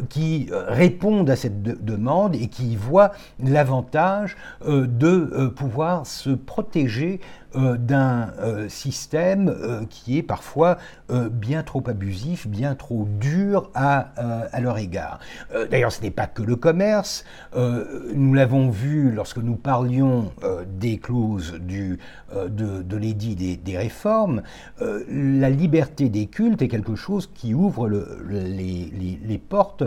qui 0.09 0.49
répondent 0.51 1.29
à 1.29 1.35
cette 1.35 1.61
demande 1.61 2.35
et 2.35 2.47
qui 2.47 2.75
voient 2.75 3.11
l'avantage 3.39 4.37
de 4.65 5.47
pouvoir 5.55 6.05
se 6.05 6.29
protéger 6.29 7.19
d'un 7.55 8.29
système 8.67 9.87
qui 9.89 10.17
est 10.17 10.23
parfois 10.23 10.77
bien 11.09 11.63
trop 11.63 11.83
abusif, 11.87 12.47
bien 12.47 12.75
trop 12.75 13.07
dur 13.19 13.69
à, 13.73 14.11
euh, 14.17 14.47
à 14.51 14.61
leur 14.61 14.77
égard. 14.77 15.19
Euh, 15.53 15.67
d'ailleurs, 15.67 15.91
ce 15.91 16.01
n'est 16.01 16.11
pas 16.11 16.27
que 16.27 16.41
le 16.41 16.55
commerce. 16.55 17.25
Euh, 17.55 18.11
nous 18.13 18.33
l'avons 18.33 18.69
vu 18.69 19.11
lorsque 19.11 19.37
nous 19.37 19.55
parlions 19.55 20.31
des 20.79 20.97
clauses 20.97 21.53
du, 21.59 21.99
de, 22.33 22.97
l'édit 22.97 23.35
des, 23.35 23.77
réformes. 23.77 24.41
la 24.79 25.49
liberté 25.49 26.09
des 26.09 26.27
cultes 26.27 26.61
est 26.61 26.67
quelque 26.67 26.95
chose 26.95 27.29
qui 27.33 27.53
ouvre 27.53 27.87
le, 27.87 28.19
les, 28.27 29.19
les, 29.23 29.37
portes 29.37 29.83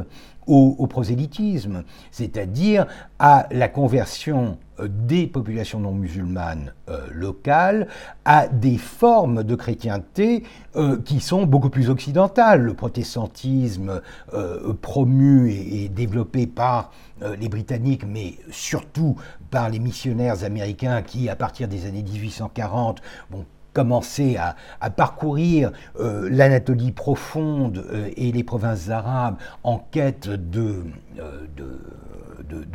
au, 0.46 0.86
prosélytisme, 0.86 1.84
c'est-à-dire 2.10 2.86
à 3.18 3.46
la 3.50 3.68
conversion 3.68 4.58
euh, 4.58 4.69
des 4.88 5.26
populations 5.26 5.80
non 5.80 5.92
musulmanes 5.92 6.72
euh, 6.88 7.06
locales 7.12 7.88
à 8.24 8.48
des 8.48 8.78
formes 8.78 9.42
de 9.42 9.54
chrétienté 9.54 10.44
euh, 10.76 11.00
qui 11.02 11.20
sont 11.20 11.46
beaucoup 11.46 11.70
plus 11.70 11.90
occidentales. 11.90 12.62
Le 12.62 12.74
protestantisme 12.74 14.00
promu 14.80 15.50
et, 15.50 15.88
développé 15.88 16.46
par 16.46 16.92
les 17.38 17.48
Britanniques, 17.48 18.04
mais 18.06 18.34
surtout 18.50 19.16
par 19.50 19.68
les 19.68 19.78
missionnaires 19.78 20.44
américains 20.44 21.02
qui, 21.02 21.28
à 21.28 21.36
partir 21.36 21.68
des 21.68 21.86
années 21.86 22.02
1840, 22.02 23.00
vont 23.30 23.44
commencé 23.72 24.36
à, 24.36 24.90
parcourir 24.90 25.72
euh, 25.98 26.28
l'Anatolie 26.30 26.92
profonde 26.92 27.84
euh, 27.92 28.10
et 28.16 28.32
les 28.32 28.44
provinces 28.44 28.90
arabes 28.90 29.36
en 29.62 29.78
quête 29.78 30.28
euh, 30.28 30.36
de, 30.36 30.84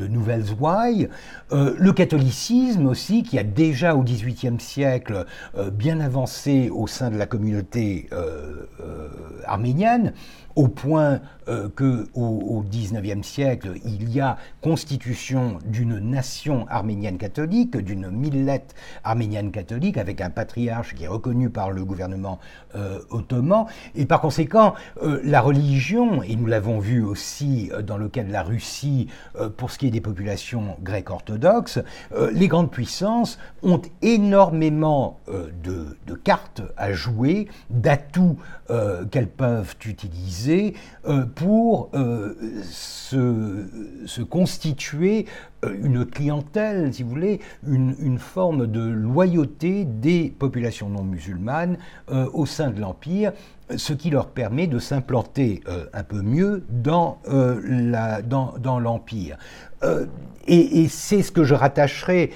nouvelles 0.08 0.45
ouailles. 0.60 1.10
le 1.51 1.91
catholicisme 1.91 2.88
aussi, 2.88 3.23
qui 3.23 3.38
a 3.39 3.43
déjà 3.43 3.95
au 3.95 4.04
XVIIIe 4.04 4.60
siècle 4.60 5.25
bien 5.73 5.99
avancé 5.99 6.69
au 6.69 6.88
sein 6.88 7.10
de 7.10 7.17
la 7.17 7.25
communauté 7.25 8.10
arménienne, 9.45 10.13
au 10.55 10.67
point 10.67 11.19
euh, 11.47 11.69
que 11.75 12.07
au, 12.15 12.63
XIXe 12.67 13.25
siècle, 13.25 13.73
il 13.85 14.09
y 14.11 14.19
a 14.19 14.37
constitution 14.61 15.59
d'une 15.65 15.99
nation 15.99 16.65
arménienne 16.69 17.17
catholique, 17.17 17.77
d'une 17.77 18.09
millette 18.09 18.73
arménienne 19.03 19.51
catholique, 19.51 19.97
avec 19.97 20.21
un 20.21 20.31
patriarche 20.31 20.95
qui 20.95 21.03
est 21.03 21.07
reconnu 21.07 21.51
par 21.51 21.69
le 21.69 21.85
gouvernement 21.85 22.39
euh, 22.75 22.99
ottoman. 23.11 23.65
Et 23.93 24.05
par 24.05 24.21
conséquent, 24.21 24.73
euh, 25.03 25.21
la 25.23 25.41
religion, 25.41 26.23
et 26.23 26.35
nous 26.35 26.47
l'avons 26.47 26.79
vu 26.79 27.03
aussi 27.03 27.69
dans 27.83 27.97
le 27.97 28.09
cas 28.09 28.23
de 28.23 28.31
la 28.31 28.41
Russie 28.41 29.07
pour 29.57 29.69
ce 29.69 29.77
qui 29.77 29.87
est 29.87 29.91
des 29.91 30.01
populations 30.01 30.77
grecques 30.81 31.11
orthodoxes, 31.11 31.79
les 32.31 32.47
grandes 32.47 32.71
puissances 32.71 33.37
ont 33.61 33.81
énormément 34.01 35.19
de, 35.27 35.97
de 36.07 36.13
cartes 36.13 36.61
à 36.77 36.93
jouer, 36.93 37.47
d'atouts 37.69 38.37
qu'elles 39.12 39.30
peuvent 39.30 39.75
utiliser 39.86 40.73
euh, 41.08 41.25
pour 41.25 41.89
euh, 41.93 42.34
se, 42.63 44.21
constituer 44.23 45.28
euh, 45.63 45.75
une 45.84 46.06
clientèle, 46.06 46.91
si 46.93 47.04
vous 47.04 47.10
voulez, 47.10 47.41
une, 47.67 48.17
forme 48.17 48.65
de 48.65 48.82
loyauté 48.82 49.86
des 49.86 50.34
populations 50.38 50.89
non 50.89 51.04
musulmanes 51.04 51.78
au 52.08 52.45
sein 52.45 52.71
de 52.71 52.80
l'Empire, 52.80 53.34
ce 53.75 53.93
qui 53.93 54.10
leur 54.10 54.28
permet 54.28 54.67
de 54.67 54.80
s'implanter 54.80 55.62
un 55.93 56.04
peu 56.04 56.21
mieux 56.21 56.63
dans 56.69 57.19
l'Empire. 58.80 59.38
Euh, 59.83 60.05
et, 60.47 60.88
c'est 60.89 61.23
ce 61.23 61.31
que 61.31 61.43
je 61.43 61.55
rattacherai 61.55 62.31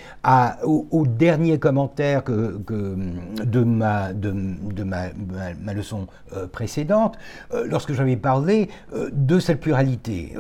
au, 0.64 1.06
dernier 1.06 1.60
commentaire 1.60 2.24
de, 2.24 3.64
ma, 3.64 4.14
de, 4.14 4.84
ma, 4.84 5.74
leçon 5.76 6.08
euh, 6.36 6.48
précédente, 6.48 7.20
euh, 7.54 7.68
lorsque 7.70 7.94
j'avais 7.94 8.18
parlé 8.18 8.70
de 9.12 9.40
cette 9.40 9.60
pluralité. 9.60 10.34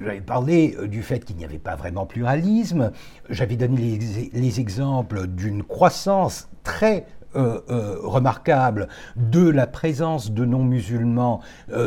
j'avais 0.00 0.22
parlé 0.22 0.74
du 0.88 1.02
fait 1.02 1.22
qu'il 1.22 1.36
n'y 1.36 1.44
avait 1.44 1.58
pas 1.58 1.76
vraiment 1.76 2.06
pluralisme, 2.06 2.90
j'avais 3.28 3.56
donné 3.56 3.98
les, 3.98 4.30
les 4.32 4.60
exemples 4.60 5.26
d'une 5.26 5.62
croissance 5.62 6.48
très 6.64 7.04
remarquable 7.34 8.88
de 9.16 9.48
la 9.48 9.66
présence 9.66 10.32
de 10.32 10.44
non-musulmans 10.44 11.40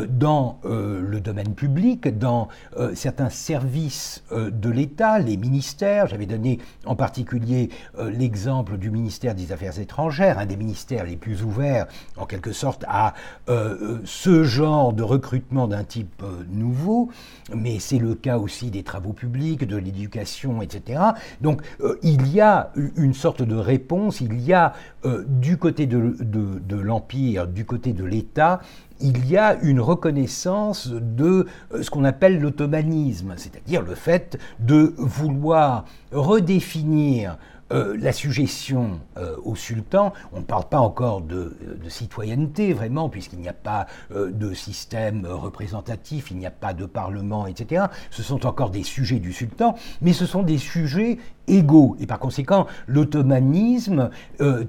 dans 0.08 0.58
le 0.64 1.20
domaine 1.20 1.54
public, 1.54 2.18
dans 2.18 2.48
certains 2.94 3.30
services 3.30 4.22
de 4.32 4.70
l'État, 4.70 5.18
les 5.18 5.36
ministères. 5.36 6.06
J'avais 6.06 6.26
donné 6.26 6.58
en 6.86 6.96
particulier 6.96 7.70
l'exemple 7.98 8.78
du 8.78 8.90
ministère 8.90 9.34
des 9.34 9.52
Affaires 9.52 9.78
étrangères, 9.78 10.38
un 10.38 10.46
des 10.46 10.56
ministères 10.56 11.04
les 11.04 11.16
plus 11.16 11.42
ouverts 11.42 11.86
en 12.16 12.26
quelque 12.26 12.52
sorte 12.52 12.84
à 12.88 13.14
ce 13.46 14.44
genre 14.44 14.92
de 14.92 15.02
recrutement 15.02 15.68
d'un 15.68 15.84
type 15.84 16.22
nouveau, 16.50 17.10
mais 17.54 17.78
c'est 17.78 17.98
le 17.98 18.14
cas 18.14 18.38
aussi 18.38 18.70
des 18.70 18.82
travaux 18.82 19.12
publics, 19.12 19.66
de 19.66 19.76
l'éducation, 19.76 20.62
etc. 20.62 21.00
Donc 21.40 21.62
euh, 21.80 21.98
il 22.02 22.28
y 22.32 22.40
a 22.40 22.72
une 22.96 23.14
sorte 23.14 23.42
de 23.42 23.56
réponse, 23.56 24.20
il 24.20 24.40
y 24.40 24.52
a 24.52 24.72
euh, 25.04 25.24
du 25.40 25.56
côté 25.56 25.86
de, 25.86 26.76
l'Empire, 26.76 27.46
du 27.46 27.64
côté 27.64 27.92
de 27.92 28.04
l'État, 28.04 28.60
il 29.00 29.26
y 29.28 29.36
a 29.36 29.58
une 29.62 29.80
reconnaissance 29.80 30.88
de 30.88 31.46
euh, 31.72 31.82
ce 31.82 31.90
qu'on 31.90 32.04
appelle 32.04 32.40
l'ottomanisme, 32.40 33.34
c'est-à-dire 33.36 33.82
le 33.82 33.94
fait 33.94 34.38
de 34.60 34.94
vouloir 34.98 35.84
redéfinir 36.12 37.36
euh, 37.74 37.96
la 38.00 38.12
suggestion 38.12 39.00
euh, 39.16 39.34
au 39.44 39.56
sultan, 39.56 40.12
on 40.32 40.40
ne 40.40 40.44
parle 40.44 40.68
pas 40.68 40.78
encore 40.78 41.20
de, 41.20 41.56
citoyenneté 41.88 42.72
vraiment, 42.72 43.08
puisqu'il 43.08 43.40
n'y 43.40 43.48
a 43.48 43.52
pas 43.52 43.86
euh, 44.14 44.30
de 44.30 44.54
système 44.54 45.26
représentatif, 45.26 46.30
il 46.30 46.38
n'y 46.38 46.46
a 46.46 46.52
pas 46.52 46.72
de 46.72 46.86
parlement, 46.86 47.46
etc. 47.46 47.86
Ce 48.10 48.22
sont 48.22 48.46
encore 48.46 48.70
des 48.70 48.84
sujets 48.84 49.18
du 49.18 49.32
sultan, 49.32 49.74
mais 50.02 50.12
ce 50.12 50.24
sont 50.24 50.44
des 50.44 50.58
sujets 50.58 51.18
égaux. 51.48 51.96
Et 51.98 52.06
par 52.06 52.20
conséquent, 52.20 52.66
l'ottomanisme 52.86 54.10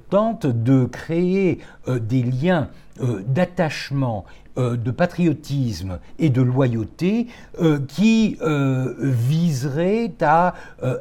tente 0.09 0.45
de 0.45 0.85
créer 0.85 1.59
des 1.87 2.23
liens 2.23 2.69
d'attachement 2.99 4.25
euh, 4.57 4.77
de 4.77 4.91
patriotisme 4.91 5.99
et 6.17 6.29
de 6.29 6.41
loyauté 6.41 7.27
euh, 7.59 7.79
qui 7.89 8.37
euh, 8.41 8.93
viserait 8.99 10.13
à 10.21 10.53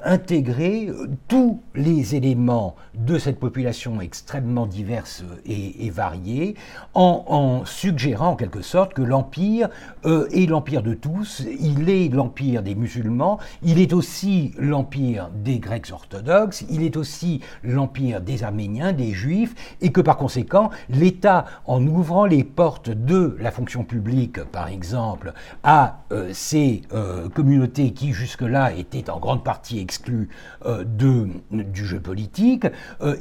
intégrer 0.05 0.91
tous 1.29 1.61
les 1.77 2.17
éléments 2.17 2.75
de 2.95 3.19
cette 3.19 3.39
population 3.39 4.01
extrêmement 4.01 4.67
diverse 4.67 5.23
et, 5.47 5.91
variée 5.91 6.55
en, 6.95 7.63
suggérant 7.65 8.31
en 8.31 8.37
quelque 8.37 8.63
sorte 8.63 8.95
que 8.95 9.03
l'Empire 9.03 9.69
est 10.05 10.49
l'Empire 10.49 10.83
de 10.83 10.95
tous, 10.95 11.45
il 11.61 11.91
est 11.91 12.09
l'Empire 12.09 12.63
des 12.63 12.75
musulmans, 12.75 13.39
il 13.63 13.79
est 13.79 13.93
aussi 13.93 14.53
l'Empire 14.59 15.31
des 15.35 15.59
Grecs 15.59 15.91
orthodoxes, 15.93 16.65
il 16.71 16.83
est 16.83 16.97
aussi 16.97 17.41
l'Empire 17.63 18.21
des 18.21 18.43
Arméniens, 18.43 18.93
des 18.93 19.13
Juifs, 19.13 19.55
et 19.81 19.93
que 19.93 20.01
par 20.01 20.17
conséquent, 20.17 20.71
l'État, 20.89 21.45
en 21.67 21.85
ouvrant 21.87 22.25
les 22.25 22.45
portes 22.45 22.91
de 22.91 23.37
la 23.45 23.51
fonction 23.51 23.85
publique, 23.85 24.43
par 24.43 24.69
exemple, 24.69 25.35
à 25.63 25.99
euh, 26.11 26.31
ces 26.33 26.83
euh, 26.93 27.29
communautés 27.29 27.93
qui 27.93 28.13
jusque-là 28.13 28.73
étaient 28.73 29.11
en 29.11 29.21
grande 29.21 29.45
partie 29.45 29.79
exclues 29.79 30.31
euh, 30.65 30.83
du 30.83 31.85
jeu 31.85 32.01
politique, 32.01 32.67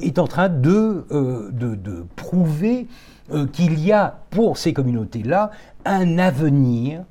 est 0.00 0.18
en 0.18 0.26
train 0.26 0.48
de, 0.48 1.04
prouver 2.16 2.88
qu'il 3.52 3.78
y 3.78 3.92
a 3.92 4.18
pour 4.30 4.56
ces 4.56 4.72
communautés-là 4.72 5.50
un 5.84 6.18
avenir 6.18 7.04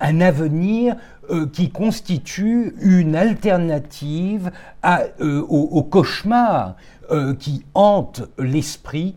un 0.00 0.20
avenir 0.20 0.96
qui 1.52 1.70
constitue 1.70 2.74
une 2.80 3.14
alternative 3.14 4.50
au, 5.18 5.82
cauchemar 5.82 6.76
qui 7.38 7.64
hante 7.74 8.22
l'esprit 8.38 9.14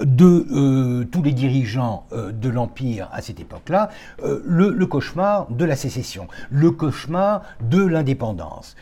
de 0.00 0.46
euh, 0.52 1.04
tous 1.04 1.22
les 1.22 1.32
dirigeants 1.32 2.06
euh, 2.12 2.32
de 2.32 2.48
l'Empire 2.48 3.08
à 3.12 3.22
cette 3.22 3.40
époque-là, 3.40 3.90
euh, 4.22 4.42
le, 4.44 4.86
cauchemar 4.86 5.50
de 5.50 5.64
la 5.64 5.76
sécession, 5.76 6.28
le 6.50 6.70
cauchemar 6.70 7.42
de 7.60 7.84
l'indépendance. 7.84 8.76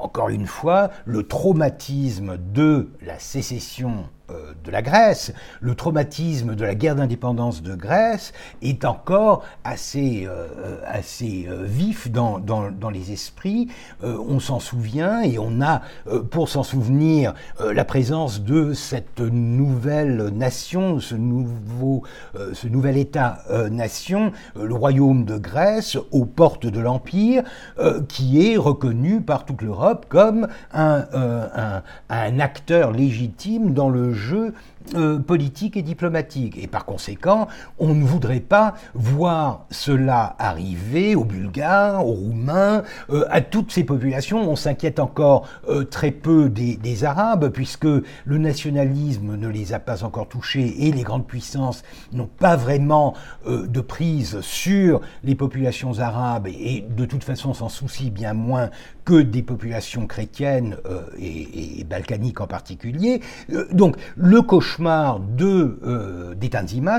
encore 0.00 0.28
une 0.28 0.46
fois, 0.46 0.90
le 1.04 1.22
traumatisme 1.24 2.38
de 2.52 2.90
la 3.02 3.18
sécession 3.18 4.04
de 4.64 4.70
la 4.70 4.82
Grèce, 4.82 5.32
le 5.60 5.74
traumatisme 5.74 6.54
de 6.54 6.64
la 6.64 6.74
guerre 6.74 6.96
d'indépendance 6.96 7.62
de 7.62 7.74
Grèce 7.74 8.32
est 8.60 8.84
encore 8.84 9.42
assez, 9.64 10.26
euh, 10.26 10.78
assez 10.86 11.46
euh, 11.48 11.64
vif 11.64 12.10
dans, 12.10 12.38
dans, 12.38 12.90
les 12.90 13.12
esprits. 13.12 13.68
on 14.02 14.40
s'en 14.40 14.60
souvient 14.60 15.20
et 15.20 15.38
on 15.38 15.60
a, 15.60 15.82
pour 16.30 16.48
s'en 16.48 16.62
souvenir, 16.62 17.34
la 17.60 17.84
présence 17.84 18.42
de 18.42 18.72
cette 18.72 19.20
nouvelle 19.20 20.30
nation, 20.32 21.00
ce, 21.00 21.14
nouveau, 21.14 22.02
ce 22.54 22.66
nouvel 22.66 22.96
État-nation, 22.96 24.32
le 24.56 24.74
royaume 24.74 25.26
de 25.26 25.36
Grèce, 25.36 25.98
aux 26.12 26.24
portes 26.24 26.66
de 26.66 26.80
l'Empire, 26.80 27.42
qui 28.08 28.50
est 28.50 28.56
reconnu 28.56 29.20
par 29.20 29.44
toute 29.44 29.60
l'Europe 29.60 30.06
comme 30.08 30.48
un, 30.72 31.04
un, 31.12 31.82
un 32.08 32.40
acteur 32.40 32.92
légitime 32.92 33.74
dans 33.74 33.90
le 33.90 34.14
jeu 34.18 34.52
euh, 34.94 35.18
politique 35.18 35.76
et 35.76 35.82
diplomatique. 35.82 36.56
Et 36.58 36.66
par 36.66 36.86
conséquent, 36.86 37.48
on 37.78 37.94
ne 37.94 38.04
voudrait 38.04 38.40
pas 38.40 38.74
voir 38.94 39.66
cela 39.70 40.34
arriver 40.38 41.14
aux 41.14 41.24
Bulgares, 41.24 42.06
aux 42.06 42.12
Roumains, 42.12 42.84
euh, 43.10 43.26
à 43.28 43.42
toutes 43.42 43.70
ces 43.70 43.84
populations. 43.84 44.50
On 44.50 44.56
s'inquiète 44.56 44.98
encore 44.98 45.46
euh, 45.68 45.84
très 45.84 46.10
peu 46.10 46.48
des, 46.48 46.78
Arabes, 47.04 47.50
puisque 47.50 47.84
le 47.84 48.38
nationalisme 48.38 49.36
ne 49.36 49.46
les 49.46 49.72
a 49.72 49.78
pas 49.78 50.04
encore 50.04 50.26
touchés 50.26 50.86
et 50.86 50.90
les 50.90 51.02
grandes 51.02 51.26
puissances 51.26 51.84
n'ont 52.12 52.26
pas 52.26 52.56
vraiment 52.56 53.14
de 53.46 53.80
prise 53.80 54.40
sur 54.40 55.00
les 55.22 55.36
populations 55.36 56.00
arabes 56.00 56.48
et, 56.48 56.84
de 56.88 57.04
toute 57.04 57.22
façon 57.22 57.54
s'en 57.54 57.68
soucient 57.68 58.10
bien 58.10 58.32
moins 58.32 58.70
que 59.04 59.20
des 59.20 59.42
populations 59.42 60.06
chrétiennes 60.06 60.76
et, 61.18 61.80
et, 61.80 61.84
balkaniques 61.84 62.40
en 62.40 62.46
particulier. 62.46 63.20
donc 63.72 63.96
le 64.16 64.42
cauchemar 64.42 64.77
cauchemar 64.78 65.20
de, 65.20 65.78
euh, 65.84 66.34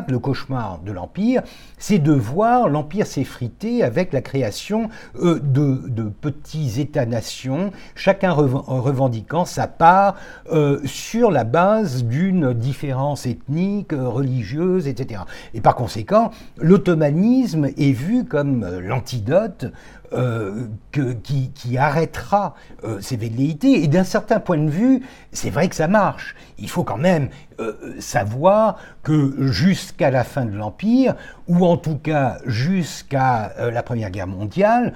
le 0.07 0.19
cauchemar 0.19 0.79
de 0.85 0.91
l'Empire, 0.91 1.43
c'est 1.77 1.99
de 1.99 2.11
voir 2.11 2.67
l'Empire 2.67 3.07
s'effriter 3.07 3.83
avec 3.83 4.11
la 4.11 4.21
création 4.21 4.89
euh, 5.21 5.39
de, 5.39 6.11
petits 6.21 6.81
États-nations, 6.81 7.71
chacun 7.95 8.31
revendiquant 8.31 9.45
sa 9.45 9.67
part 9.67 10.15
euh, 10.51 10.81
sur 10.85 11.31
la 11.31 11.43
base 11.43 12.03
d'une 12.03 12.53
différence 12.53 13.25
ethnique, 13.25 13.93
religieuse, 13.93 14.87
etc. 14.87 15.21
Et 15.53 15.61
par 15.61 15.75
conséquent, 15.75 16.31
l'ottomanisme 16.57 17.65
est 17.77 17.91
vu 17.91 18.25
comme 18.25 18.65
l'antidote 18.79 19.65
euh, 20.11 20.67
qui, 20.93 21.77
arrêtera 21.77 22.55
euh, 22.83 22.99
ces 22.99 23.15
velléités. 23.15 23.83
Et 23.83 23.87
d'un 23.87 24.03
certain 24.03 24.39
point 24.39 24.57
de 24.57 24.69
vue, 24.69 25.03
c'est 25.31 25.51
vrai 25.51 25.67
que 25.69 25.75
ça 25.75 25.87
marche. 25.87 26.35
Il 26.57 26.67
faut 26.67 26.83
quand 26.83 26.97
même 26.97 27.29
euh, 27.59 27.73
savoir 27.99 28.77
que 29.03 29.47
jusqu'à 29.51 30.09
la 30.09 30.23
fin 30.23 30.45
de 30.45 30.55
l'Empire, 30.55 31.15
ou 31.47 31.63
en 31.63 31.77
tout 31.77 31.97
cas 31.97 32.39
jusqu'à 32.45 33.53
la 33.71 33.83
Première 33.83 34.09
Guerre 34.09 34.27
mondiale, 34.27 34.93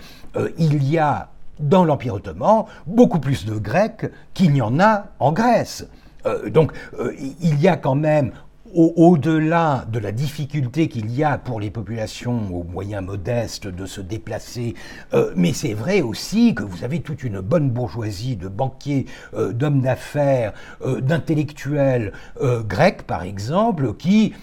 il 0.57 0.83
y 0.83 0.97
a 0.97 1.29
dans 1.59 1.85
l'Empire 1.85 2.15
ottoman 2.15 2.65
beaucoup 2.87 3.19
plus 3.19 3.45
de 3.45 3.53
Grecs 3.53 4.09
qu'il 4.33 4.51
n'y 4.51 4.61
en 4.61 4.79
a 4.79 5.05
en 5.19 5.31
Grèce. 5.31 5.87
donc 6.47 6.73
il 7.41 7.61
y 7.61 7.67
a 7.67 7.77
quand 7.77 7.95
même 7.95 8.31
au-delà 8.73 9.85
de 9.91 9.99
la 9.99 10.11
difficulté 10.11 10.87
qu'il 10.87 11.11
y 11.11 11.23
a 11.23 11.37
pour 11.37 11.59
les 11.59 11.69
populations 11.69 12.53
aux 12.53 12.63
moyens 12.63 13.03
modestes 13.03 13.67
de 13.67 13.85
se 13.85 14.01
déplacer, 14.01 14.73
euh, 15.13 15.31
mais 15.35 15.53
c'est 15.53 15.73
vrai 15.73 16.01
aussi 16.01 16.55
que 16.55 16.63
vous 16.63 16.83
avez 16.83 17.01
toute 17.01 17.23
une 17.23 17.39
bonne 17.39 17.69
bourgeoisie 17.69 18.35
de 18.35 18.47
banquiers, 18.47 19.05
euh, 19.33 19.53
d'hommes 19.53 19.81
d'affaires, 19.81 20.53
euh, 20.85 21.01
d'intellectuels 21.01 22.13
grecs 22.67 23.03
par 23.03 23.23
exemple, 23.23 23.93
qui 23.95 24.33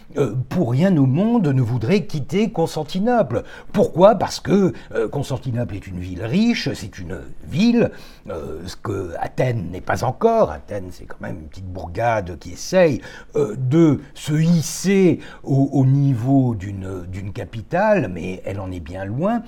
pour 0.48 0.72
rien 0.72 0.96
au 0.96 1.06
monde 1.06 1.48
ne 1.48 1.62
voudraient 1.62 2.06
quitter 2.06 2.50
Constantinople. 2.50 3.42
Pourquoi? 3.72 4.14
Parce 4.14 4.40
que 4.40 4.72
Constantinople 5.10 5.74
est 5.74 5.86
une 5.86 5.98
ville 5.98 6.24
riche, 6.24 6.68
c'est 6.74 6.98
une 6.98 7.18
ville, 7.48 7.90
ce 8.28 8.76
que 8.76 9.14
Athènes 9.18 9.70
n'est 9.70 9.80
pas 9.80 10.04
encore. 10.04 10.50
Athènes 10.50 10.88
c'est 10.90 11.04
quand 11.04 11.20
même 11.20 11.40
une 11.40 11.48
petite 11.48 11.66
bourgade 11.66 12.38
qui 12.38 12.52
essaye 12.52 13.00
de 13.34 14.00
se 14.20 14.34
hisser 14.34 15.20
au, 15.44 15.86
niveau 15.86 16.54
d'une 16.54 17.32
capitale, 17.32 18.10
mais 18.12 18.42
elle 18.44 18.60
en 18.60 18.70
est 18.70 18.80
bien 18.80 19.06
loin. 19.06 19.42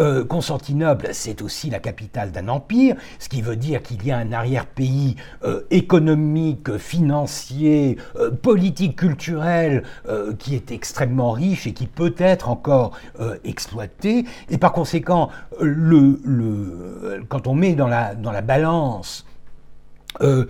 Euh, 0.00 0.24
Constantinople, 0.24 1.10
c'est 1.12 1.42
aussi 1.42 1.70
la 1.70 1.78
capitale 1.78 2.32
d'un 2.32 2.48
empire, 2.48 2.96
ce 3.20 3.28
qui 3.28 3.40
veut 3.40 3.54
dire 3.54 3.82
qu'il 3.82 4.04
y 4.04 4.10
a 4.10 4.18
un 4.18 4.32
arrière-pays 4.32 5.14
euh, 5.44 5.62
économique, 5.70 6.76
financier, 6.76 7.98
euh, 8.16 8.32
politique, 8.32 8.96
culturel, 8.96 9.84
qui 10.38 10.54
est 10.54 10.72
extrêmement 10.72 11.32
riche 11.32 11.66
et 11.66 11.72
qui 11.72 11.86
peut 11.86 12.14
être 12.18 12.48
encore 12.48 12.92
exploité. 13.44 14.24
Et 14.50 14.58
par 14.58 14.72
conséquent, 14.72 15.30
le, 15.60 16.20
le, 16.24 17.24
quand 17.28 17.46
on 17.46 17.54
met 17.54 17.74
dans 17.74 17.88
la, 17.88 18.14
dans 18.14 18.32
la 18.32 18.42
balance 18.42 19.24
euh, 20.20 20.46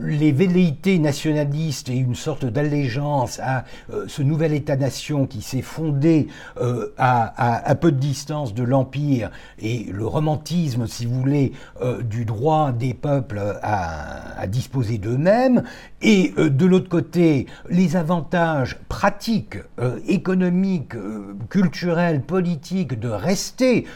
les 0.00 0.32
velléités 0.32 0.98
nationalistes 0.98 1.88
et 1.88 1.96
une 1.96 2.14
sorte 2.14 2.44
d'allégeance 2.44 3.40
à 3.40 3.64
euh, 3.92 4.04
ce 4.08 4.22
nouvel 4.22 4.52
État-nation 4.52 5.26
qui 5.26 5.42
s'est 5.42 5.62
fondé 5.62 6.28
euh, 6.60 6.92
à, 6.98 7.74
peu 7.74 7.92
de 7.92 7.98
distance 7.98 8.54
de 8.54 8.62
l'Empire 8.62 9.30
et 9.58 9.86
le 9.92 10.06
romantisme, 10.06 10.86
si 10.86 11.06
vous 11.06 11.20
voulez, 11.20 11.52
du 12.02 12.24
droit 12.24 12.72
des 12.72 12.94
peuples 12.94 13.40
à, 13.62 14.38
à 14.38 14.46
disposer 14.46 14.98
d'eux-mêmes, 14.98 15.62
et 16.02 16.32
de 16.36 16.66
l'autre 16.66 16.88
côté, 16.88 17.46
les 17.68 17.96
avantages 17.96 18.78
pratiques, 18.88 19.58
économiques, 20.06 20.94
culturels, 21.50 22.22
politiques 22.22 22.98
de 22.98 23.08
rester 23.08 23.86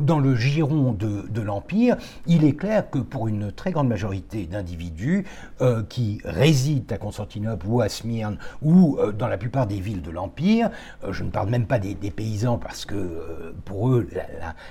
dans 0.00 0.18
le 0.18 0.34
giron 0.34 0.92
de, 0.92 1.40
l'Empire, 1.40 1.96
il 2.26 2.44
est 2.44 2.52
clair 2.52 2.90
que 2.90 2.98
pour 2.98 3.28
une 3.28 3.50
très 3.50 3.70
grande 3.70 3.88
majorité 3.88 4.46
d'individus 4.46 5.24
euh, 5.60 5.82
qui 5.88 6.20
résident 6.24 6.92
à 6.94 6.98
Constantinople 6.98 7.66
ou 7.66 7.80
à 7.80 7.88
Smyrne 7.88 8.38
ou 8.62 8.98
euh, 8.98 9.12
dans 9.12 9.28
la 9.28 9.38
plupart 9.38 9.66
des 9.66 9.80
villes 9.80 10.02
de 10.02 10.10
l'Empire, 10.10 10.70
euh, 11.04 11.12
je 11.12 11.24
ne 11.24 11.30
parle 11.30 11.48
même 11.48 11.66
pas 11.66 11.78
des, 11.78 11.94
paysans 12.10 12.58
parce 12.58 12.84
que 12.84 13.54
pour 13.64 13.90
eux 13.90 14.08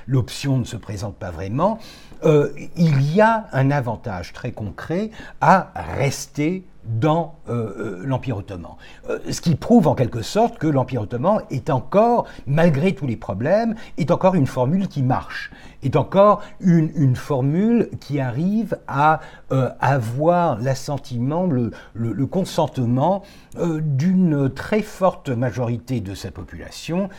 l'option 0.08 0.58
ne 0.58 0.66
se 0.66 0.76
présente 0.76 1.16
pas 1.16 1.32
vraiment, 1.32 1.80
il 2.26 3.16
y 3.16 3.22
a 3.22 3.48
un 3.54 3.72
avantage 3.72 4.34
très 4.34 4.52
concret 4.52 5.10
à 5.40 5.72
rester 5.98 6.66
dans 6.90 7.36
euh, 7.50 7.54
euh, 7.54 8.02
l'Empire 8.04 8.38
ottoman. 8.38 8.72
Euh, 9.10 9.20
ce 9.30 9.42
qui 9.42 9.56
prouve 9.56 9.88
en 9.88 9.96
quelque 9.96 10.22
sorte 10.22 10.58
que 10.58 10.68
l'Empire 10.68 11.04
ottoman 11.04 11.42
est 11.52 11.70
encore, 11.70 12.26
malgré 12.48 12.94
tous 12.96 13.06
les 13.06 13.16
problèmes, 13.16 13.76
est 13.98 14.12
encore 14.12 14.36
une 14.36 14.48
formule 14.48 14.88
qui 14.88 15.04
marche, 15.04 15.52
est 15.84 15.96
encore 15.96 16.42
une, 16.60 17.16
formule 17.16 17.90
qui 18.00 18.20
arrive 18.20 18.78
à 18.88 19.22
avoir 19.80 20.60
l'assentiment, 20.60 21.48
le, 21.48 22.26
consentement 22.26 23.24
d'une 23.58 24.50
très 24.54 24.82
forte 24.82 25.30
majorité 25.30 26.02
de 26.02 26.14
sa 26.14 26.32
population 26.32 27.10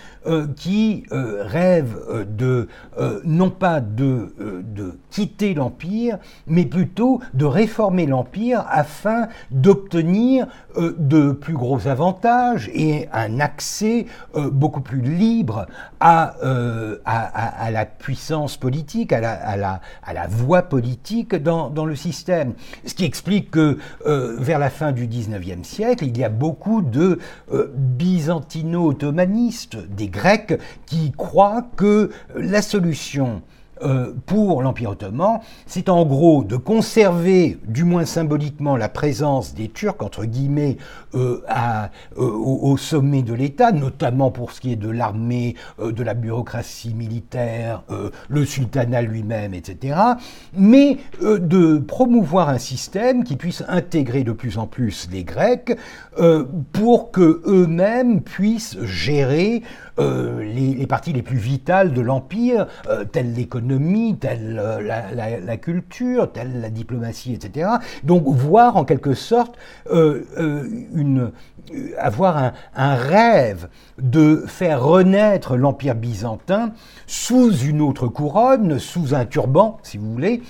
qui 0.56 1.04
rêve 1.10 2.26
de, 2.36 2.68
non 3.24 3.50
pas 3.50 3.80
de, 3.80 4.34
de 4.38 4.98
quitter 5.10 5.54
l'Empire, 5.54 6.18
mais 6.46 6.64
plutôt 6.64 7.20
de 7.34 7.44
réformer 7.44 8.06
l'Empire 8.06 8.64
afin 8.68 9.28
d'obtenir 9.50 10.46
euh, 10.76 10.94
de 10.98 11.32
plus 11.32 11.54
gros 11.54 11.88
avantages 11.88 12.70
et 12.72 13.08
un 13.12 13.40
accès 13.40 14.06
euh, 14.34 14.50
beaucoup 14.50 14.80
plus 14.80 15.00
libre 15.00 15.66
euh, 16.02 16.98
à, 17.04 17.64
à, 17.64 17.70
la 17.70 17.86
puissance 17.86 18.49
politique, 18.56 19.12
à 19.12 19.20
la, 19.20 19.80
à 20.02 20.12
la, 20.12 20.26
voie 20.28 20.62
politique 20.62 21.34
dans, 21.34 21.70
dans, 21.70 21.84
le 21.84 21.96
système. 21.96 22.54
Ce 22.86 22.94
qui 22.94 23.04
explique 23.04 23.50
que 23.50 23.76
vers 24.04 24.58
la 24.58 24.70
fin 24.70 24.92
du 24.92 25.06
19e 25.06 25.64
siècle, 25.64 26.06
il 26.06 26.16
y 26.18 26.24
a 26.24 26.28
beaucoup 26.28 26.82
de 26.82 27.18
byzantino-ottomanistes, 27.50 29.76
des 29.76 30.08
Grecs, 30.08 30.58
qui 30.86 31.12
croient 31.12 31.66
que 31.76 32.10
la 32.34 32.62
solution 32.62 33.42
euh, 33.82 34.12
pour 34.26 34.62
l'Empire 34.62 34.90
ottoman, 34.90 35.40
c'est 35.66 35.88
en 35.88 36.04
gros 36.04 36.44
de 36.44 36.56
conserver, 36.56 37.58
du 37.66 37.84
moins 37.84 38.04
symboliquement, 38.04 38.76
la 38.76 38.88
présence 38.90 39.54
des 39.54 39.68
Turcs, 39.68 40.02
entre 40.02 40.26
guillemets, 40.26 40.76
euh, 41.14 41.40
euh, 41.48 41.88
au, 42.20 42.76
sommet 42.76 43.22
de 43.22 43.32
l'État, 43.32 43.72
notamment 43.72 44.30
pour 44.30 44.52
ce 44.52 44.60
qui 44.60 44.72
est 44.72 44.76
de 44.76 44.88
l'armée, 44.88 45.56
de 45.82 46.02
la 46.02 46.14
bureaucratie 46.14 46.94
militaire, 46.94 47.82
le 48.28 48.44
sultanat 48.44 49.02
lui-même, 49.02 49.54
etc., 49.54 49.98
mais 50.56 50.98
de 51.20 51.78
promouvoir 51.78 52.48
un 52.48 52.58
système 52.58 53.24
qui 53.24 53.36
puisse 53.36 53.64
intégrer 53.68 54.24
de 54.24 54.32
plus 54.32 54.58
en 54.58 54.66
plus 54.66 55.08
les 55.10 55.24
Grecs 55.24 55.76
pour 56.72 57.10
que 57.10 57.42
eux-mêmes 57.46 58.22
puissent 58.22 58.78
gérer 58.82 59.62
euh, 59.98 60.42
les, 60.42 60.86
parties 60.86 61.12
les 61.12 61.22
plus 61.22 61.36
vitales 61.36 61.92
de 61.92 62.00
l'Empire, 62.00 62.66
telles 63.12 63.34
l'économie, 63.34 63.69
telle 64.18 64.58
euh, 64.58 64.80
la, 64.80 65.56
culture, 65.56 66.32
telle 66.32 66.60
la 66.60 66.70
diplomatie, 66.70 67.34
etc. 67.34 67.68
Donc 68.04 68.24
voir 68.26 68.76
en 68.76 68.84
quelque 68.84 69.14
sorte 69.14 69.56
une, 69.90 71.32
avoir 71.98 72.52
un, 72.74 72.94
rêve 72.94 73.68
de 73.98 74.44
faire 74.46 74.82
renaître 74.82 75.56
l'Empire 75.56 75.94
byzantin 75.94 76.72
sous 77.06 77.52
une 77.52 77.80
autre 77.80 78.08
couronne, 78.08 78.78
sous 78.78 79.14
un 79.14 79.24
turban, 79.24 79.78
si 79.82 79.98
vous 79.98 80.10
voulez, 80.10 80.42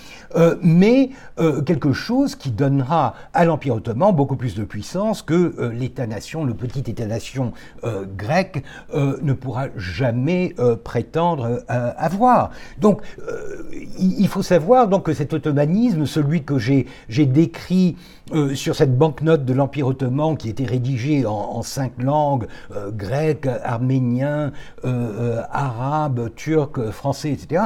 mais 0.63 1.11
quelque 1.67 1.93
chose 1.93 2.37
qui 2.37 2.51
donnera 2.51 3.15
à 3.33 3.45
l'Empire 3.45 3.77
ottoman 3.77 4.15
beaucoup 4.15 4.37
plus 4.37 4.55
de 4.55 4.65
puissance 4.65 5.23
que 5.23 5.71
l'État-nation, 5.73 6.45
le 6.45 6.55
petit 6.55 6.91
État-nation 6.91 7.53
grec 8.17 8.65
ne 8.95 9.33
pourra 9.33 9.69
jamais 9.77 10.55
euh, 10.59 10.77
prétendre 10.77 11.63
euh, 11.71 11.93
avoir. 11.97 12.51
Donc, 12.79 13.01
euh, 13.03 13.05
il 13.99 14.29
faut 14.29 14.43
savoir 14.43 14.89
donc 14.89 15.07
que 15.07 15.13
cet 15.13 15.33
ottomanisme, 15.33 16.07
celui 16.07 16.43
que 16.43 16.59
j'ai 16.59 16.87
décrit 17.27 17.97
sur 18.55 18.77
cette 18.77 18.97
banquenote 18.97 19.45
de 19.45 19.53
l'Empire 19.53 19.89
ottoman 19.89 20.37
qui 20.37 20.49
était 20.49 20.65
rédigée 20.65 21.27
en, 21.27 21.63
cinq 21.63 21.93
langues, 21.99 22.47
grec, 22.93 23.47
arménien, 23.65 24.53
arabe, 24.85 26.31
turc, 26.37 26.91
français, 26.91 27.33
etc. 27.33 27.65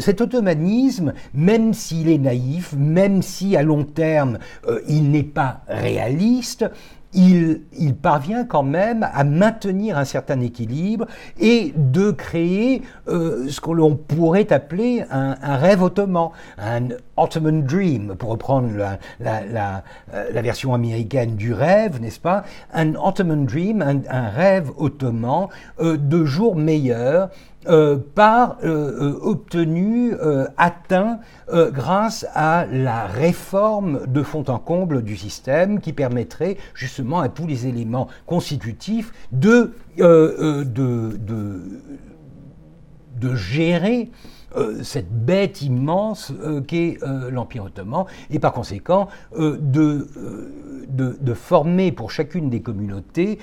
cet 0.00 0.20
ottomanisme, 0.20 1.12
même 1.34 1.74
s'il 1.74 2.08
est 2.08 2.18
naïf, 2.18 2.74
même 2.76 3.22
si 3.22 3.56
à 3.56 3.62
long 3.62 3.84
terme 3.84 4.38
il 4.88 5.10
n'est 5.10 5.22
pas 5.22 5.60
réaliste, 5.68 6.64
il, 7.16 7.94
parvient 7.94 8.44
quand 8.44 8.62
même 8.62 9.08
à 9.12 9.24
maintenir 9.24 9.96
un 9.98 10.04
certain 10.04 10.40
équilibre 10.40 11.06
et 11.40 11.72
de 11.74 12.10
créer 12.10 12.82
euh, 13.08 13.48
ce 13.48 13.60
que 13.60 13.70
l'on 13.70 13.96
pourrait 13.96 14.52
appeler 14.52 15.04
un, 15.10 15.34
rêve 15.56 15.82
ottoman, 15.82 16.30
un 16.58 16.88
Ottoman 17.16 17.62
Dream, 17.62 18.14
pour 18.16 18.30
reprendre 18.30 18.68
la, 19.20 19.82
euh, 20.14 20.30
version 20.34 20.74
américaine 20.74 21.36
du 21.36 21.54
rêve, 21.54 22.00
n'est-ce 22.00 22.20
pas? 22.20 22.44
Un 22.72 22.94
Ottoman 22.94 23.46
Dream, 23.46 23.82
un, 23.82 24.28
rêve 24.28 24.70
ottoman 24.76 25.48
euh, 25.80 25.96
de 25.96 26.24
jours 26.24 26.56
meilleurs 26.56 27.30
euh, 27.68 27.96
par 28.14 28.58
euh, 28.62 29.14
euh, 29.14 29.18
obtenu, 29.22 30.14
atteint 30.56 31.18
grâce 31.48 32.26
à 32.34 32.66
la 32.66 33.06
réforme 33.06 34.06
de 34.06 34.22
fond 34.22 34.44
en 34.48 34.58
comble 34.58 35.02
du 35.02 35.16
système 35.16 35.80
qui 35.80 35.92
permettrait 35.92 36.56
justement 36.74 37.20
à 37.20 37.28
tous 37.28 37.46
les 37.46 37.66
éléments 37.66 38.08
constitutifs 38.26 39.12
de, 39.32 39.72
gérer 43.34 44.10
cette 44.82 45.10
bête 45.10 45.62
immense 45.62 46.32
euh, 46.42 46.60
qu'est 46.60 46.98
euh, 47.02 47.30
l'Empire 47.30 47.64
ottoman, 47.64 48.06
et 48.30 48.38
par 48.38 48.52
conséquent 48.52 49.08
de, 49.36 50.06
former 51.34 51.92
pour 51.92 52.10
chacune 52.10 52.48
des 52.48 52.62
communautés 52.62 53.38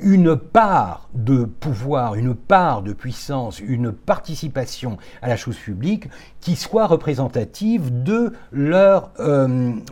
une 0.00 0.36
part 0.36 1.08
de 1.14 1.44
pouvoir, 1.44 2.14
une 2.14 2.34
part 2.34 2.82
de 2.82 2.92
puissance, 2.92 3.60
une 3.60 3.92
participation 3.92 4.98
à 5.22 5.28
la 5.28 5.36
chose 5.36 5.56
publique 5.56 6.08
qui 6.42 6.56
soit 6.56 6.86
représentative 6.86 8.02
de 8.02 8.32
leur, 8.50 9.10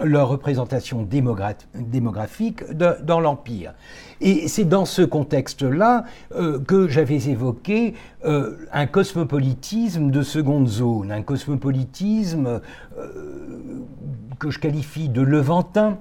leur 0.05 0.29
représentation 0.29 1.07
démographique 1.09 2.65
dans 2.75 3.21
l'Empire. 3.21 3.73
Et 4.21 4.49
c'est 4.49 4.65
dans 4.65 4.85
ce 4.85 5.01
contexte-là 5.01 6.05
que 6.67 6.89
j'avais 6.89 7.29
évoqué 7.31 7.95
un 8.25 8.87
cosmopolitisme 8.87 10.11
de 10.11 10.23
seconde 10.23 10.69
zone, 10.69 11.13
un 11.13 11.23
cosmopolitisme 11.23 12.61
euh, 12.99 13.81
que 14.39 14.51
je 14.51 14.59
qualifie 14.59 15.11
de 15.11 15.21
levantin 15.21 15.99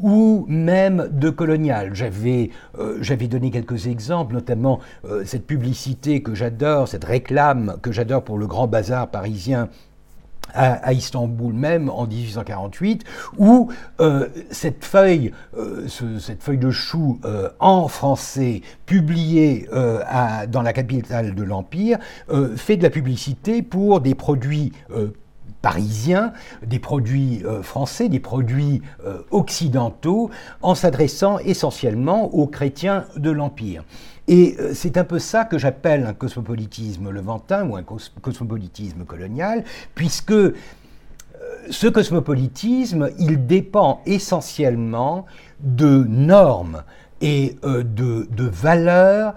ou 0.00 0.46
même 0.48 1.08
de 1.12 1.28
colonial. 1.28 1.94
J'avais 1.94 2.50
euh, 2.78 3.28
donné 3.28 3.50
quelques 3.50 3.86
exemples, 3.86 4.34
notamment 4.34 4.80
euh, 5.04 5.24
cette 5.26 5.46
publicité 5.46 6.22
que 6.22 6.34
j'adore, 6.34 6.88
cette 6.88 7.04
réclame 7.04 7.76
que 7.82 7.92
j'adore 7.92 8.24
pour 8.24 8.38
le 8.38 8.46
grand 8.46 8.66
bazar 8.66 9.08
parisien 9.08 9.68
à, 10.54 10.92
Istanbul 10.92 11.52
même 11.52 11.88
en 11.88 12.06
1848, 12.06 13.04
où 13.38 13.70
euh, 14.00 14.28
cette 14.50 14.84
feuille, 14.84 15.32
euh, 15.56 15.86
cette 16.18 16.42
feuille 16.42 16.58
de 16.58 16.70
chou 16.70 17.20
euh, 17.24 17.48
en 17.60 17.88
français 17.88 18.62
publiée 18.86 19.68
dans 20.48 20.62
la 20.62 20.72
capitale 20.72 21.34
de 21.34 21.42
l'empire 21.42 21.98
fait 22.56 22.76
de 22.76 22.82
la 22.82 22.90
publicité 22.90 23.62
pour 23.62 24.00
des 24.00 24.14
produits 24.14 24.72
parisiens, 25.62 26.32
des 26.66 26.78
produits 26.78 27.42
français, 27.62 28.08
des 28.08 28.20
produits 28.20 28.82
occidentaux, 29.30 30.30
en 30.60 30.74
s'adressant 30.74 31.38
essentiellement 31.38 32.34
aux 32.34 32.46
chrétiens 32.46 33.04
de 33.16 33.30
l'Empire. 33.30 33.84
Et 34.28 34.56
euh, 34.60 34.72
c'est 34.74 34.96
un 34.96 35.04
peu 35.04 35.18
ça 35.18 35.44
que 35.44 35.58
j'appelle 35.58 36.06
un 36.06 36.14
cosmopolitisme 36.14 37.10
levantin 37.10 37.68
ou 37.68 37.76
un 37.76 37.82
cosmopolitisme 37.82 39.04
colonial, 39.04 39.64
puisque 39.94 40.32
euh, 40.32 40.54
ce 41.70 41.86
cosmopolitisme, 41.88 43.10
il 43.18 43.46
dépend 43.46 44.00
essentiellement 44.06 45.26
de 45.60 46.04
normes 46.08 46.82
et 47.20 47.56
de, 47.62 48.26
valeurs 48.36 49.34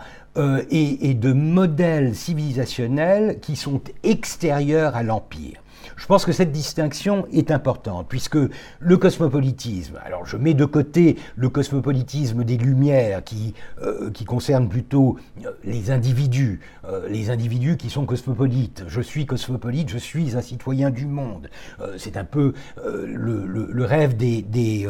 et, 0.72 1.14
de 1.14 1.34
modèles 1.34 2.16
civilisationnels 2.16 3.40
qui 3.40 3.56
sont 3.56 3.80
extérieurs 4.02 4.96
à 4.96 5.04
l'Empire. 5.04 5.62
Je 5.98 6.08
pense 6.08 6.26
que 6.26 6.32
cette 6.32 6.52
distinction 6.52 7.26
est 7.32 7.52
importante, 7.52 8.08
puisque 8.10 8.38
le 8.80 8.98
cosmopolitisme, 8.98 10.00
alors 10.06 10.26
je 10.26 10.36
mets 10.36 10.54
de 10.54 10.66
côté 10.66 11.16
le 11.36 11.50
cosmopolitisme 11.50 12.44
des 12.44 12.58
Lumières, 12.58 13.24
qui, 13.24 13.54
euh, 13.82 14.12
qui 14.12 14.26
concerne 14.26 14.68
plutôt 14.68 15.18
euh, 15.46 15.52
les 15.64 15.92
individus, 15.92 16.60
euh, 16.86 17.08
les 17.10 17.30
individus 17.30 17.78
qui 17.78 17.90
sont 17.90 18.06
cosmopolites. 18.06 18.84
Je 18.88 19.02
suis 19.02 19.26
cosmopolite, 19.26 19.90
je 19.90 19.98
suis 19.98 20.36
un 20.36 20.42
citoyen 20.42 20.90
du 20.90 21.06
monde. 21.06 21.50
C'est 21.98 22.18
un 22.18 22.24
peu 22.24 22.54
le, 22.84 23.86
rêve 23.86 24.18
des, 24.18 24.42
des, 24.42 24.88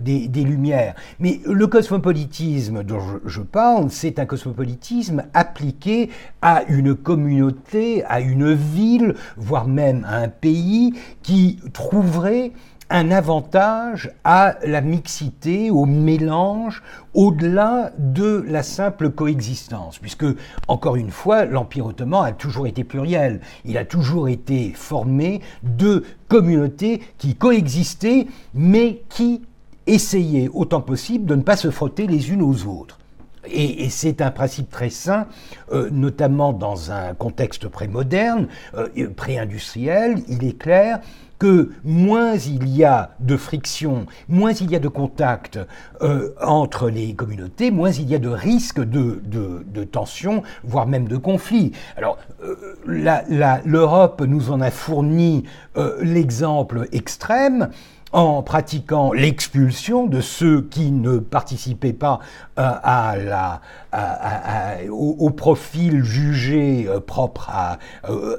des, 0.00 0.44
Lumières. 0.44 0.94
Mais 1.18 1.40
le 1.46 1.66
cosmopolitisme 1.66 2.82
dont 2.82 3.00
je, 3.00 3.28
je 3.28 3.42
parle, 3.42 3.90
c'est 3.90 4.18
un 4.18 4.26
cosmopolitisme 4.26 5.24
appliqué 5.34 6.10
à 6.42 6.64
une 6.68 6.94
communauté, 6.94 8.04
à 8.04 8.20
une 8.20 8.52
ville, 8.52 9.14
voire 9.36 9.66
même 9.66 10.06
un 10.08 10.28
pays 10.28 10.94
qui 11.22 11.58
trouverait 11.72 12.52
un 12.90 13.10
avantage 13.10 14.10
à 14.24 14.56
la 14.64 14.80
mixité, 14.80 15.70
au 15.70 15.84
mélange, 15.84 16.82
au-delà 17.12 17.92
de 17.98 18.44
la 18.48 18.62
simple 18.62 19.10
coexistence, 19.10 19.98
puisque, 19.98 20.24
encore 20.68 20.96
une 20.96 21.10
fois, 21.10 21.44
l'Empire 21.44 21.86
ottoman 21.86 22.24
a 22.24 22.32
toujours 22.32 22.66
été 22.66 22.84
pluriel, 22.84 23.40
il 23.64 23.76
a 23.76 23.84
toujours 23.84 24.28
été 24.28 24.72
formé 24.74 25.42
de 25.62 26.04
communautés 26.28 27.02
qui 27.18 27.34
coexistaient, 27.34 28.26
mais 28.54 29.02
qui 29.10 29.42
essayaient 29.86 30.50
autant 30.52 30.80
possible 30.80 31.26
de 31.26 31.34
ne 31.34 31.42
pas 31.42 31.56
se 31.56 31.70
frotter 31.70 32.06
les 32.06 32.30
unes 32.30 32.42
aux 32.42 32.66
autres. 32.66 32.98
Et, 33.46 33.88
c'est 33.90 34.20
un 34.20 34.30
principe 34.30 34.70
très 34.70 34.90
sain, 34.90 35.26
euh, 35.72 35.88
notamment 35.90 36.52
dans 36.52 36.90
un 36.92 37.14
contexte 37.14 37.68
pré-moderne, 37.68 38.48
euh, 38.74 39.08
pré-industriel. 39.14 40.22
Il 40.28 40.44
est 40.44 40.58
clair 40.58 41.00
que 41.38 41.70
moins 41.84 42.34
il 42.34 42.68
y 42.68 42.84
a 42.84 43.12
de 43.20 43.36
friction, 43.36 44.06
moins 44.28 44.52
il 44.52 44.72
y 44.72 44.76
a 44.76 44.80
de 44.80 44.88
contact 44.88 45.60
euh, 46.02 46.30
entre 46.42 46.90
les 46.90 47.14
communautés, 47.14 47.70
moins 47.70 47.92
il 47.92 48.08
y 48.08 48.16
a 48.16 48.18
de 48.18 48.28
risques 48.28 48.80
de, 48.80 49.22
de, 49.24 49.84
tensions, 49.84 50.42
voire 50.64 50.86
même 50.86 51.06
de 51.06 51.16
conflits. 51.16 51.70
Alors, 51.96 52.18
l'Europe 52.84 54.20
nous 54.26 54.50
en 54.50 54.60
a 54.60 54.72
fourni 54.72 55.44
l'exemple 56.02 56.88
extrême 56.90 57.70
en 58.12 58.42
pratiquant 58.42 59.12
l'expulsion 59.12 60.06
de 60.06 60.20
ceux 60.20 60.62
qui 60.62 60.90
ne 60.92 61.18
participaient 61.18 61.92
pas 61.92 62.20
euh, 62.58 62.72
au, 64.90 65.30
profil 65.30 66.02
jugé 66.02 66.86
euh, 66.88 67.00
propre 67.00 67.50
euh, 68.08 68.36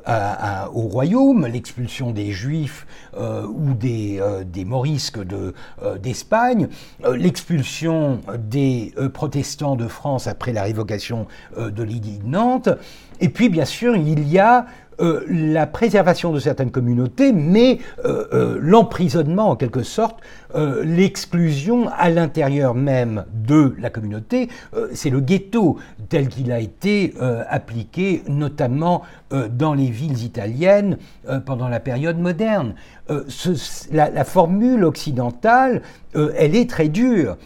au 0.73 0.81
royaume, 0.81 1.45
l'expulsion 1.45 2.11
des 2.11 2.31
juifs 2.31 2.87
ou 3.17 3.73
des, 3.73 4.21
des 4.45 4.65
d'Espagne, 6.01 6.67
l'expulsion 7.13 8.21
des 8.37 8.93
protestants 9.13 9.75
de 9.75 9.87
France 9.87 10.27
après 10.27 10.53
la 10.53 10.63
révocation 10.63 11.27
de 11.57 11.83
l'édit 11.83 12.19
de 12.19 12.27
Nantes, 12.27 12.69
et 13.19 13.29
puis 13.29 13.49
bien 13.49 13.65
sûr 13.65 13.95
il 13.95 14.27
y 14.27 14.39
a 14.39 14.65
euh, 15.01 15.23
la 15.29 15.65
préservation 15.65 16.33
de 16.33 16.39
certaines 16.39 16.71
communautés, 16.71 17.31
mais 17.31 17.79
euh, 18.03 18.25
euh, 18.33 18.57
l'emprisonnement 18.61 19.49
en 19.49 19.55
quelque 19.55 19.83
sorte, 19.83 20.19
l'exclusion 20.83 21.89
à 21.95 22.09
l'intérieur 22.09 22.73
même 22.73 23.25
de 23.35 23.75
la 23.77 23.91
communauté, 23.91 24.49
c'est 24.93 25.11
le 25.11 25.19
ghetto 25.19 25.77
tel 26.09 26.27
qu'il 26.27 26.51
a 26.51 26.59
été 26.59 27.13
appliqué 27.47 28.23
notamment 28.27 29.03
dans 29.29 29.75
les 29.75 29.91
villes 29.91 30.23
italiennes 30.23 30.97
pendant 31.45 31.67
la 31.67 31.79
période 31.79 32.17
moderne. 32.17 32.73
la, 33.91 34.09
la, 34.09 34.23
formule 34.23 34.85
occidentale, 34.85 35.83
elle 36.15 36.55
est 36.55 36.67
très 36.67 36.89
dure. 36.89 37.37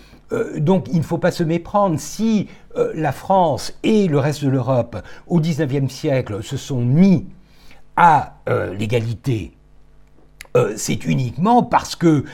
donc 0.59 0.87
il 0.89 0.99
ne 0.99 1.03
faut 1.03 1.17
pas 1.17 1.31
se 1.31 1.43
méprendre. 1.43 1.99
Si 1.99 2.47
la 2.95 3.11
France 3.11 3.77
et 3.83 4.07
le 4.07 4.17
reste 4.17 4.45
de 4.45 4.49
l'Europe 4.49 4.95
au 5.27 5.41
XIXe 5.41 5.91
siècle 5.91 6.41
se 6.41 6.55
sont 6.55 6.79
mis 6.79 7.25
à 7.95 8.37
euh, 8.49 8.73
l'égalité, 8.73 9.55
euh, 10.55 10.73
c'est 10.77 11.05
uniquement 11.05 11.63
parce 11.63 11.95
que, 11.95 12.25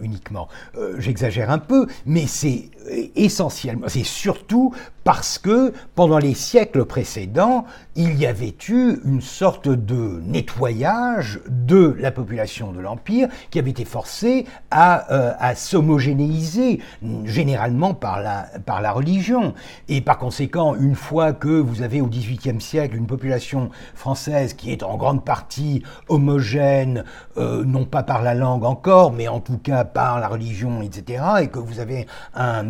uniquement, 0.00 0.48
euh, 0.76 0.94
j'exagère 0.98 1.50
un 1.50 1.58
peu, 1.58 1.86
mais 2.06 2.26
c'est 2.26 2.70
essentiellement, 3.16 3.88
c'est 3.88 4.04
surtout 4.04 4.74
parce 5.08 5.38
que 5.38 5.72
pendant 5.94 6.18
les 6.18 6.34
siècles 6.34 6.84
précédents, 6.84 7.64
il 7.96 8.14
y 8.18 8.26
avait 8.26 8.54
eu 8.68 8.98
une 9.06 9.22
sorte 9.22 9.66
de 9.66 10.20
nettoyage 10.26 11.40
de 11.48 11.96
la 11.98 12.10
population 12.10 12.72
de 12.72 12.80
l'Empire 12.80 13.28
qui 13.50 13.58
avait 13.58 13.70
été 13.70 13.86
forcée 13.86 14.44
à, 14.70 15.10
euh, 15.10 15.32
à 15.38 15.54
s'homogénéiser, 15.54 16.80
généralement 17.24 17.94
par 17.94 18.20
la, 18.20 18.48
par 18.66 18.82
la 18.82 18.92
religion. 18.92 19.54
Et 19.88 20.02
par 20.02 20.18
conséquent, 20.18 20.74
une 20.74 20.94
fois 20.94 21.32
que 21.32 21.48
vous 21.48 21.80
avez 21.80 22.02
au 22.02 22.06
XVIIIe 22.06 22.60
siècle 22.60 22.94
une 22.94 23.06
population 23.06 23.70
française 23.94 24.52
qui 24.52 24.72
est 24.72 24.82
en 24.82 24.98
grande 24.98 25.24
partie 25.24 25.82
homogène, 26.08 27.04
euh, 27.38 27.64
non 27.64 27.86
pas 27.86 28.02
par 28.02 28.22
la 28.22 28.34
langue 28.34 28.64
encore, 28.64 29.12
mais 29.12 29.26
en 29.26 29.40
tout 29.40 29.58
cas 29.58 29.84
par 29.84 30.20
la 30.20 30.28
religion, 30.28 30.82
etc., 30.82 31.24
et 31.40 31.48
que 31.48 31.58
vous 31.58 31.80
avez 31.80 32.06
un 32.34 32.62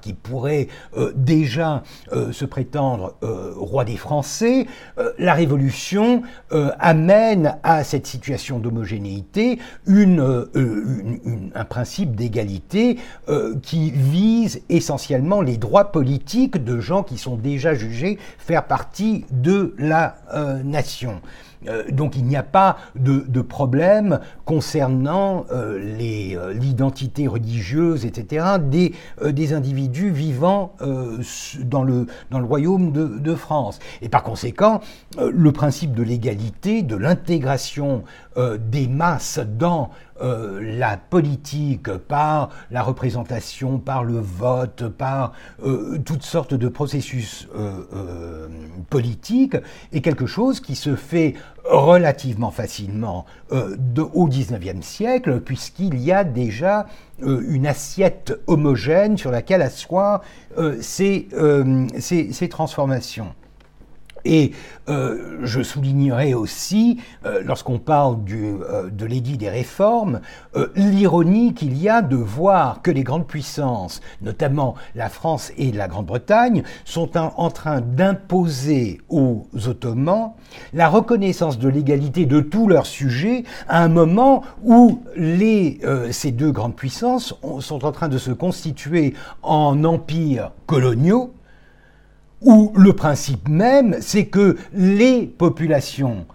qui 0.00 0.12
pourrait 0.12 0.68
euh, 0.96 1.12
déjà 1.14 1.82
euh, 2.12 2.32
se 2.32 2.44
prétendre 2.44 3.14
euh, 3.22 3.52
roi 3.56 3.84
des 3.84 3.96
Français, 3.96 4.66
la 5.18 5.34
Révolution 5.34 6.22
amène 6.78 7.56
à 7.62 7.84
cette 7.84 8.06
situation 8.06 8.58
d'homogénéité 8.58 9.58
un 9.86 11.64
principe 11.68 12.14
d'égalité 12.14 12.98
qui 13.62 13.90
vise 13.90 14.62
essentiellement 14.68 15.40
les 15.40 15.56
droits 15.56 15.92
politiques 15.92 16.62
de 16.62 16.80
gens 16.80 17.02
qui 17.02 17.18
sont 17.18 17.36
déjà 17.36 17.74
jugés 17.74 18.18
faire 18.38 18.66
partie 18.66 19.24
de 19.30 19.74
la 19.78 20.16
nation. 20.64 21.20
Euh, 21.68 21.84
donc 21.90 22.16
il 22.16 22.24
n'y 22.24 22.36
a 22.36 22.42
pas 22.42 22.76
de, 22.94 23.40
problème 23.40 24.20
concernant 24.44 25.46
euh, 25.52 25.78
euh, 26.00 26.52
l'identité 26.52 27.26
religieuse, 27.26 28.04
etc., 28.04 28.46
des, 28.60 28.92
individus 29.52 30.10
vivant 30.10 30.72
dans, 31.60 31.84
le, 31.84 32.06
royaume 32.32 32.92
de, 32.92 33.34
France. 33.34 33.78
Et 34.02 34.08
par 34.08 34.22
conséquent, 34.22 34.80
le 35.18 35.52
principe 35.52 35.94
de 35.94 36.02
l'égalité, 36.02 36.82
de 36.82 36.96
l'intégration 36.96 38.02
des 38.36 38.86
masses 38.86 39.38
dans 39.38 39.90
euh, 40.22 40.60
la 40.78 40.96
politique, 40.96 41.90
par 42.08 42.48
la 42.70 42.82
représentation, 42.82 43.78
par 43.78 44.02
le 44.02 44.18
vote, 44.18 44.88
par 44.88 45.32
euh, 45.62 45.98
toutes 46.04 46.22
sortes 46.22 46.54
de 46.54 46.68
processus 46.68 47.48
euh, 47.54 48.48
politiques, 48.88 49.56
est 49.92 50.00
quelque 50.00 50.26
chose 50.26 50.60
qui 50.60 50.74
se 50.74 50.96
fait 50.96 51.34
relativement 51.64 52.50
facilement 52.50 53.26
au 53.50 54.28
XIXe 54.28 54.86
siècle, 54.86 55.40
puisqu'il 55.40 55.98
y 55.98 56.12
a 56.12 56.22
déjà 56.22 56.86
une 57.20 57.66
assiette 57.66 58.38
homogène 58.46 59.18
sur 59.18 59.32
laquelle 59.32 59.62
asseoir 59.62 60.22
ces 60.80 61.28
transformations. 62.48 63.34
Et 64.26 64.50
euh, 64.88 65.38
je 65.42 65.62
soulignerai 65.62 66.34
aussi, 66.34 66.98
euh, 67.24 67.42
lorsqu'on 67.44 67.78
parle 67.78 68.18
euh, 68.30 68.90
de 68.90 69.06
l'édit 69.06 69.36
des 69.36 69.48
réformes, 69.48 70.20
l'ironie 70.74 71.54
qu'il 71.54 71.76
y 71.76 71.88
a 71.88 72.02
de 72.02 72.16
voir 72.16 72.82
que 72.82 72.90
les 72.90 73.04
grandes 73.04 73.26
puissances, 73.26 74.00
notamment 74.22 74.74
la 74.94 75.08
France 75.08 75.52
et 75.58 75.70
la 75.70 75.86
Grande-Bretagne, 75.86 76.62
sont 76.84 77.16
en 77.16 77.50
train 77.50 77.80
d'imposer 77.80 79.00
aux 79.08 79.46
Ottomans 79.66 80.32
la 80.72 80.88
reconnaissance 80.88 81.58
de 81.58 81.68
l'égalité 81.68 82.24
de 82.24 82.40
tous 82.40 82.68
leurs 82.68 82.86
sujets 82.86 83.44
à 83.68 83.82
un 83.82 83.88
moment 83.88 84.42
où 84.64 85.02
ces 86.10 86.32
deux 86.32 86.52
grandes 86.52 86.74
puissances 86.74 87.34
sont 87.60 87.84
en 87.84 87.92
train 87.92 88.08
de 88.08 88.18
se 88.18 88.30
constituer 88.30 89.14
en 89.42 89.84
empires 89.84 90.52
coloniaux 90.66 91.35
où 92.42 92.72
le 92.76 92.92
principe 92.92 93.48
même, 93.48 93.96
c'est 94.00 94.26
que 94.26 94.56
les 94.72 95.26
populations 95.26 96.26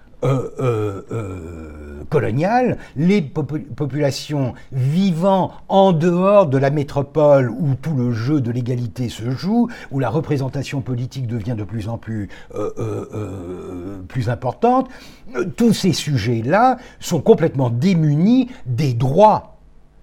coloniale, 2.09 2.77
les 2.95 3.23
populations 3.23 4.53
vivant 4.71 5.51
en 5.67 5.93
dehors 5.93 6.45
de 6.45 6.59
la 6.59 6.69
métropole 6.69 7.49
où 7.49 7.73
tout 7.81 7.95
le 7.95 8.13
jeu 8.13 8.39
de 8.39 8.51
l'égalité 8.51 9.09
se 9.09 9.31
joue, 9.31 9.67
où 9.89 9.97
la 9.97 10.11
représentation 10.11 10.81
politique 10.81 11.25
devient 11.25 11.55
de 11.57 11.63
plus 11.63 11.87
en 11.87 11.97
plus, 11.97 12.29
plus 14.09 14.29
importante, 14.29 14.89
tous 15.55 15.73
ces 15.73 15.93
sujets-là 15.93 16.77
sont 16.99 17.21
complètement 17.21 17.71
démunis 17.71 18.49
des 18.67 18.93
droits 18.93 19.50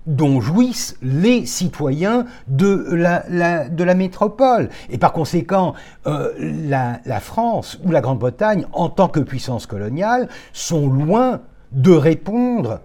dont 0.08 0.40
jouissent 0.40 0.96
les 1.02 1.46
citoyens 1.46 2.24
de 2.48 2.86
la, 2.90 3.94
métropole. 3.94 4.70
Et 4.90 4.98
par 4.98 5.12
conséquent, 5.12 5.74
euh, 6.06 6.32
la, 6.38 7.00
la, 7.04 7.20
France 7.20 7.78
ou 7.84 7.92
la 7.92 8.00
Grande-Bretagne, 8.00 8.66
en 8.72 8.88
tant 8.88 9.08
que 9.08 9.20
puissance 9.20 9.66
coloniale, 9.66 10.28
sont 10.52 10.88
loin 10.88 11.42
de 11.72 11.92
répondre 11.92 12.80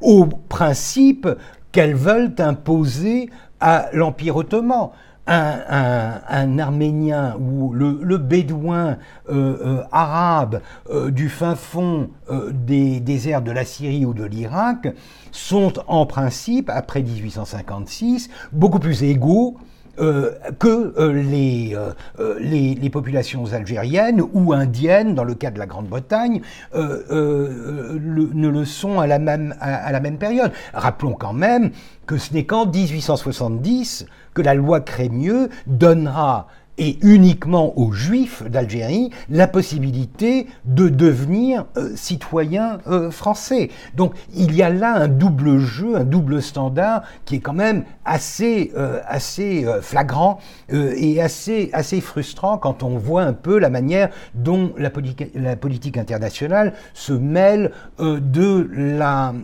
aux 0.00 0.26
principes 0.26 1.28
qu'elles 1.72 1.96
veulent 1.96 2.34
imposer 2.38 3.28
à 3.60 3.88
l'Empire 3.92 4.36
ottoman 4.36 4.90
un, 5.26 6.58
Arménien 6.58 7.36
ou 7.38 7.72
le, 7.72 8.18
Bédouin 8.18 8.98
euh, 9.28 9.56
euh, 9.64 9.82
arabe 9.92 10.60
euh, 10.90 11.10
du 11.10 11.28
fin 11.28 11.54
fond 11.54 12.10
des 12.52 13.00
déserts 13.00 13.42
de 13.42 13.50
la 13.50 13.64
Syrie 13.64 14.04
ou 14.04 14.14
de 14.14 14.24
l'Irak 14.24 14.88
sont 15.30 15.74
en 15.86 16.06
principe, 16.06 16.70
après 16.70 17.02
1856, 17.02 18.30
beaucoup 18.52 18.78
plus 18.78 19.02
égaux 19.02 19.56
euh, 19.98 20.32
que 20.58 20.94
euh, 20.98 21.92
euh, 22.18 22.38
les, 22.40 22.74
les, 22.74 22.90
populations 22.90 23.52
algériennes 23.52 24.22
ou 24.32 24.54
indiennes, 24.54 25.14
dans 25.14 25.24
le 25.24 25.34
cas 25.34 25.50
de 25.50 25.58
la 25.58 25.66
Grande-Bretagne, 25.66 26.40
ne 26.74 28.48
le 28.48 28.64
sont 28.64 29.00
à 29.00 29.06
la, 29.06 29.18
même, 29.18 29.54
à 29.60 29.92
la 29.92 30.00
même 30.00 30.16
période. 30.16 30.50
Rappelons 30.72 31.12
quand 31.12 31.34
même 31.34 31.72
que 32.06 32.16
ce 32.16 32.32
n'est 32.32 32.46
qu'en 32.46 32.66
1870 32.66 34.06
que 34.32 34.40
la 34.40 34.54
loi 34.54 34.80
Crémieux 34.80 35.50
donnera 35.66 36.48
et 36.78 36.98
uniquement 37.02 37.78
aux 37.78 37.92
juifs 37.92 38.42
d'Algérie 38.44 39.10
la 39.28 39.46
possibilité 39.46 40.46
de 40.64 40.88
devenir 40.88 41.66
euh, 41.76 41.92
citoyens 41.96 42.78
euh, 42.86 43.10
français. 43.10 43.70
Donc 43.94 44.14
il 44.34 44.54
y 44.54 44.62
a 44.62 44.70
là 44.70 44.94
un 44.94 45.08
double 45.08 45.58
jeu, 45.58 45.96
un 45.96 46.04
double 46.04 46.40
standard 46.40 47.02
qui 47.24 47.36
est 47.36 47.40
quand 47.40 47.52
même 47.52 47.84
assez, 48.04 48.72
euh, 48.76 49.00
assez 49.06 49.66
flagrant 49.80 50.38
et 50.70 51.20
assez, 51.20 51.70
assez 51.72 52.00
frustrant 52.00 52.58
quand 52.58 52.82
on 52.82 52.96
voit 52.96 53.22
un 53.22 53.32
peu 53.32 53.58
la 53.58 53.70
manière 53.70 54.08
dont 54.34 54.72
la, 54.78 54.90
politique 54.90 55.98
internationale 55.98 56.72
se 56.94 57.12
mêle 57.12 57.72
de, 57.98 58.68
la, 58.72 59.34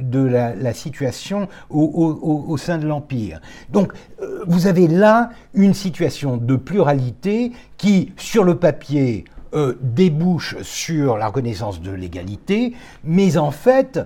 de 0.00 0.18
la, 0.20 0.74
situation 0.74 1.48
au, 1.70 2.44
au, 2.48 2.56
sein 2.56 2.78
de 2.78 2.86
l'Empire. 2.86 3.40
Donc 3.70 3.92
vous 4.46 4.66
avez 4.66 4.88
là 4.88 5.30
une 5.54 5.74
situation 5.74 6.33
de 6.36 6.56
pluralité 6.56 7.52
qui, 7.76 8.12
sur 8.16 8.44
le 8.44 8.56
papier, 8.56 9.24
euh, 9.54 9.74
débouche 9.80 10.56
sur 10.62 11.16
la 11.16 11.28
reconnaissance 11.28 11.80
de 11.80 11.92
l'égalité, 11.92 12.74
mais 13.04 13.36
en 13.36 13.52
fait, 13.52 14.00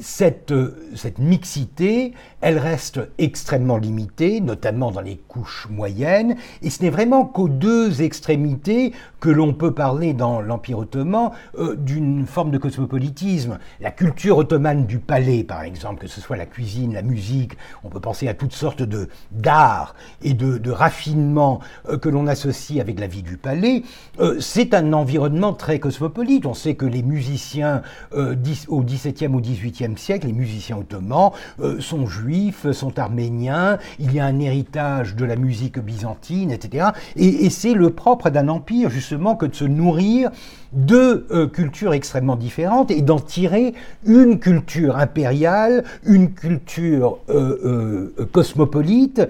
cette, 0.00 0.52
euh, 0.52 0.76
cette, 0.94 1.18
mixité, 1.18 2.12
elle 2.40 2.58
reste 2.58 3.00
extrêmement 3.18 3.78
limitée, 3.78 4.40
notamment 4.40 4.90
dans 4.90 5.00
les 5.00 5.16
couches 5.16 5.68
moyennes, 5.70 6.36
et 6.62 6.70
ce 6.70 6.82
n'est 6.82 6.90
vraiment 6.90 7.24
qu'aux 7.24 7.48
deux 7.48 8.02
extrémités 8.02 8.92
que 9.20 9.30
l'on 9.30 9.54
peut 9.54 9.72
parler 9.72 10.12
dans 10.12 10.40
l'Empire 10.40 10.78
ottoman 10.78 11.30
euh, 11.58 11.76
d'une 11.76 12.26
forme 12.26 12.50
de 12.50 12.58
cosmopolitisme. 12.58 13.58
La 13.80 13.90
culture 13.90 14.36
ottomane 14.38 14.86
du 14.86 14.98
palais, 14.98 15.44
par 15.44 15.62
exemple, 15.62 16.00
que 16.00 16.08
ce 16.08 16.20
soit 16.20 16.36
la 16.36 16.46
cuisine, 16.46 16.92
la 16.92 17.02
musique, 17.02 17.56
on 17.82 17.88
peut 17.88 18.00
penser 18.00 18.28
à 18.28 18.34
toutes 18.34 18.52
sortes 18.52 18.82
de 18.82 19.08
d'art 19.30 19.94
et 20.22 20.34
de, 20.34 20.58
de 20.58 20.70
raffinement 20.70 21.60
euh, 21.88 21.96
que 21.96 22.08
l'on 22.08 22.26
associe 22.26 22.80
avec 22.80 23.00
la 23.00 23.06
vie 23.06 23.22
du 23.22 23.36
palais, 23.36 23.82
c'est 24.40 24.74
un 24.74 24.92
environnement 24.92 25.52
très 25.52 25.78
cosmopolite. 25.78 26.46
On 26.46 26.54
sait 26.54 26.74
que 26.74 26.86
les 26.86 27.02
musiciens 27.02 27.82
au 28.12 28.82
XVIIe 28.82 29.28
ou 29.28 29.40
XVIIIe 29.40 29.85
siècle, 29.96 30.26
les 30.26 30.32
musiciens 30.32 30.78
ottomans 30.78 31.32
euh, 31.60 31.80
sont 31.80 32.06
juifs, 32.06 32.70
sont 32.72 32.98
arméniens, 32.98 33.78
il 33.98 34.12
y 34.14 34.20
a 34.20 34.24
un 34.24 34.40
héritage 34.40 35.14
de 35.16 35.24
la 35.24 35.36
musique 35.36 35.78
byzantine, 35.78 36.50
etc. 36.50 36.88
Et, 37.16 37.44
et 37.44 37.50
c'est 37.50 37.74
le 37.74 37.90
propre 37.90 38.30
d'un 38.30 38.48
empire, 38.48 38.88
justement, 38.88 39.36
que 39.36 39.46
de 39.46 39.54
se 39.54 39.64
nourrir 39.64 40.30
deux 40.76 41.26
euh, 41.30 41.46
cultures 41.48 41.94
extrêmement 41.94 42.36
différentes 42.36 42.90
et 42.90 43.02
d'en 43.02 43.18
tirer 43.18 43.74
une 44.04 44.38
culture 44.38 44.96
impériale, 44.96 45.84
une 46.04 46.32
culture 46.32 47.18
euh, 47.30 48.12
euh, 48.18 48.26
cosmopolite, 48.32 49.28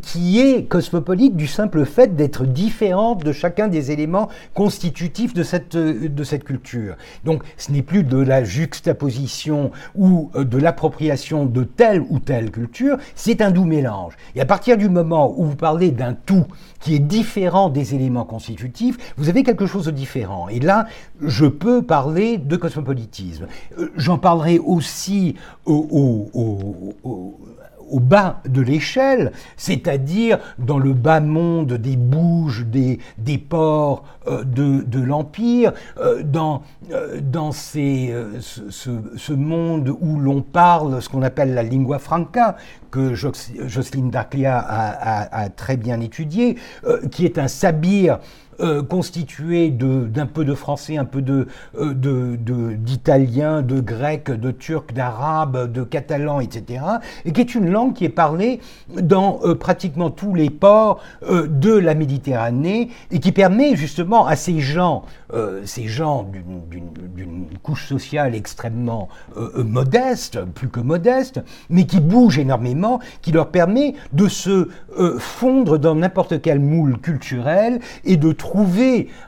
qui 0.00 0.40
est 0.40 0.64
cosmopolite 0.64 1.34
du 1.34 1.48
simple 1.48 1.84
fait 1.84 2.14
d'être 2.14 2.44
différente 2.44 3.24
de 3.24 3.32
chacun 3.32 3.66
des 3.66 3.90
éléments 3.90 4.28
constitutifs 4.54 5.34
de 5.34 5.42
cette, 5.42 5.76
de 5.76 6.24
cette 6.24 6.44
culture. 6.44 6.94
Donc 7.24 7.42
ce 7.56 7.72
n'est 7.72 7.82
plus 7.82 8.04
de 8.04 8.18
la 8.18 8.44
juxtaposition 8.44 9.72
ou 9.96 10.30
de 10.36 10.58
l'appropriation 10.58 11.46
de 11.46 11.64
telle 11.64 12.00
ou 12.08 12.20
telle 12.20 12.52
culture, 12.52 12.98
c'est 13.16 13.40
un 13.40 13.50
doux 13.50 13.64
mélange. 13.64 14.14
Et 14.36 14.40
à 14.40 14.46
partir 14.46 14.76
du 14.76 14.88
moment 14.88 15.34
où 15.36 15.44
vous 15.44 15.56
parlez 15.56 15.90
d'un 15.90 16.14
tout 16.14 16.46
qui 16.80 16.94
est 16.94 17.00
différent 17.00 17.68
des 17.68 17.94
éléments 17.94 18.24
constitutifs, 18.24 19.14
vous 19.16 19.28
avez 19.28 19.42
quelque 19.42 19.66
chose 19.66 19.86
de 19.86 19.90
différent. 19.90 20.48
Et 20.48 20.60
là, 20.60 20.86
je 21.20 21.46
peux 21.46 21.82
parler 21.82 22.38
de 22.38 22.56
cosmopolitisme. 22.56 23.46
Euh, 23.78 23.90
j'en 23.96 24.18
parlerai 24.18 24.58
aussi 24.58 25.36
au, 25.64 26.28
au 26.32 27.38
bas 27.92 28.40
de 28.48 28.60
l'échelle, 28.60 29.32
c'est-à-dire 29.56 30.38
dans 30.58 30.78
le 30.78 30.92
bas 30.92 31.20
monde 31.20 31.74
des 31.74 31.96
bouges, 31.96 32.66
des, 32.66 32.98
ports 33.38 34.04
euh, 34.26 34.44
de, 34.44 35.00
l'Empire, 35.00 35.72
euh, 35.98 36.22
dans, 36.22 36.62
euh, 36.92 37.20
dans 37.20 37.52
ce, 37.52 39.32
monde 39.32 39.94
où 40.00 40.18
l'on 40.18 40.42
parle 40.42 41.00
ce 41.02 41.08
qu'on 41.08 41.22
appelle 41.22 41.54
la 41.54 41.62
lingua 41.62 41.98
franca, 41.98 42.56
que 42.90 43.14
Jocelyne 43.14 44.10
Darclia 44.10 44.58
a, 44.58 45.48
très 45.50 45.76
bien 45.76 46.00
étudié, 46.00 46.56
qui 47.10 47.26
est 47.26 47.36
un 47.36 47.48
sabir 47.48 48.20
euh, 48.60 48.82
constitué 48.82 49.68
d'un 49.68 50.24
peu 50.24 50.46
de 50.46 50.54
français, 50.54 50.96
un 50.96 51.04
peu 51.04 51.20
de 51.20 51.46
d'italien, 52.76 53.60
de, 53.60 53.74
de, 53.76 53.80
grec, 53.82 54.30
de 54.30 54.50
turc, 54.50 54.94
d'arabe, 54.94 55.70
de 55.70 55.82
catalan, 55.82 56.40
etc. 56.40 56.82
Et 57.26 57.32
qui 57.32 57.42
est 57.42 57.54
une 57.54 57.70
langue 57.70 57.92
qui 57.92 58.06
est 58.06 58.08
parlée 58.08 58.60
dans 58.98 59.40
euh, 59.44 59.54
pratiquement 59.54 60.08
tous 60.10 60.34
les 60.34 60.48
ports 60.48 61.02
euh, 61.28 61.46
de 61.46 61.74
la 61.74 61.94
Méditerranée 61.94 62.88
et 63.10 63.20
qui 63.20 63.30
permet 63.30 63.76
justement 63.76 64.26
à 64.26 64.36
ces 64.36 64.60
gens, 64.60 65.04
ces 65.64 65.86
gens 65.86 66.26
d'une 66.30 67.46
couche 67.62 67.88
sociale 67.88 68.34
extrêmement 68.34 69.08
modeste, 69.56 70.40
plus 70.54 70.68
que 70.68 70.80
modeste, 70.80 71.42
mais 71.68 71.84
qui 71.84 72.00
bougent 72.00 72.38
énormément, 72.38 73.00
qui 73.22 73.32
leur 73.32 73.48
permet 73.48 73.94
de 74.12 74.28
se 74.28 74.68
fondre 75.18 75.78
dans 75.78 75.94
n'importe 75.94 76.40
quel 76.40 76.60
moule 76.60 76.98
culturel 76.98 77.80
et 78.04 78.16
de 78.16 78.32
trouver 78.32 78.45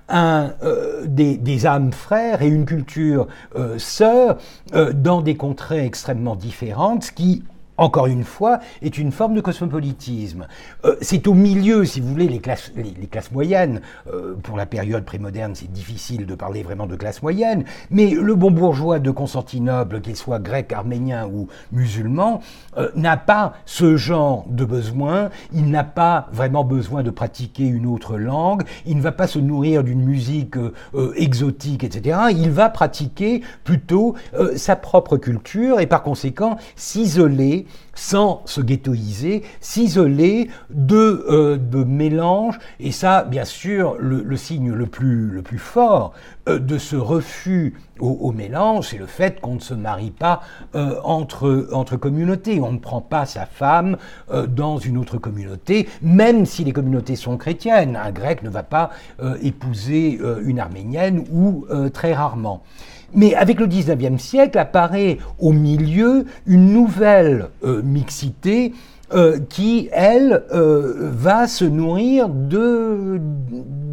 un, 0.09 0.53
euh, 0.63 1.05
des, 1.07 1.67
âmes 1.67 1.93
frères 1.93 2.43
et 2.43 2.49
une 2.49 2.65
culture 2.65 3.27
euh, 3.57 3.79
sœur 3.79 4.39
euh, 4.75 4.93
dans 4.93 5.23
des 5.23 5.37
contrées 5.37 5.85
extrêmement 5.85 6.37
différentes, 6.37 7.05
ce 7.05 7.13
qui 7.13 7.43
encore 7.79 8.07
une 8.07 8.25
fois, 8.25 8.59
est 8.83 8.99
une 8.99 9.13
forme 9.13 9.35
de 9.35 9.41
cosmopolitisme. 9.41 10.47
Euh, 10.85 10.97
c'est 11.01 11.27
au 11.29 11.35
milieu, 11.35 11.85
si 11.85 12.01
vous 12.01 12.09
voulez, 12.09 12.29
les 12.29 12.41
classes, 12.41 12.73
les, 12.77 13.07
classes 13.07 13.31
moyennes. 13.31 13.81
Euh, 14.13 14.35
pour 14.43 14.57
la 14.57 14.67
période 14.67 15.05
prémoderne, 15.05 15.55
c'est 15.55 15.71
difficile 15.73 16.27
de 16.27 16.35
parler 16.35 16.63
vraiment 16.63 16.87
de 16.87 16.97
classe 16.97 17.23
moyenne, 17.23 17.65
mais 17.91 18.11
le 18.11 18.35
bon 18.35 18.51
bourgeois 18.51 18.99
de 18.99 19.11
Constantinople, 19.11 20.01
qu'il 20.01 20.17
soit 20.17 20.41
grec, 20.41 20.73
arménien 20.73 21.29
ou 21.29 21.49
musulman, 21.73 22.41
euh, 22.77 22.91
n'a 22.97 23.17
pas 23.17 23.55
ce 23.65 23.97
genre 23.97 24.45
de 24.49 24.65
besoin, 24.65 25.31
il 25.53 25.71
n'a 25.71 25.85
pas 25.85 26.29
vraiment 26.33 26.65
besoin 26.65 27.05
de 27.05 27.11
pratiquer 27.11 27.65
une 27.65 27.87
autre 27.87 28.17
langue, 28.17 28.65
il 28.87 28.97
ne 28.97 29.03
va 29.03 29.13
pas 29.13 29.29
se 29.29 29.39
nourrir 29.39 29.85
d'une 29.85 30.03
musique 30.03 30.57
exotique, 31.17 31.85
etc. 31.85 32.19
Il 32.31 32.51
va 32.51 32.71
pratiquer 32.71 33.43
plutôt 33.63 34.15
sa 34.57 34.75
propre 34.75 35.17
culture 35.17 35.81
et 35.81 35.87
par 35.87 36.03
conséquent 36.03 36.57
s'isoler 36.77 37.67
sans 37.95 38.43
se 38.45 38.61
ghettoiser, 38.61 39.43
s'isoler 39.61 40.49
de, 40.71 41.59
de 41.61 41.85
mélange, 41.85 42.59
et 42.79 42.93
ça, 42.93 43.25
bien 43.25 43.45
sûr, 43.45 43.97
le, 43.99 44.37
signe 44.37 44.73
le 44.73 44.87
plus, 44.87 45.43
fort 45.59 46.13
de 46.47 46.79
ce 46.79 46.97
refus 46.97 47.75
au, 47.99 48.31
mélange, 48.31 48.91
c'est 48.91 48.99
le 48.99 49.07
fait 49.07 49.41
qu'on 49.41 49.57
ne 49.57 49.61
se 49.61 49.75
marie 49.75 50.13
pas 50.13 50.43
entre, 51.03 51.69
entre 51.73 51.97
communautés. 51.97 52.61
On 52.61 52.73
ne 52.73 52.79
prend 52.79 53.01
pas 53.01 53.27
sa 53.27 53.47
femme 53.47 53.97
dans 54.49 54.79
une 54.79 54.97
autre 54.97 55.19
communauté, 55.19 55.89
même 56.01 56.47
si 56.47 56.63
les 56.63 56.73
communautés 56.73 57.17
sont 57.17 57.37
chrétiennes. 57.37 57.97
Un 57.97 58.13
grec 58.13 58.43
ne 58.45 58.51
va 58.51 58.63
pas 58.63 58.91
épouser 59.43 60.21
une 60.45 60.61
arménienne 60.61 61.25
ou 61.33 61.67
très 61.93 62.15
rarement. 62.15 62.63
Mais 63.15 63.35
avec 63.35 63.59
le 63.59 63.67
19e 63.67 64.19
siècle 64.19 64.59
apparaît 64.59 65.19
au 65.39 65.53
milieu 65.53 66.27
une 66.47 66.73
nouvelle 66.73 67.49
euh, 67.65 67.83
mixité 67.83 68.73
euh, 69.13 69.39
qui, 69.49 69.89
elle, 69.93 70.45
euh, 70.53 71.11
va 71.13 71.47
se 71.49 71.65
nourrir 71.65 72.29
de, 72.29 73.19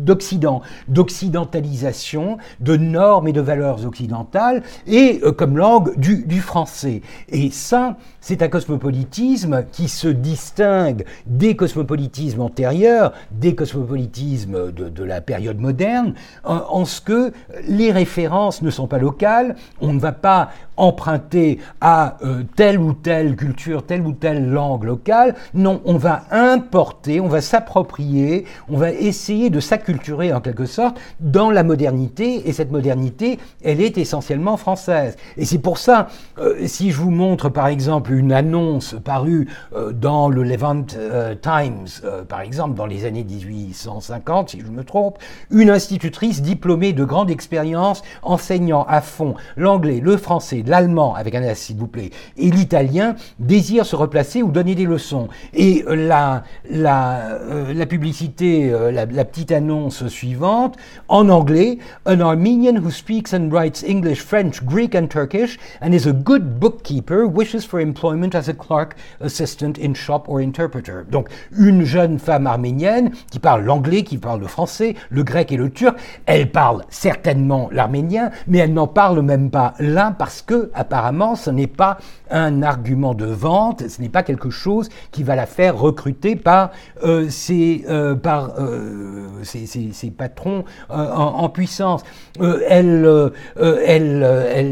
d'Occident, 0.05 0.61
d'occidentalisation, 0.89 2.37
de 2.59 2.75
normes 2.75 3.29
et 3.29 3.33
de 3.33 3.39
valeurs 3.39 3.85
occidentales, 3.85 4.61
et 4.87 5.21
euh, 5.23 5.31
comme 5.31 5.57
langue 5.57 5.97
du, 5.97 6.25
du, 6.25 6.41
français. 6.41 7.01
Et 7.29 7.49
ça, 7.49 7.95
c'est 8.19 8.41
un 8.41 8.49
cosmopolitisme 8.49 9.63
qui 9.71 9.87
se 9.87 10.09
distingue 10.09 11.05
des 11.25 11.55
cosmopolitismes 11.55 12.41
antérieurs, 12.41 13.13
des 13.31 13.55
cosmopolitismes 13.55 14.71
de, 14.73 14.89
de 14.89 15.03
la 15.03 15.21
période 15.21 15.59
moderne, 15.59 16.13
en, 16.43 16.57
en, 16.69 16.83
ce 16.83 16.99
que 16.99 17.31
les 17.67 17.91
références 17.91 18.61
ne 18.61 18.69
sont 18.69 18.87
pas 18.87 18.99
locales, 18.99 19.55
on 19.79 19.93
ne 19.93 19.99
va 19.99 20.11
pas 20.11 20.49
emprunter 20.77 21.59
à 21.81 22.17
telle 22.55 22.79
ou 22.79 22.93
telle 22.93 23.35
culture, 23.35 23.85
telle 23.85 24.01
ou 24.01 24.11
telle 24.11 24.49
langue 24.49 24.83
locale, 24.83 25.35
non, 25.53 25.81
on 25.85 25.97
va 25.97 26.23
importer, 26.31 27.19
on 27.19 27.27
va 27.27 27.41
s'approprier, 27.41 28.45
on 28.69 28.77
va 28.77 28.91
essayer 28.91 29.49
de 29.49 29.59
s'acculturer 29.59 30.33
en 30.33 30.41
quelque 30.41 30.65
sorte 30.65 30.99
dans 31.19 31.51
la 31.51 31.63
modernité, 31.63 32.47
et 32.47 32.53
cette 32.53 32.71
modernité, 32.71 33.39
elle 33.63 33.81
est 33.81 33.97
essentiellement 33.97 34.57
française. 34.57 35.15
Et 35.37 35.45
c'est 35.45 35.59
pour 35.59 35.77
ça, 35.77 36.07
euh, 36.39 36.67
si 36.67 36.91
je 36.91 36.97
vous 36.97 37.11
montre 37.11 37.49
par 37.49 37.67
exemple 37.67 38.13
une 38.13 38.31
annonce 38.31 38.95
parue 39.03 39.47
euh, 39.75 39.91
dans 39.91 40.29
le 40.29 40.43
Levant 40.43 40.85
euh, 40.95 41.35
Times, 41.35 41.87
par 42.27 42.41
exemple 42.41 42.75
dans 42.75 42.85
les 42.85 43.05
années 43.05 43.23
1850, 43.23 44.49
si 44.51 44.59
je 44.59 44.65
me 44.65 44.83
trompe, 44.83 45.17
une 45.51 45.69
institutrice 45.69 46.41
diplômée 46.41 46.93
de 46.93 47.03
grande 47.03 47.29
expérience 47.29 48.03
enseignant 48.23 48.85
à 48.87 49.01
fond 49.01 49.35
l'anglais, 49.57 49.99
le 50.01 50.17
français, 50.17 50.63
l'allemand, 50.69 51.15
avec 51.15 51.35
un 51.35 51.43
S 51.43 51.59
s'il 51.59 51.77
vous 51.77 51.87
plaît, 51.87 52.11
et 52.37 52.49
l'italien, 52.49 53.15
désire 53.39 53.85
se 53.85 53.95
replacer 53.95 54.41
ou 54.41 54.51
donner 54.51 54.75
des 54.75 54.85
leçons 54.85 55.27
et 55.53 55.83
euh, 55.87 55.95
la, 55.95 56.43
la, 56.69 57.31
euh, 57.31 57.73
la 57.73 57.85
publicité, 57.85 58.71
euh, 58.71 58.91
la, 58.91 59.05
petite 59.25 59.51
annonce 59.51 60.07
suivante, 60.07 60.77
en 61.07 61.29
anglais, 61.29 61.79
An 62.05 62.19
Armenian 62.19 62.77
who 62.77 62.91
speaks 62.91 63.33
and 63.33 63.49
writes 63.51 63.83
English, 63.83 64.21
French, 64.21 64.63
Greek 64.63 64.95
and 64.95 65.07
Turkish 65.07 65.57
and 65.81 65.91
is 65.93 66.07
a 66.07 66.13
good 66.13 66.59
bookkeeper 66.59 67.25
wishes 67.25 67.65
for 67.65 67.79
employment 67.79 68.35
as 68.35 68.49
a 68.49 68.53
clerk, 68.53 68.95
assistant 69.21 69.77
in 69.77 69.93
shop 69.93 70.23
or 70.27 70.39
interpreter. 70.39 71.03
Donc, 71.09 71.29
une 71.57 71.83
jeune 71.83 72.19
femme 72.19 72.47
arménienne 72.47 73.11
qui 73.31 73.39
parle 73.39 73.63
l'anglais, 73.63 74.03
qui 74.03 74.17
parle 74.17 74.39
le 74.39 74.47
français, 74.47 74.95
le 75.09 75.23
grec 75.23 75.51
et 75.51 75.57
le 75.57 75.69
turc, 75.69 75.97
elle 76.25 76.51
parle 76.51 76.83
certainement 76.89 77.69
l'arménien, 77.71 78.31
mais 78.47 78.59
elle 78.59 78.73
n'en 78.73 78.87
parle 78.87 79.21
même 79.21 79.49
pas 79.49 79.73
l'un 79.79 80.11
parce 80.11 80.41
que, 80.41 80.54
apparemment, 80.73 81.35
ce 81.35 81.49
n'est 81.49 81.67
pas 81.67 81.97
un 82.29 82.63
argument 82.63 83.13
de 83.13 83.25
vente, 83.25 83.87
ce 83.87 84.01
n'est 84.01 84.09
pas 84.09 84.23
quelque 84.23 84.49
chose 84.49 84.89
qui 85.11 85.23
va 85.23 85.35
la 85.35 85.45
faire 85.45 85.77
recruter 85.77 86.35
par 86.35 86.71
euh, 87.03 87.29
ses, 87.29 87.85
euh, 87.87 88.15
euh, 88.25 89.43
ses, 89.43 90.11
patrons 90.11 90.63
en, 90.89 91.49
puissance. 91.49 92.03
elle, 92.39 93.31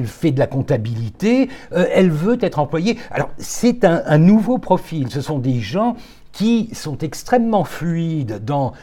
fait 0.05 0.31
de 0.31 0.39
la 0.39 0.47
comptabilité, 0.47 1.49
elle 1.71 2.11
veut 2.11 2.37
être 2.41 2.59
employée. 2.59 2.97
Alors 3.11 3.29
c'est 3.37 3.83
un, 3.83 4.01
un 4.05 4.17
nouveau 4.17 4.57
profil, 4.57 5.09
ce 5.09 5.21
sont 5.21 5.39
des 5.39 5.59
gens 5.59 5.95
qui 6.31 6.69
sont 6.73 6.97
extrêmement 6.97 7.63
fluides 7.63 8.43
dans 8.43 8.73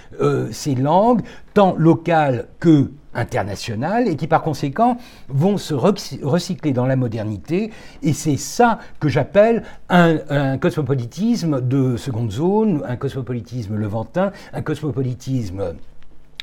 ces 0.53 0.75
langues, 0.77 1.23
tant 1.53 1.75
locales 1.77 2.47
que 2.61 2.91
internationales 3.15 4.09
et 4.09 4.17
qui 4.17 4.27
par 4.27 4.43
conséquent 4.43 4.97
vont 5.29 5.57
se 5.57 5.75
recycler 5.75 6.73
dans 6.73 6.87
la 6.87 6.97
modernité 6.97 7.71
et 8.03 8.13
c'est 8.13 8.37
ça 8.37 8.79
que 8.99 9.09
j'appelle 9.09 9.63
un, 9.89 10.59
cosmopolitisme 10.59 11.61
de 11.61 11.97
seconde 11.97 12.31
zone, 12.31 12.83
un 12.87 12.97
cosmopolitisme 12.97 13.77
levantin, 13.77 14.33
un 14.53 14.63
cosmopolitisme 14.63 15.75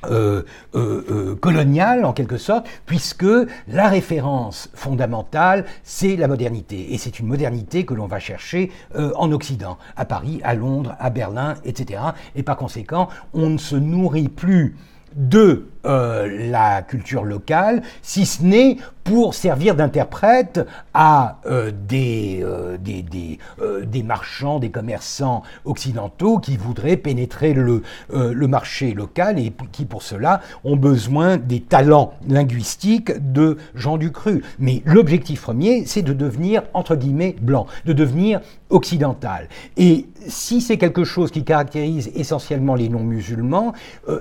euh, 0.05 0.43
euh, 0.75 1.03
euh, 1.09 1.35
colonial 1.35 2.05
en 2.05 2.13
quelque 2.13 2.37
sorte, 2.37 2.67
puisque 2.85 3.25
la 3.67 3.87
référence 3.89 4.69
fondamentale, 4.75 5.65
c'est 5.83 6.15
la 6.15 6.27
modernité. 6.27 6.93
Et 6.93 6.99
c'est 6.99 7.19
une 7.19 7.25
modernité 7.25 7.83
que 7.83 7.95
l'on 7.95 8.05
va 8.05 8.19
chercher 8.19 8.71
en 8.93 9.31
Occident, 9.31 9.79
à 9.95 10.05
Paris, 10.05 10.39
à 10.43 10.53
Londres, 10.53 10.95
à 10.99 11.09
Berlin, 11.09 11.55
etc. 11.65 12.01
Et 12.35 12.43
par 12.43 12.57
conséquent, 12.57 13.09
on 13.33 13.49
ne 13.49 13.57
se 13.57 13.75
nourrit 13.75 14.29
plus 14.29 14.75
de 15.15 15.67
euh, 15.87 16.49
la 16.49 16.81
culture 16.81 17.23
locale, 17.23 17.81
si 18.01 18.25
ce 18.25 18.43
n'est 18.43 18.77
pour 19.05 19.33
servir 19.33 19.75
d'interprète 19.75 20.67
à 20.93 21.39
euh, 21.45 21.71
des, 21.87 22.41
euh, 22.43 22.75
des, 22.77 24.03
marchands, 24.03 24.59
des 24.59 24.69
commerçants 24.69 25.43
occidentaux 25.63 26.39
qui 26.39 26.57
voudraient 26.57 26.97
pénétrer 26.97 27.53
le, 27.53 27.83
le 28.09 28.47
marché 28.47 28.93
local 28.93 29.39
et 29.39 29.53
qui 29.71 29.85
pour 29.85 30.03
cela 30.03 30.41
ont 30.65 30.75
besoin 30.75 31.37
des 31.37 31.61
talents 31.61 32.15
linguistiques 32.27 33.31
de 33.31 33.57
Jean 33.75 33.97
Ducru. 33.97 34.43
Mais 34.59 34.81
l'objectif 34.83 35.41
premier, 35.41 35.85
c'est 35.85 36.01
de 36.01 36.11
devenir, 36.11 36.63
entre 36.73 36.97
guillemets, 36.97 37.37
blanc, 37.39 37.65
de 37.85 37.93
devenir 37.93 38.41
occidental. 38.69 39.47
Et 39.77 40.07
si 40.27 40.59
c'est 40.59 40.77
quelque 40.77 41.05
chose 41.05 41.31
qui 41.31 41.45
caractérise 41.45 42.11
essentiellement 42.13 42.75
les 42.75 42.89
non-musulmans, 42.89 43.71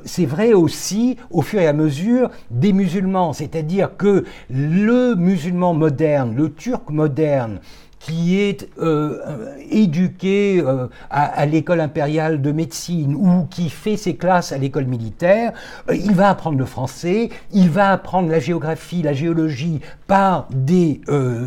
c'est 0.05 0.27
vrai 0.27 0.53
aussi 0.53 1.17
au 1.31 1.43
fur 1.43 1.56
et 1.61 1.67
à 1.67 1.73
mesure 1.73 2.31
des 2.51 2.73
musulmans. 2.73 3.33
C'est-à-dire 3.33 3.97
que 3.97 4.25
le 4.51 5.15
musulman 5.15 5.75
moderne, 5.75 6.35
le 6.37 6.53
turc 6.53 6.91
moderne, 6.91 7.61
qui 8.07 8.39
est 8.39 8.69
euh, 8.81 9.57
éduqué 9.69 10.63
euh, 10.65 10.87
à, 11.11 11.45
l'école 11.45 11.81
impériale 11.81 12.41
de 12.41 12.53
médecine 12.53 13.17
ou 13.17 13.47
qui 13.51 13.69
fait 13.69 13.97
ses 13.97 14.15
classes 14.15 14.53
à 14.53 14.59
l'école 14.59 14.85
militaire, 14.85 15.53
euh, 15.91 15.97
il 15.97 16.13
va 16.13 16.31
apprendre 16.31 16.57
le 16.57 16.67
français, 16.67 17.31
il 17.53 17.69
va 17.69 17.91
apprendre 17.91 18.31
la 18.31 18.39
géographie, 18.39 19.03
la 19.03 19.13
géologie 19.13 19.81
par 20.07 20.47
des 20.51 21.01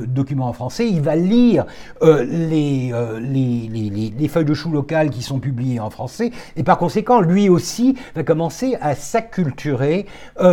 documents 0.08 0.50
en 0.50 0.54
français, 0.54 0.90
il 0.90 1.00
va 1.00 1.16
lire 1.16 1.66
les, 2.02 2.92
les, 3.22 4.12
les, 4.18 4.28
feuilles 4.28 4.44
de 4.44 4.54
chou 4.54 4.70
locales 4.70 5.12
qui 5.12 5.22
sont 5.22 5.40
publiées 5.40 5.80
en 5.80 5.90
français, 5.90 6.32
et 6.58 6.64
par 6.64 6.78
conséquent, 6.78 7.22
lui 7.22 7.48
aussi 7.48 7.96
va 8.16 8.24
commencer 8.24 8.76
à 8.82 8.96
s'acculturer 8.96 10.08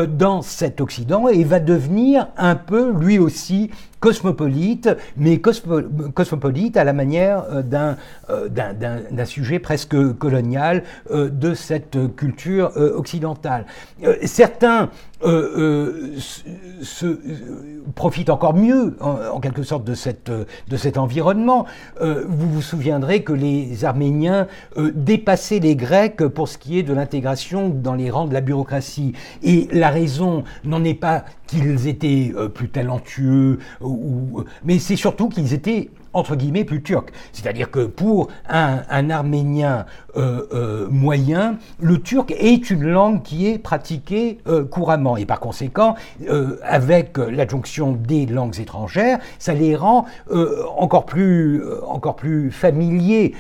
dans 0.09 0.41
cet 0.43 0.81
Occident 0.81 1.27
et 1.27 1.43
va 1.43 1.59
devenir 1.59 2.29
un 2.37 2.55
peu, 2.55 2.93
lui 2.93 3.19
aussi, 3.19 3.71
cosmopolite, 4.01 4.91
mais 5.17 5.41
cosmopolite 5.41 6.77
à 6.77 6.85
la 6.85 6.93
manière 6.93 7.45
euh, 7.51 7.63
euh, 8.31 8.49
d'un 8.49 9.25
sujet 9.25 9.59
presque 9.59 9.97
colonial 10.15 10.83
euh, 11.11 11.29
de 11.29 11.55
cette 11.55 12.15
culture 12.17 12.73
occidentale. 12.77 13.67
certains 14.25 14.91
se, 15.23 17.19
profitent 17.95 18.31
encore 18.31 18.55
mieux, 18.55 18.97
en, 19.01 19.41
quelque 19.41 19.63
sorte, 19.63 19.85
de, 19.85 19.95
cette, 19.95 20.31
de 20.31 20.77
cet 20.77 20.99
environnement. 20.99 21.67
vous 22.01 22.51
vous 22.51 22.63
souviendrez 22.63 23.23
que 23.23 23.33
les 23.33 23.85
Arméniens 23.85 24.47
dépassaient 24.77 25.59
les 25.59 25.77
Grecs 25.77 26.27
pour 26.27 26.49
ce 26.49 26.59
qui 26.59 26.79
est 26.79 26.83
de 26.83 26.93
l'intégration 26.93 27.69
dans 27.69 27.95
les 27.95 28.11
rangs 28.11 28.27
de 28.27 28.35
la 28.35 28.41
bureaucratie. 28.41 29.15
Et 29.43 29.69
la 29.73 29.91
raison 29.91 30.45
n'en 30.65 30.85
est 30.85 30.95
pas 30.95 31.25
qu'ils 31.47 31.87
étaient 31.87 32.33
plus 32.55 32.69
talentueux 32.69 33.59
mais 34.65 34.79
c'est 34.79 34.97
surtout 34.97 35.29
qu'ils 35.29 35.55
étaient 35.55 35.91
entre 36.13 36.35
guillemets 36.35 36.65
plus 36.65 36.83
turc. 36.83 37.13
C'est-à-dire 37.33 37.71
que 37.71 37.85
pour 37.85 38.29
un, 38.49 39.11
Arménien 39.11 39.81
euh, 39.81 39.83
euh, 39.83 40.06
moyen, 40.91 41.59
le 41.81 42.01
turc 42.01 42.33
est 42.37 42.71
une 42.71 42.85
langue 42.85 43.23
qui 43.23 43.47
est 43.47 43.59
pratiquée 43.59 44.39
euh, 44.47 44.65
couramment. 44.65 45.17
Et 45.17 45.27
par 45.27 45.41
conséquent, 45.41 45.95
avec 46.63 47.19
l'adjonction 47.19 47.93
des 47.93 48.27
langues 48.27 48.59
étrangères, 48.59 49.19
ça 49.39 49.55
les 49.55 49.77
rend 49.77 50.07
encore, 50.77 51.07
plus, 51.07 51.63
encore 51.87 52.17
plus 52.17 52.51
familiers 52.51 53.35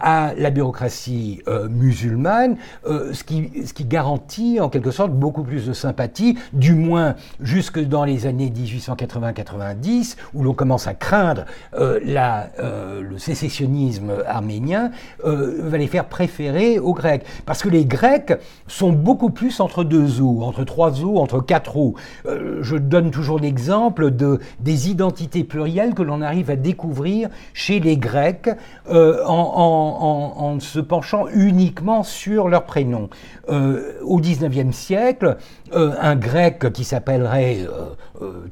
à 0.00 0.32
la 0.36 0.50
bureaucratie 0.50 1.42
musulmane, 1.70 2.56
ce, 2.86 3.24
qui, 3.24 3.50
ce 3.66 3.72
qui 3.72 3.84
garantit 3.84 4.60
en 4.60 4.68
quelque 4.68 4.90
sorte 4.90 5.12
beaucoup 5.12 5.42
plus 5.42 5.66
de 5.66 5.72
sympathie, 5.72 6.38
du 6.52 6.74
moins 6.74 7.14
jusque 7.40 7.80
dans 7.80 8.04
les 8.04 8.26
années 8.26 8.50
1880-90, 8.50 10.16
où 10.34 10.42
l'on 10.42 10.54
commence 10.54 10.86
à 10.86 10.94
craindre 10.94 11.44
le 11.78 13.18
sécessionnisme 13.18 14.12
arménien 14.26 14.90
va 15.24 15.78
les 15.78 15.86
faire 15.86 16.06
préférer 16.14 16.78
aux 16.78 16.94
Grecs. 16.94 17.24
Parce 17.44 17.60
que 17.60 17.68
les 17.68 17.84
Grecs 17.84 18.32
sont 18.68 18.92
beaucoup 18.92 19.30
plus 19.30 19.58
entre 19.58 19.82
deux 19.82 20.20
eaux, 20.20 20.42
entre 20.42 20.62
trois 20.62 21.02
eaux, 21.02 21.18
entre 21.18 21.40
quatre 21.40 21.76
eaux. 21.76 21.96
je 22.24 22.76
donne 22.76 23.10
toujours 23.10 23.40
l'exemple 23.40 24.12
de, 24.12 24.38
des 24.60 24.90
identités 24.90 25.42
plurielles 25.42 25.92
que 25.92 26.04
l'on 26.04 26.22
arrive 26.22 26.50
à 26.50 26.56
découvrir 26.56 27.30
chez 27.52 27.80
les 27.80 27.96
Grecs 27.96 28.48
en, 28.88 30.56
se 30.60 30.78
penchant 30.78 31.26
uniquement 31.34 32.04
sur 32.04 32.48
leur 32.48 32.64
prénom. 32.64 33.08
au 33.48 34.18
XIXe 34.20 34.76
siècle, 34.76 35.36
un 35.72 36.14
grec 36.14 36.72
qui 36.72 36.84
s'appellerait 36.84 37.66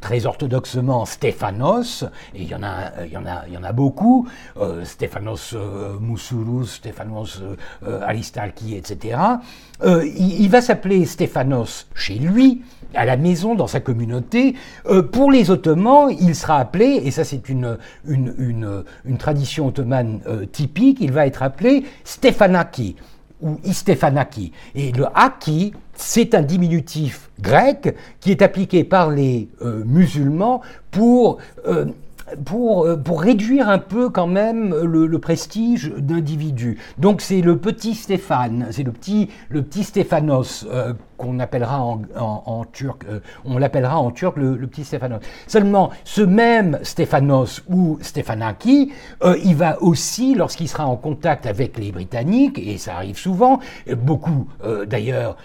très 0.00 0.26
orthodoxement 0.26 1.04
Stéphanos, 1.06 2.04
et 2.34 2.42
il 2.42 2.48
y 2.48 2.54
en 2.54 2.62
a, 2.62 3.04
y 3.06 3.52
y 3.52 3.56
en 3.56 3.64
a 3.64 3.72
beaucoup, 3.72 4.28
euh, 4.56 4.84
Stéphanos 4.84 5.54
euh, 5.54 5.98
Moussoulous, 6.00 6.66
Stéphanos 6.66 7.40
euh, 7.86 8.00
Aristarchi, 8.02 8.74
etc. 8.74 9.18
Il, 9.84 10.48
va 10.48 10.60
s'appeler 10.60 11.04
Stéphanos 11.06 11.88
chez 11.94 12.14
lui, 12.14 12.62
à 12.94 13.04
la 13.04 13.16
maison, 13.16 13.54
dans 13.56 13.66
sa 13.66 13.80
communauté. 13.80 14.54
pour 15.10 15.32
les 15.32 15.50
Ottomans, 15.50 16.08
il 16.08 16.36
sera 16.36 16.58
appelé, 16.58 17.00
et 17.04 17.10
ça 17.10 17.24
c'est 17.24 17.48
une, 17.48 17.78
une, 18.06 18.32
une, 18.38 18.84
une, 19.04 19.18
tradition 19.18 19.66
ottomane 19.66 20.20
typique, 20.52 20.98
il 21.00 21.10
va 21.10 21.26
être 21.26 21.42
appelé 21.42 21.84
Stéphanaki 22.04 22.94
ou 23.42 23.58
Istéphanaki. 23.64 24.52
Et 24.74 24.92
le 24.92 25.06
Haki, 25.14 25.72
c'est 25.94 26.34
un 26.34 26.42
diminutif 26.42 27.30
grec 27.40 27.94
qui 28.20 28.30
est 28.30 28.42
appliqué 28.42 28.84
par 28.84 29.10
les 29.10 29.48
euh, 29.62 29.82
musulmans 29.84 30.62
pour 30.90 31.38
euh, 31.66 31.86
pour, 32.46 32.86
euh, 32.86 32.96
pour, 32.96 33.20
réduire 33.20 33.68
un 33.68 33.78
peu 33.78 34.08
quand 34.08 34.28
même 34.28 34.74
le, 34.74 35.18
prestige 35.18 35.92
d'individus. 35.98 36.78
Donc 36.96 37.20
c'est 37.20 37.42
le 37.42 37.58
petit 37.58 37.94
Stéphane, 37.94 38.68
c'est 38.70 38.84
le 38.84 38.92
petit, 38.92 39.28
le 39.50 39.62
petit 39.62 39.84
Stéphanos 39.84 40.66
qu'on 41.22 41.38
en, 41.38 42.64
turc, 42.72 43.04
euh, 43.08 43.20
on 43.44 43.58
l'appellera 43.58 43.98
en 43.98 44.10
turc 44.10 44.36
le, 44.36 44.56
petit 44.66 44.84
Stéphanos. 44.84 45.20
Seulement, 45.46 45.90
ce 46.04 46.22
même 46.22 46.80
Stéphanos 46.82 47.62
ou 47.68 47.98
Stéphanaki, 48.00 48.92
euh, 49.22 49.38
il 49.44 49.54
va 49.54 49.80
aussi, 49.80 50.34
lorsqu'il 50.34 50.68
sera 50.68 50.86
en 50.86 50.96
contact 50.96 51.46
avec 51.46 51.78
les 51.78 51.92
Britanniques, 51.92 52.58
et 52.58 52.76
ça 52.76 52.96
arrive 52.96 53.16
souvent, 53.16 53.60
beaucoup 53.96 54.48
euh, 54.64 54.84
d'ailleurs 54.84 55.36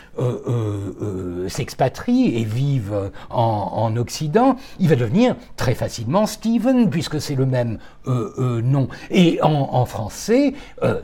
s'expatrient 1.48 2.38
et 2.38 2.44
vivent 2.44 3.12
en, 3.30 3.96
Occident, 3.98 4.56
il 4.80 4.90
va 4.90 4.96
devenir 4.96 5.36
très 5.56 5.74
facilement 5.74 6.26
Stephen, 6.26 6.90
puisque 6.90 7.22
c'est 7.22 7.36
le 7.36 7.46
même 7.46 7.78
nom. 8.08 8.88
Et 9.12 9.40
en, 9.42 9.86
français, 9.86 10.54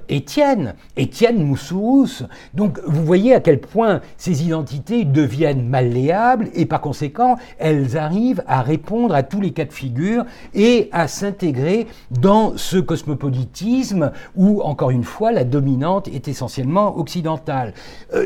Étienne, 0.10 0.76
Étienne 0.98 1.44
Moussous. 1.44 2.24
Donc 2.54 2.80
vous 2.86 3.04
voyez 3.04 3.34
à 3.34 3.40
quel 3.40 3.60
point 3.60 4.02
ces 4.18 4.44
identités 4.44 5.06
deviennent 5.06 5.68
malléables 5.68 6.50
et 6.54 6.66
par 6.66 6.82
conséquent, 6.82 7.38
elles 7.58 7.98
arrivent 7.98 8.44
à 8.48 8.62
répondre 8.62 9.16
à 9.16 9.24
tous 9.24 9.42
les 9.42 9.52
cas 9.52 9.66
de 9.66 9.74
figure 9.74 10.26
et 10.54 10.90
à 10.92 11.08
s'intégrer 11.08 11.88
dans 12.12 12.58
ce 12.58 12.78
cosmopolitisme 12.78 14.12
où, 14.36 14.62
encore 14.62 14.92
une 14.92 15.04
fois, 15.04 15.32
la 15.32 15.44
dominante 15.44 16.08
est 16.08 16.28
essentiellement 16.28 16.98
occidentale. 16.98 17.74
Euh, 18.14 18.26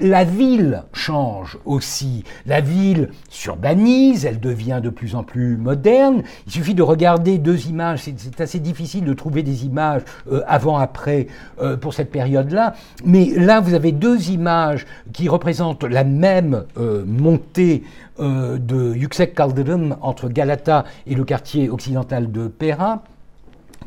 la 0.00 0.24
ville 0.24 0.82
change 0.92 1.58
aussi. 1.64 2.24
La 2.46 2.60
ville 2.60 3.10
s'urbanise, 3.28 4.24
elle 4.24 4.40
devient 4.40 4.80
de 4.82 4.90
plus 4.90 5.14
en 5.14 5.22
plus 5.22 5.56
moderne. 5.56 6.22
Il 6.46 6.52
suffit 6.52 6.74
de 6.74 6.82
regarder 6.82 7.38
deux 7.38 7.68
images. 7.68 7.93
C'est 7.96 8.40
assez 8.40 8.58
difficile 8.58 9.04
de 9.04 9.12
trouver 9.14 9.42
des 9.42 9.64
images 9.64 10.02
euh, 10.30 10.42
avant-après 10.46 11.26
euh, 11.60 11.76
pour 11.76 11.94
cette 11.94 12.10
période-là. 12.10 12.74
Mais 13.04 13.26
là, 13.36 13.60
vous 13.60 13.74
avez 13.74 13.92
deux 13.92 14.30
images 14.30 14.86
qui 15.12 15.28
représentent 15.28 15.44
présente 15.54 15.84
la 15.84 16.04
même 16.04 16.64
euh, 16.78 17.04
montée 17.06 17.84
de 18.18 18.94
Yüksek 18.94 19.34
Kaldırım 19.34 19.96
entre 20.00 20.28
Galata 20.28 20.84
et 21.06 21.14
le 21.14 21.24
quartier 21.24 21.68
occidental 21.68 22.32
de 22.32 22.48
Pera 22.48 23.02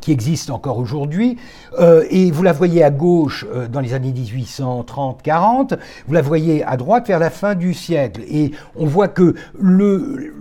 qui 0.00 0.12
existe 0.12 0.50
encore 0.50 0.78
aujourd'hui, 0.78 1.36
euh, 1.78 2.04
et 2.10 2.30
vous 2.30 2.42
la 2.42 2.52
voyez 2.52 2.82
à 2.82 2.90
gauche 2.90 3.46
dans 3.70 3.80
les 3.80 3.94
années 3.94 4.12
1830-40, 4.12 5.78
vous 6.06 6.14
la 6.14 6.22
voyez 6.22 6.64
à 6.64 6.76
droite 6.76 7.08
vers 7.08 7.18
la 7.18 7.30
fin 7.30 7.54
du 7.54 7.74
siècle, 7.74 8.22
et 8.28 8.52
on 8.76 8.86
voit 8.86 9.08
que 9.08 9.34
le, 9.58 10.32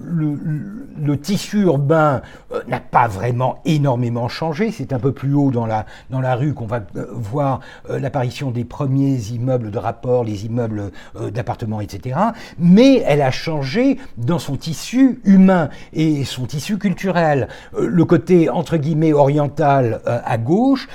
le, 0.97 1.17
tissu 1.17 1.61
urbain 1.61 2.21
euh, 2.53 2.61
n'a 2.67 2.79
pas 2.79 3.07
vraiment 3.07 3.59
énormément 3.65 4.27
changé. 4.27 4.71
C'est 4.71 4.93
un 4.93 4.99
peu 4.99 5.11
plus 5.11 5.33
haut 5.33 5.51
dans 5.51 5.65
la, 5.65 5.85
dans 6.09 6.21
la 6.21 6.35
rue 6.35 6.53
qu'on 6.53 6.65
va 6.65 6.81
euh, 6.95 7.05
voir 7.11 7.59
euh, 7.89 7.99
l'apparition 7.99 8.51
des 8.51 8.63
premiers 8.63 9.17
immeubles 9.31 9.71
de 9.71 9.77
rapport, 9.77 10.23
les 10.23 10.45
immeubles 10.45 10.91
d'appartements, 11.33 11.81
etc. 11.81 12.17
Mais 12.59 13.03
elle 13.05 13.21
a 13.21 13.31
changé 13.31 13.97
dans 14.17 14.39
son 14.39 14.55
tissu 14.55 15.19
humain 15.23 15.69
et 15.93 16.23
son 16.23 16.45
tissu 16.45 16.77
culturel. 16.77 17.47
le 17.77 18.05
côté, 18.05 18.49
entre 18.49 18.77
guillemets, 18.77 19.13
oriental 19.13 19.46
à 19.59 20.37
gauche 20.37 20.87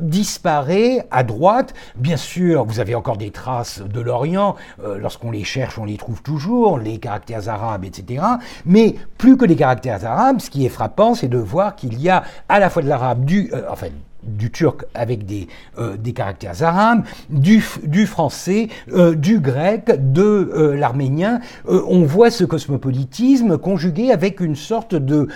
disparaît 0.00 1.06
à 1.10 1.22
droite. 1.22 1.74
Bien 1.96 2.16
sûr, 2.16 2.64
vous 2.64 2.80
avez 2.80 2.94
encore 2.94 3.16
des 3.16 3.30
traces 3.30 3.82
de 3.82 4.00
l'Orient. 4.00 4.56
Lorsqu'on 4.82 5.30
les 5.30 5.44
cherche, 5.44 5.78
on 5.78 5.84
les 5.84 5.96
trouve 5.96 6.22
toujours, 6.22 6.78
les 6.78 6.98
caractères 6.98 7.48
arabes, 7.48 7.84
etc. 7.84 8.22
Mais 8.66 8.94
plus 9.18 9.36
que 9.36 9.44
les 9.44 9.56
caractères 9.56 10.04
arabes, 10.04 10.40
ce 10.40 10.50
qui 10.50 10.64
est 10.66 10.70
frappant, 10.70 11.14
c'est 11.14 11.28
de 11.28 11.38
voir 11.38 11.76
qu'il 11.76 12.00
y 12.00 12.08
a 12.08 12.24
à 12.48 12.58
la 12.58 12.70
fois 12.70 12.82
de 12.82 12.88
l'arabe, 12.88 13.24
du, 13.24 13.50
euh, 13.52 13.62
enfin, 13.70 13.88
du 14.22 14.50
turc 14.50 14.84
avec 14.92 15.24
des, 15.24 15.48
euh, 15.78 15.96
des 15.96 16.12
caractères 16.12 16.62
arabes, 16.62 17.04
du, 17.30 17.60
français, 18.06 18.68
euh, 18.92 19.14
du 19.14 19.40
grec, 19.40 19.90
de 20.12 20.74
l'arménien. 20.76 21.40
on 21.66 22.02
voit 22.04 22.30
ce 22.30 22.44
cosmopolitisme 22.44 23.56
conjugué 23.56 24.12
avec 24.12 24.40
une 24.40 24.56
sorte 24.56 24.94
de 24.94 25.28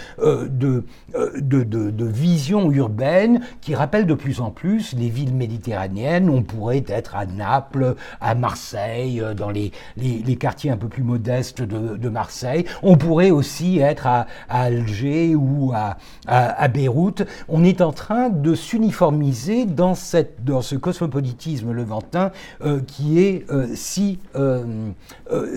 euh, 1.17 1.31
de, 1.37 1.63
de, 1.63 2.05
vision 2.05 2.71
urbaine 2.71 3.41
qui 3.61 3.75
rappelle 3.75 4.07
de 4.07 4.15
plus 4.15 4.41
en 4.41 4.51
plus 4.51 4.95
les 4.95 5.09
villes 5.09 5.35
méditerranéennes. 5.35 6.29
On 6.29 6.43
pourrait 6.43 6.85
être 6.89 7.17
à 7.17 7.25
Naples, 7.25 7.95
à 8.21 8.35
Marseille, 8.35 9.21
euh, 9.21 9.35
dans 9.35 9.51
les, 9.51 9.73
les, 9.97 10.37
quartiers 10.37 10.71
un 10.71 10.77
peu 10.77 10.89
plus 10.89 11.03
modestes 11.03 11.63
de, 11.63 11.97
de, 11.97 12.09
Marseille. 12.09 12.65
On 12.83 12.97
pourrait 12.97 13.31
aussi 13.31 13.79
être 13.79 14.07
à, 14.07 14.27
Alger 14.49 15.35
ou 15.35 15.73
à, 15.75 15.97
à, 16.27 16.69
Beyrouth. 16.69 17.23
On 17.49 17.65
est 17.65 17.81
en 17.81 17.93
train 17.93 18.29
de 18.29 18.55
s'uniformiser 18.55 19.67
dans, 19.67 19.95
cette, 19.95 20.45
dans 20.45 20.63
ce 20.63 20.75
cosmopolitisme 20.75 21.73
levantin 21.73 22.33
euh, 22.65 22.81
qui 22.81 23.21
est 23.21 23.47
si, 23.75 24.19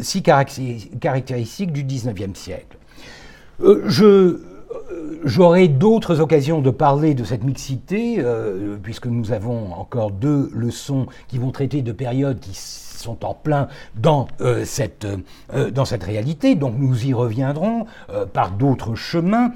si 0.02 0.24
caractéristique 0.24 1.72
du 1.72 1.84
19e 1.84 2.36
siècle. 2.36 2.78
je 3.60 4.57
J'aurai 5.24 5.68
d'autres 5.68 6.20
occasions 6.20 6.62
de 6.62 6.70
parler 6.70 7.14
de 7.14 7.24
cette 7.24 7.44
mixité, 7.44 8.16
euh, 8.20 8.78
puisque 8.82 9.08
nous 9.08 9.32
avons 9.32 9.74
encore 9.74 10.12
deux 10.12 10.50
leçons 10.54 11.08
qui 11.28 11.38
vont 11.38 11.52
traiter 11.52 11.82
de 11.82 11.92
périodes 11.92 12.40
qui 12.40 12.54
sont 12.54 13.26
en 13.26 13.34
plein 13.34 13.68
dans, 13.96 14.28
euh, 14.42 14.64
cette, 14.66 15.08
euh, 15.54 15.72
dans 15.72 15.86
cette 15.86 16.04
réalité, 16.04 16.56
donc 16.56 16.76
nous 16.78 17.06
y 17.06 17.14
reviendrons 17.14 17.86
par 18.34 18.52
d'autres 18.52 18.96
chemins. 18.96 19.52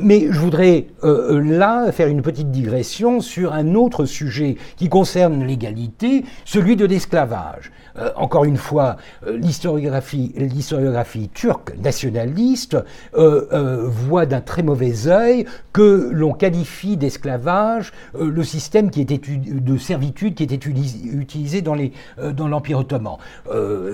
Mais 0.00 0.28
je 0.30 0.38
voudrais 0.38 0.86
là 1.02 1.90
faire 1.92 2.08
une 2.08 2.22
petite 2.22 2.50
digression 2.50 3.20
sur 3.20 3.52
un 3.52 3.74
autre 3.74 4.04
sujet 4.04 4.56
qui 4.76 4.88
concerne 4.88 5.44
l'égalité, 5.44 6.24
celui 6.44 6.76
de 6.76 6.84
l'esclavage. 6.84 7.70
Euh, 7.98 8.10
encore 8.16 8.44
une 8.44 8.56
fois, 8.56 8.96
euh, 9.26 9.36
l'historiographie, 9.36 11.30
turque 11.32 11.76
nationaliste 11.78 12.76
euh, 13.16 13.88
voit 13.88 14.26
d'un 14.26 14.40
très 14.40 14.62
mauvais 14.62 15.08
œil 15.08 15.46
que 15.72 16.10
l'on 16.12 16.32
qualifie 16.32 16.96
d'esclavage 16.96 17.92
le 18.18 18.42
système 18.42 18.90
qui 18.90 19.00
était 19.00 19.20
de 19.20 19.76
servitude 19.76 20.34
qui 20.34 20.42
était 20.42 20.54
utilisé 20.56 21.62
dans 21.62 22.48
l'Empire 22.48 22.78
ottoman. 22.78 23.16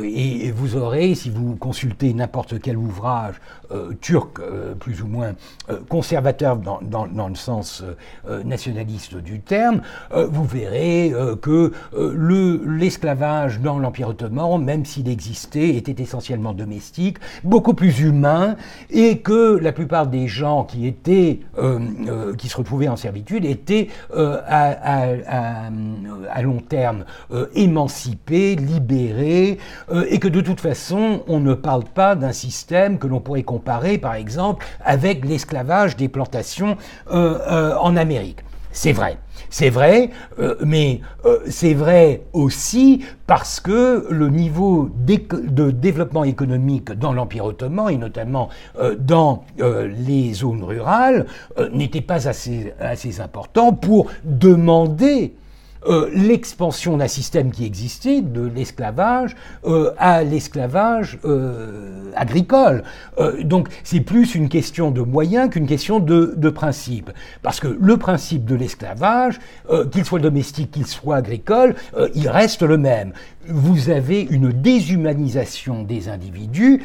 Et, 0.05 0.51
vous 0.53 0.76
aurez, 0.76 1.14
si 1.14 1.30
vous 1.30 1.57
consultez 1.57 2.12
n'importe 2.14 2.61
quel 2.61 2.76
ouvrage 2.76 3.35
turc 4.01 4.41
plus 4.78 5.03
ou 5.03 5.07
moins 5.07 5.33
conservateur 5.89 6.57
dans, 6.57 6.81
dans, 6.83 7.07
dans, 7.07 7.29
le 7.29 7.35
sens 7.35 7.85
nationaliste 8.45 9.16
du 9.16 9.41
terme, 9.41 9.83
vous 10.12 10.45
verrez 10.45 11.12
que 11.41 11.73
le, 11.93 12.62
l'esclavage 12.64 13.61
dans 13.61 13.79
l'Empire 13.79 14.09
ottoman, 14.09 14.62
même 14.62 14.85
s'il 14.85 15.09
existait, 15.09 15.70
était 15.77 16.03
essentiellement 16.03 16.53
domestique, 16.53 17.18
beaucoup 17.45 17.75
plus 17.75 18.01
humain, 18.01 18.57
et 18.91 19.18
que 19.18 19.59
la 19.59 19.73
plupart 19.73 20.07
des 20.07 20.27
gens 20.29 20.64
qui 20.64 20.87
étaient, 20.87 21.41
euh, 21.59 21.79
euh, 22.09 22.35
qui 22.35 22.49
se 22.49 22.57
retrouvaient 22.57 22.89
en 22.89 22.97
servitude 22.97 23.45
étaient 23.45 23.89
euh, 24.14 24.41
à, 24.47 25.70
long 26.43 26.59
terme 26.59 27.05
émancipés, 27.55 28.57
libérés, 28.57 29.59
et 30.09 30.18
que 30.18 30.27
de 30.27 30.41
toute 30.41 30.61
façon, 30.61 31.23
on 31.29 31.39
ne 31.39 31.55
parle 31.55 31.85
pas 31.85 32.16
d'un 32.16 32.33
système 32.33 32.99
que 32.99 33.07
l'on 33.07 33.20
pourrait 33.20 33.45
comparer, 33.45 33.97
par 33.97 34.14
exemple, 34.14 34.66
avec 34.85 35.25
l'esclavage 35.25 35.62
des 35.97 36.09
plantations 36.09 36.77
en 37.11 37.97
Amérique. 37.97 38.41
C'est 38.73 38.93
vrai. 38.93 39.19
C'est 39.53 39.69
vrai, 39.69 40.09
euh, 40.39 40.55
mais 40.65 41.03
euh, 41.27 41.41
c'est 41.47 41.75
vrai 41.75 42.23
aussi 42.33 43.05
parce 43.27 43.61
que 43.61 44.07
le 44.09 44.31
niveau 44.31 44.89
de 44.89 45.71
développement 45.71 46.25
économique 46.25 46.91
dans 46.93 47.13
l'Empire 47.13 47.45
ottoman, 47.45 47.91
et 47.91 47.99
notamment 47.99 48.49
euh, 48.79 48.97
dans 48.99 49.45
les 49.59 50.33
zones 50.33 50.65
rurales, 50.65 51.27
n'était 51.73 52.01
pas 52.01 52.29
assez 52.29 53.21
important 53.21 53.75
pour 53.75 54.07
demander 54.25 55.35
euh, 55.87 56.09
l'expansion 56.14 56.97
d'un 56.97 57.09
système 57.09 57.51
qui 57.51 57.64
existait, 57.64 58.20
de 58.20 58.43
l'esclavage, 58.43 59.35
euh, 59.64 59.93
à 59.99 60.22
l'esclavage 60.22 61.18
euh, 61.24 62.11
agricole. 62.14 62.85
donc 63.43 63.68
c'est 63.85 64.01
plus 64.01 64.35
une 64.35 64.49
question 64.49 64.91
de 64.91 65.01
moyens 65.01 65.51
qu'une 65.51 65.66
question 65.66 65.99
de, 65.99 66.35
de, 66.37 66.51
principe. 66.51 67.11
Parce 67.43 67.59
que 67.59 67.68
le 67.68 67.97
principe 67.97 68.45
de 68.45 68.55
l'esclavage, 68.55 69.41
qu'il 69.91 70.05
soit 70.05 70.18
domestique, 70.18 70.70
qu'il 70.70 70.87
soit 70.87 71.16
agricole, 71.16 71.74
il 72.14 72.28
reste 72.28 72.62
le 72.62 72.76
même. 72.76 73.12
Vous 73.49 73.91
avez 73.91 74.20
une 74.20 74.51
déshumanisation 74.53 75.83
des 75.83 76.09
individus 76.09 76.83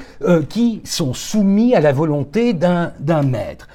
qui 0.50 0.82
sont 0.86 1.14
soumis 1.14 1.76
à 1.76 1.82
la 1.82 1.92
volonté 1.92 2.54
d'un 2.54 3.24
maître. 3.24 3.68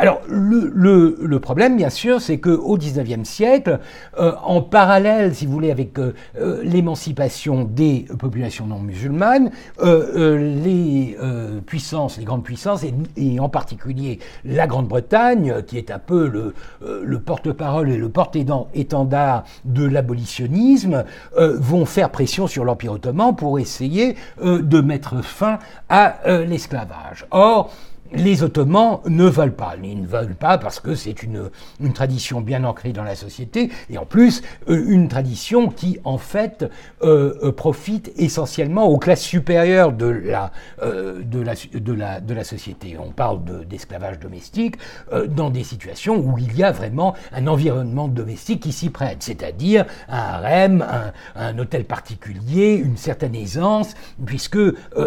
Alors, 0.00 0.22
le, 0.30 1.38
problème, 1.40 1.76
bien 1.76 1.90
sûr, 1.90 2.22
c'est 2.22 2.40
qu'au 2.40 2.78
XIXe 2.78 3.28
siècle, 3.28 3.80
euh, 4.18 4.32
en 4.42 4.62
parallèle, 4.62 5.34
si 5.34 5.44
vous 5.44 5.52
voulez, 5.52 5.70
avec 5.70 5.98
euh, 5.98 6.14
euh, 6.38 6.62
l'émancipation 6.64 7.64
des 7.64 8.06
populations 8.18 8.66
non 8.66 8.78
musulmanes, 8.78 9.50
les 9.82 11.18
puissances, 11.66 12.16
les 12.16 12.24
grandes 12.24 12.44
puissances, 12.44 12.82
et, 13.18 13.40
en 13.40 13.50
particulier 13.50 14.20
la 14.46 14.66
Grande-Bretagne, 14.66 15.62
qui 15.66 15.76
est 15.76 15.90
un 15.90 15.98
peu 15.98 16.28
le, 16.28 16.54
le 16.80 17.20
porte-parole 17.20 17.90
et 17.90 17.98
le 17.98 18.08
porte-étendard 18.08 19.44
de 19.66 19.84
l'abolitionnisme, 19.84 21.04
vont 21.36 21.84
faire 21.84 22.08
pression 22.08 22.46
sur 22.46 22.64
l'Empire 22.64 22.92
ottoman 22.92 23.36
pour 23.36 23.58
essayer 23.58 24.16
de 24.42 24.80
mettre 24.80 25.22
fin 25.22 25.58
à 25.90 26.16
l'esclavage. 26.46 27.26
Or, 27.30 27.70
les 28.12 28.42
Ottomans 28.42 29.00
ne 29.06 29.24
veulent 29.24 29.54
pas. 29.54 29.74
Ils 29.82 30.02
ne 30.02 30.06
veulent 30.06 30.34
pas 30.34 30.58
parce 30.58 30.80
que 30.80 30.94
c'est 30.94 31.22
une, 31.22 31.50
tradition 31.94 32.40
bien 32.40 32.64
ancrée 32.64 32.92
dans 32.92 33.02
la 33.02 33.14
société 33.14 33.70
et 33.88 33.98
en 33.98 34.06
plus 34.06 34.42
euh, 34.68 34.84
une 34.88 35.08
tradition 35.08 35.68
qui 35.68 35.98
en 36.04 36.18
fait 36.18 36.64
euh, 37.02 37.34
euh, 37.42 37.52
profite 37.52 38.12
essentiellement 38.16 38.86
aux 38.86 38.98
classes 38.98 39.22
supérieures 39.22 39.92
de 39.92 40.06
la, 40.06 40.52
de 40.82 41.40
la, 41.40 41.54
de 41.74 41.92
la, 41.92 42.20
de 42.20 42.34
la 42.34 42.44
société. 42.44 42.96
On 42.98 43.10
parle 43.10 43.40
d'esclavage 43.66 44.18
domestique 44.18 44.76
dans 45.28 45.50
des 45.50 45.64
situations 45.64 46.16
où 46.16 46.38
il 46.38 46.56
y 46.56 46.62
a 46.62 46.72
vraiment 46.72 47.14
un 47.32 47.46
environnement 47.46 48.08
domestique 48.08 48.60
qui 48.60 48.72
s'y 48.72 48.90
prête, 48.90 49.18
c'est-à-dire 49.22 49.86
un 50.08 50.18
harem, 50.18 50.82
un, 50.82 51.12
un, 51.34 51.58
hôtel 51.58 51.84
particulier, 51.84 52.74
une 52.74 52.96
certaine 52.96 53.34
aisance, 53.34 53.94
puisque 54.24 54.58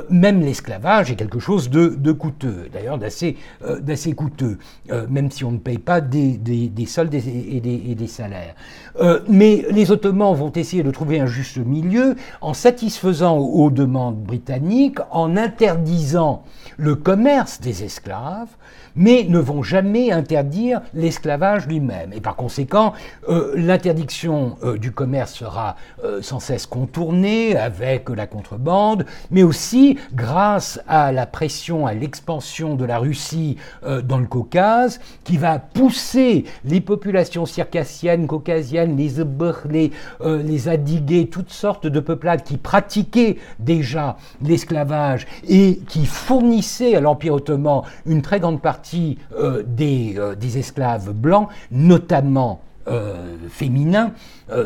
même 0.09 0.41
l'esclavage 0.41 1.11
est 1.11 1.15
quelque 1.15 1.39
chose 1.39 1.69
de, 1.69 1.87
de 1.87 2.11
coûteux. 2.11 2.69
D'ailleurs, 2.71 2.92
euh, 3.01 3.79
d'assez 3.79 4.13
coûteux, 4.13 4.57
euh, 4.91 5.05
même 5.09 5.31
si 5.31 5.43
on 5.43 5.51
ne 5.51 5.57
paye 5.57 5.77
pas 5.77 6.01
des, 6.01 6.39
soldes 6.87 7.13
et 7.13 7.59
des, 7.95 8.07
salaires. 8.07 8.55
Euh, 8.99 9.21
mais 9.27 9.65
les 9.71 9.91
Ottomans 9.91 10.35
vont 10.35 10.51
essayer 10.51 10.83
de 10.83 10.91
trouver 10.91 11.19
un 11.19 11.25
juste 11.25 11.57
milieu 11.57 12.15
en 12.41 12.53
satisfaisant 12.53 13.37
aux 13.37 13.71
demandes 13.71 14.21
britanniques, 14.21 14.99
en 15.11 15.37
interdisant 15.37 16.43
le 16.77 16.95
commerce 16.95 17.61
des 17.61 17.83
esclaves, 17.83 18.49
mais 18.95 19.25
ne 19.27 19.39
vont 19.39 19.63
jamais 19.63 20.11
interdire 20.11 20.81
l'esclavage 20.93 21.67
lui-même. 21.67 22.13
Et 22.13 22.21
par 22.21 22.35
conséquent, 22.35 22.93
euh, 23.29 23.53
l'interdiction 23.55 24.57
euh, 24.63 24.77
du 24.77 24.91
commerce 24.91 25.33
sera 25.33 25.75
euh, 26.03 26.21
sans 26.21 26.39
cesse 26.39 26.65
contournée 26.65 27.55
avec 27.55 28.09
la 28.09 28.27
contrebande, 28.27 29.05
mais 29.31 29.43
aussi 29.43 29.97
grâce 30.13 30.79
à 30.87 31.11
la 31.11 31.25
pression, 31.25 31.87
à 31.87 31.93
l'expansion 31.93 32.75
de 32.75 32.85
la 32.85 32.99
Russie 32.99 33.57
dans 34.03 34.17
le 34.17 34.25
Caucase, 34.25 34.99
qui 35.23 35.37
va 35.37 35.59
pousser 35.59 36.45
les 36.65 36.81
populations 36.81 37.45
circassiennes, 37.45 38.27
caucasiennes, 38.27 38.97
les 38.97 39.13
les, 39.69 39.91
les 40.23 40.69
Adigués, 40.69 41.27
toutes 41.27 41.51
sortes 41.51 41.87
de 41.87 41.99
peuplades 41.99 42.43
qui 42.43 42.57
pratiquaient 42.57 43.37
déjà 43.59 44.17
l'esclavage 44.41 45.27
et 45.47 45.79
qui 45.87 46.05
fournissaient 46.05 46.95
à 46.95 47.01
l'Empire 47.01 47.33
ottoman 47.33 47.81
une 48.05 48.21
très 48.21 48.39
grande 48.39 48.61
partie 48.61 48.82
euh, 49.33 49.63
des, 49.65 50.15
euh, 50.17 50.35
des, 50.35 50.57
esclaves 50.57 51.13
blancs, 51.13 51.47
notamment 51.71 52.61
euh, 52.87 53.37
féminins, 53.49 54.11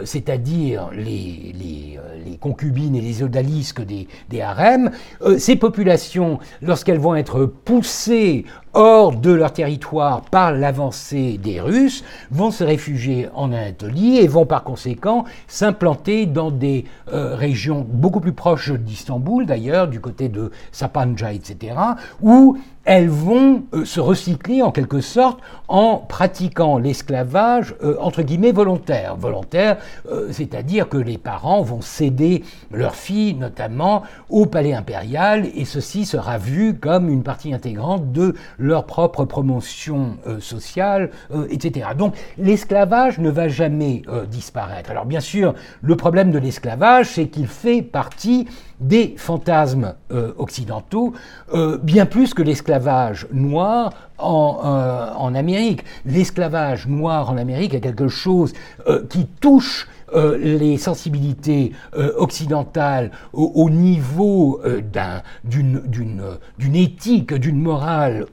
c'est-à-dire 0.05 0.89
les, 0.91 1.99
concubines 2.41 2.95
et 2.95 3.01
les 3.01 3.23
odalisques 3.23 3.83
des, 3.83 4.07
des 4.29 4.41
harems, 4.41 4.91
ces 5.37 5.55
populations, 5.55 6.39
lorsqu'elles 6.61 6.99
vont 6.99 7.15
être 7.15 7.45
poussées 7.45 8.45
hors 8.73 9.15
de 9.15 9.31
leur 9.31 9.53
territoire 9.53 10.21
par 10.21 10.51
l'avancée 10.51 11.37
des 11.37 11.61
Russes, 11.61 12.03
vont 12.31 12.51
se 12.51 12.63
réfugier 12.63 13.29
en 13.33 13.51
Anatolie 13.51 14.17
et 14.17 14.27
vont 14.27 14.45
par 14.45 14.63
conséquent 14.63 15.25
s'implanter 15.47 16.25
dans 16.25 16.51
des 16.51 16.85
régions 17.07 17.85
beaucoup 17.87 18.19
plus 18.19 18.33
proches 18.33 18.71
d'Istanbul, 18.71 19.45
d'ailleurs, 19.45 19.87
du 19.87 19.99
côté 19.99 20.27
de 20.27 20.51
Sapanca, 20.71 21.33
etc., 21.33 21.75
où 22.21 22.57
elles 22.87 23.09
vont 23.09 23.63
euh, 23.73 23.83
se 23.83 23.99
recycler 23.99 24.61
en 24.61 24.71
quelque 24.71 25.01
sorte 25.01 25.39
en 25.67 25.97
pratiquant 25.97 26.77
l'esclavage 26.77 27.75
euh, 27.83 27.97
entre 27.99 28.21
guillemets 28.21 28.53
volontaire. 28.53 29.17
Volontaire, 29.17 29.77
euh, 30.09 30.29
c'est-à-dire 30.31 30.87
que 30.87 30.95
les 30.95 31.17
parents 31.17 31.61
vont 31.61 31.81
céder 31.81 32.45
leurs 32.71 32.95
filles 32.95 33.33
notamment 33.33 34.03
au 34.29 34.45
palais 34.45 34.73
impérial 34.73 35.47
et 35.53 35.65
ceci 35.65 36.05
sera 36.05 36.37
vu 36.37 36.75
comme 36.75 37.09
une 37.09 37.23
partie 37.23 37.53
intégrante 37.53 38.13
de 38.13 38.35
leur 38.57 38.85
propre 38.85 39.25
promotion 39.25 40.17
sociale, 40.39 41.09
etc. 41.49 41.89
Donc 41.97 42.15
l'esclavage 42.37 43.19
ne 43.19 43.29
va 43.29 43.49
jamais 43.49 44.03
disparaître. 44.29 44.91
Alors 44.91 45.05
bien 45.05 45.19
sûr, 45.19 45.53
le 45.81 45.95
problème 45.97 46.31
de 46.31 46.39
l'esclavage, 46.39 47.07
c'est 47.07 47.27
qu'il 47.27 47.47
fait 47.47 47.81
partie 47.81 48.47
des 48.79 49.15
fantasmes 49.17 49.95
occidentaux, 50.37 51.13
bien 51.81 52.05
plus 52.05 52.33
que 52.33 52.43
l'esclavage 52.43 52.76
l'esclavage 52.77 53.27
noir 53.31 53.91
en, 54.19 54.59
euh, 54.63 55.13
en 55.15 55.35
Amérique. 55.35 55.83
L'esclavage 56.05 56.87
noir 56.87 57.29
en 57.29 57.37
Amérique 57.37 57.73
est 57.73 57.81
quelque 57.81 58.07
chose 58.07 58.53
euh, 58.87 59.03
qui 59.09 59.25
touche 59.25 59.87
euh, 60.13 60.37
les 60.37 60.77
sensibilités 60.77 61.73
occidentales 62.17 63.11
au, 63.33 63.69
niveau 63.69 64.61
d'une 65.43 66.75
éthique, 66.75 67.33
d'une 67.33 67.59
morale 67.59 68.25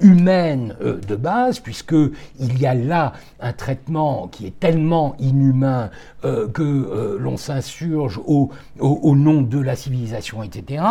humaine 0.00 0.76
de 0.82 1.16
base, 1.16 1.60
puisque 1.60 1.94
il 2.38 2.60
y 2.60 2.66
a 2.66 2.74
là 2.74 3.14
un 3.40 3.54
traitement 3.54 4.28
qui 4.28 4.46
est 4.46 4.60
tellement 4.60 5.16
inhumain 5.18 5.88
que 6.22 7.16
l'on 7.18 7.38
s'insurge 7.38 8.20
au, 8.26 8.50
nom 9.16 9.40
de 9.40 9.58
la 9.58 9.76
civilisation, 9.76 10.42
etc. 10.42 10.82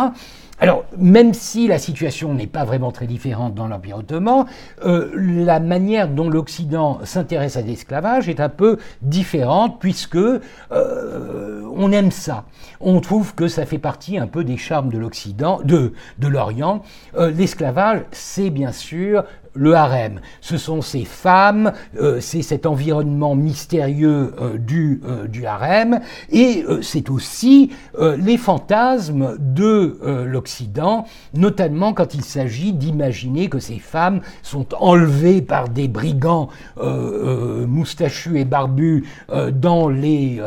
Alors, 0.60 0.84
même 0.96 1.34
si 1.34 1.66
la 1.66 1.78
situation 1.78 2.32
n'est 2.32 2.46
pas 2.46 2.64
vraiment 2.64 2.92
très 2.92 3.08
différente 3.08 3.54
dans 3.54 3.66
l'Empire 3.66 3.98
ottoman, 3.98 4.46
euh, 4.84 5.10
la 5.16 5.58
manière 5.58 6.08
dont 6.08 6.30
l'Occident 6.30 7.00
s'intéresse 7.04 7.56
à 7.56 7.62
l'esclavage 7.62 8.28
est 8.28 8.38
un 8.38 8.48
peu 8.48 8.78
différente 9.02 9.80
puisque 9.80 10.16
euh, 10.16 11.62
on 11.74 11.90
aime 11.90 12.12
ça. 12.12 12.44
On 12.80 13.00
trouve 13.00 13.34
que 13.34 13.48
ça 13.48 13.66
fait 13.66 13.78
partie 13.78 14.16
un 14.16 14.28
peu 14.28 14.44
des 14.44 14.56
charmes 14.56 14.90
de 14.90 14.98
l'Occident, 14.98 15.60
de, 15.64 15.92
de 16.18 16.28
l'Orient. 16.28 16.82
Euh, 17.16 17.32
l'esclavage, 17.32 18.02
c'est 18.12 18.50
bien 18.50 18.70
sûr 18.70 19.24
le 19.54 19.74
harem. 19.74 20.20
Ce 20.40 20.58
sont 20.58 20.82
ces 20.82 21.04
femmes, 21.04 21.72
euh, 22.00 22.20
c'est 22.20 22.42
cet 22.42 22.66
environnement 22.66 23.34
mystérieux 23.34 24.34
euh, 24.40 24.58
du, 24.58 25.00
euh, 25.06 25.26
du 25.26 25.46
harem, 25.46 26.00
et 26.30 26.64
c'est 26.82 27.10
aussi 27.10 27.70
les 27.98 28.36
fantasmes 28.36 29.36
de 29.38 29.98
l'Occident, 30.26 31.06
notamment 31.34 31.92
quand 31.92 32.14
il 32.14 32.24
s'agit 32.24 32.72
d'imaginer 32.72 33.48
que 33.48 33.58
ces 33.58 33.78
femmes 33.78 34.20
sont 34.42 34.66
enlevées 34.74 35.42
par 35.42 35.68
des 35.68 35.88
brigands 35.88 36.48
moustachus 36.76 38.36
et 38.36 38.44
barbus 38.44 39.04
dans, 39.52 39.88
les, 39.88 40.40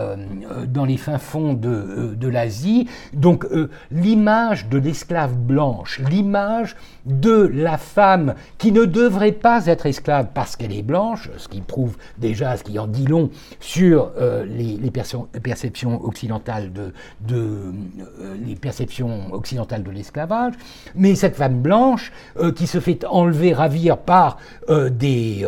dans 0.67 0.85
les 0.85 0.97
fins 0.97 1.19
fonds 1.19 1.53
de, 1.53 2.15
de 2.15 2.27
l'Asie. 2.27 2.87
Donc 3.13 3.45
l'image 3.91 4.67
de 4.67 4.77
l'esclave 4.77 5.35
blanche, 5.35 5.99
l'image 6.09 6.75
de 7.05 7.49
la 7.53 7.77
femme 7.77 8.35
qui 8.57 8.71
ne 8.71 8.85
devrait 8.97 9.31
pas 9.31 9.65
être 9.67 9.85
esclave 9.85 10.27
parce 10.33 10.55
qu'elle 10.55 10.73
est 10.73 10.83
blanche, 10.83 11.29
ce 11.37 11.47
qui 11.47 11.61
prouve 11.61 11.97
déjà, 12.17 12.57
ce 12.57 12.63
qui 12.63 12.77
en 12.79 12.87
dit 12.87 13.05
long 13.05 13.29
sur 13.59 14.11
les, 14.47 14.91
perceptions 15.41 16.03
occidentales 16.03 16.71
de, 16.73 17.73
les 18.45 18.55
perceptions 18.55 19.33
occidentales 19.33 19.83
de 19.83 19.91
l'esclavage, 19.91 20.53
mais 20.95 21.15
cette 21.15 21.35
femme 21.35 21.61
blanche 21.61 22.11
qui 22.55 22.67
se 22.67 22.79
fait 22.79 23.05
enlever, 23.05 23.53
ravir 23.53 23.97
par 23.97 24.37
des, 24.67 25.45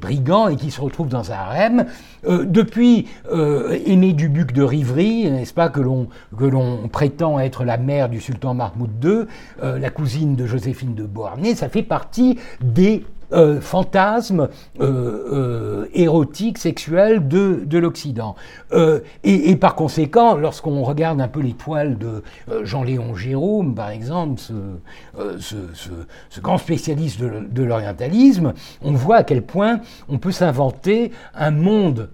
brigands 0.00 0.48
et 0.48 0.56
qui 0.56 0.70
se 0.70 0.80
retrouve 0.80 1.08
dans 1.08 1.30
un 1.32 1.34
harem, 1.34 1.86
depuis 2.26 3.08
Aimée 3.30 4.12
Dubuc 4.12 4.52
de 4.52 4.62
Rivry, 4.62 5.30
n'est-ce 5.30 5.54
pas, 5.54 5.68
que 5.68 5.80
l'on 5.80 6.88
prétend 6.88 7.38
être 7.38 7.64
la 7.64 7.76
mère 7.76 8.08
du 8.08 8.20
sultan 8.20 8.54
Mahmoud 8.54 9.04
II, 9.04 9.26
la 9.62 9.90
cousine 9.90 10.36
de 10.36 10.46
Joséphine 10.46 10.94
de 10.94 11.04
Beauharnais, 11.04 11.54
ça 11.54 11.68
fait 11.68 11.82
partie 11.82 12.38
des 12.60 13.04
euh, 13.32 13.60
fantasme 13.60 14.48
euh, 14.80 14.84
euh, 14.84 15.86
érotique, 15.94 16.58
de, 16.64 17.64
de 17.64 17.78
l'Occident. 17.78 18.34
Et, 19.22 19.56
par 19.56 19.74
conséquent, 19.74 20.36
lorsqu'on 20.36 20.82
regarde 20.82 21.20
un 21.20 21.28
peu 21.28 21.40
les 21.40 21.52
toiles 21.52 21.96
de 21.98 22.22
Jean-Léon 22.62 23.14
Jérôme, 23.14 23.74
par 23.74 23.90
exemple, 23.90 24.40
ce, 24.40 25.56
ce, 26.28 26.40
grand 26.40 26.58
spécialiste 26.58 27.20
de, 27.20 27.62
l'orientalisme, 27.62 28.52
on 28.82 28.92
voit 28.92 29.16
à 29.16 29.22
quel 29.24 29.42
point 29.42 29.80
on 30.08 30.18
peut 30.18 30.32
s'inventer 30.32 31.12
un 31.34 31.50
monde 31.50 32.10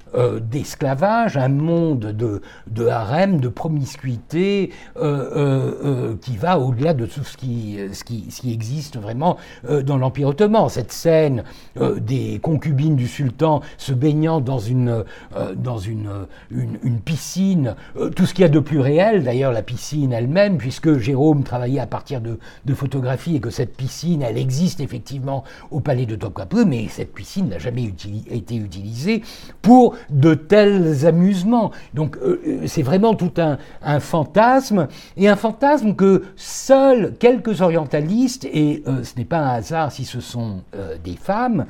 d'esclavage, 0.50 1.36
un 1.36 1.48
monde 1.48 2.00
de, 2.00 2.42
de 2.66 2.86
harem, 2.86 3.40
de 3.40 3.48
promiscuité, 3.48 4.70
qui 4.96 6.36
va 6.36 6.58
au-delà 6.58 6.94
de 6.94 7.06
tout 7.06 7.24
ce 7.24 7.36
qui, 7.36 7.78
ce 7.92 8.04
qui, 8.04 8.26
ce 8.30 8.42
qui 8.42 8.52
existe 8.52 8.98
vraiment 8.98 9.36
dans 9.68 9.96
l'Empire 9.96 10.28
ottoman. 10.28 10.68
Cette 10.68 10.92
scène 11.00 11.44
euh, 11.78 11.98
des 11.98 12.38
concubines 12.42 12.96
du 12.96 13.08
sultan 13.08 13.62
se 13.78 13.92
baignant 13.92 14.40
dans 14.40 14.58
une, 14.58 15.04
euh, 15.36 15.54
dans 15.54 15.78
une, 15.78 16.26
une, 16.50 17.00
piscine, 17.00 17.74
euh, 17.96 18.10
tout 18.10 18.26
ce 18.26 18.34
qu'il 18.34 18.42
y 18.42 18.44
a 18.44 18.50
de 18.50 18.58
plus 18.60 18.80
réel, 18.80 19.24
d'ailleurs 19.24 19.52
la 19.52 19.62
piscine 19.62 20.12
elle-même, 20.12 20.58
puisque 20.58 20.98
Jérôme 20.98 21.42
travaillait 21.42 21.80
à 21.80 21.86
partir 21.86 22.20
de, 22.20 22.38
de 22.66 22.74
photographies 22.74 23.36
et 23.36 23.40
que 23.40 23.50
cette 23.50 23.76
piscine, 23.76 24.22
elle 24.22 24.36
existe 24.36 24.80
effectivement 24.80 25.44
au 25.70 25.80
palais 25.80 26.06
de 26.06 26.16
Topkapi, 26.16 26.66
mais 26.66 26.88
cette 26.88 27.14
piscine 27.14 27.48
n'a 27.48 27.58
jamais 27.58 27.90
été 28.30 28.56
utilisée 28.56 29.22
pour 29.62 29.94
de 30.10 30.34
tels 30.34 31.06
amusements. 31.06 31.70
Donc 31.94 32.18
c'est 32.66 32.82
vraiment 32.82 33.14
tout 33.14 33.32
un, 33.38 33.58
un, 33.82 34.00
fantasme, 34.00 34.88
et 35.16 35.28
un 35.28 35.36
fantasme 35.36 35.94
que 35.94 36.24
seuls 36.36 37.14
quelques 37.18 37.60
orientalistes, 37.60 38.44
et 38.44 38.82
ce 38.86 39.16
n'est 39.16 39.24
pas 39.24 39.38
un 39.38 39.54
hasard 39.54 39.92
si 39.92 40.04
ce 40.04 40.20
sont 40.20 40.62
des 41.02 41.16
femmes, 41.16 41.66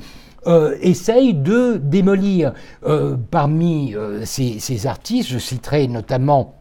euh, 0.46 0.76
essayent 0.80 1.34
de 1.34 1.76
démolir. 1.76 2.54
Euh, 2.84 3.16
parmi 3.30 3.94
euh, 3.94 4.24
ces, 4.24 4.86
artistes, 4.86 5.28
je 5.28 5.38
citerai 5.38 5.86
notamment 5.86 6.54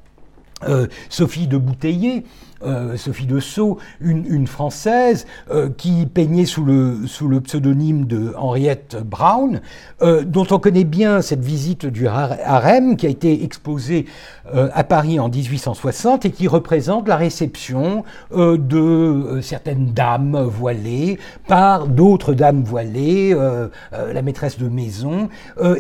Sophie 1.08 1.48
de 1.48 1.58
Bouteiller, 1.58 2.26
euh, 2.62 2.98
Sophie 2.98 3.26
de 3.26 3.40
Sceaux, 3.40 3.78
une, 4.02 4.46
Française 4.48 5.26
euh, 5.50 5.70
qui 5.78 6.06
peignait 6.06 6.46
sous 6.46 6.66
le, 6.66 7.00
pseudonyme 7.42 8.06
de 8.06 8.34
Henriette 8.38 8.98
Brown, 9.02 9.62
euh, 10.02 10.24
dont 10.26 10.46
on 10.52 10.60
connaît 10.60 10.84
bien 10.84 11.22
cette 11.22 11.44
visite 11.44 11.86
du 11.86 12.08
harem 12.08 12.98
qui 12.98 13.06
a 13.06 13.10
été 13.10 13.44
exposée 13.44 14.06
à 14.52 14.84
Paris 14.84 15.20
en 15.20 15.30
1860 15.30 16.26
et 16.26 16.32
qui 16.32 16.48
représente 16.48 17.08
la 17.08 17.18
réception 17.18 18.04
de 18.36 19.40
certaines 19.44 19.94
dames 19.94 20.42
voilées 20.42 21.20
par 21.48 21.86
d'autres 21.88 22.34
dames 22.34 22.64
voilées, 22.64 23.36
la 23.92 24.22
maîtresse 24.24 24.58
de 24.58 24.68
maison. 24.68 25.30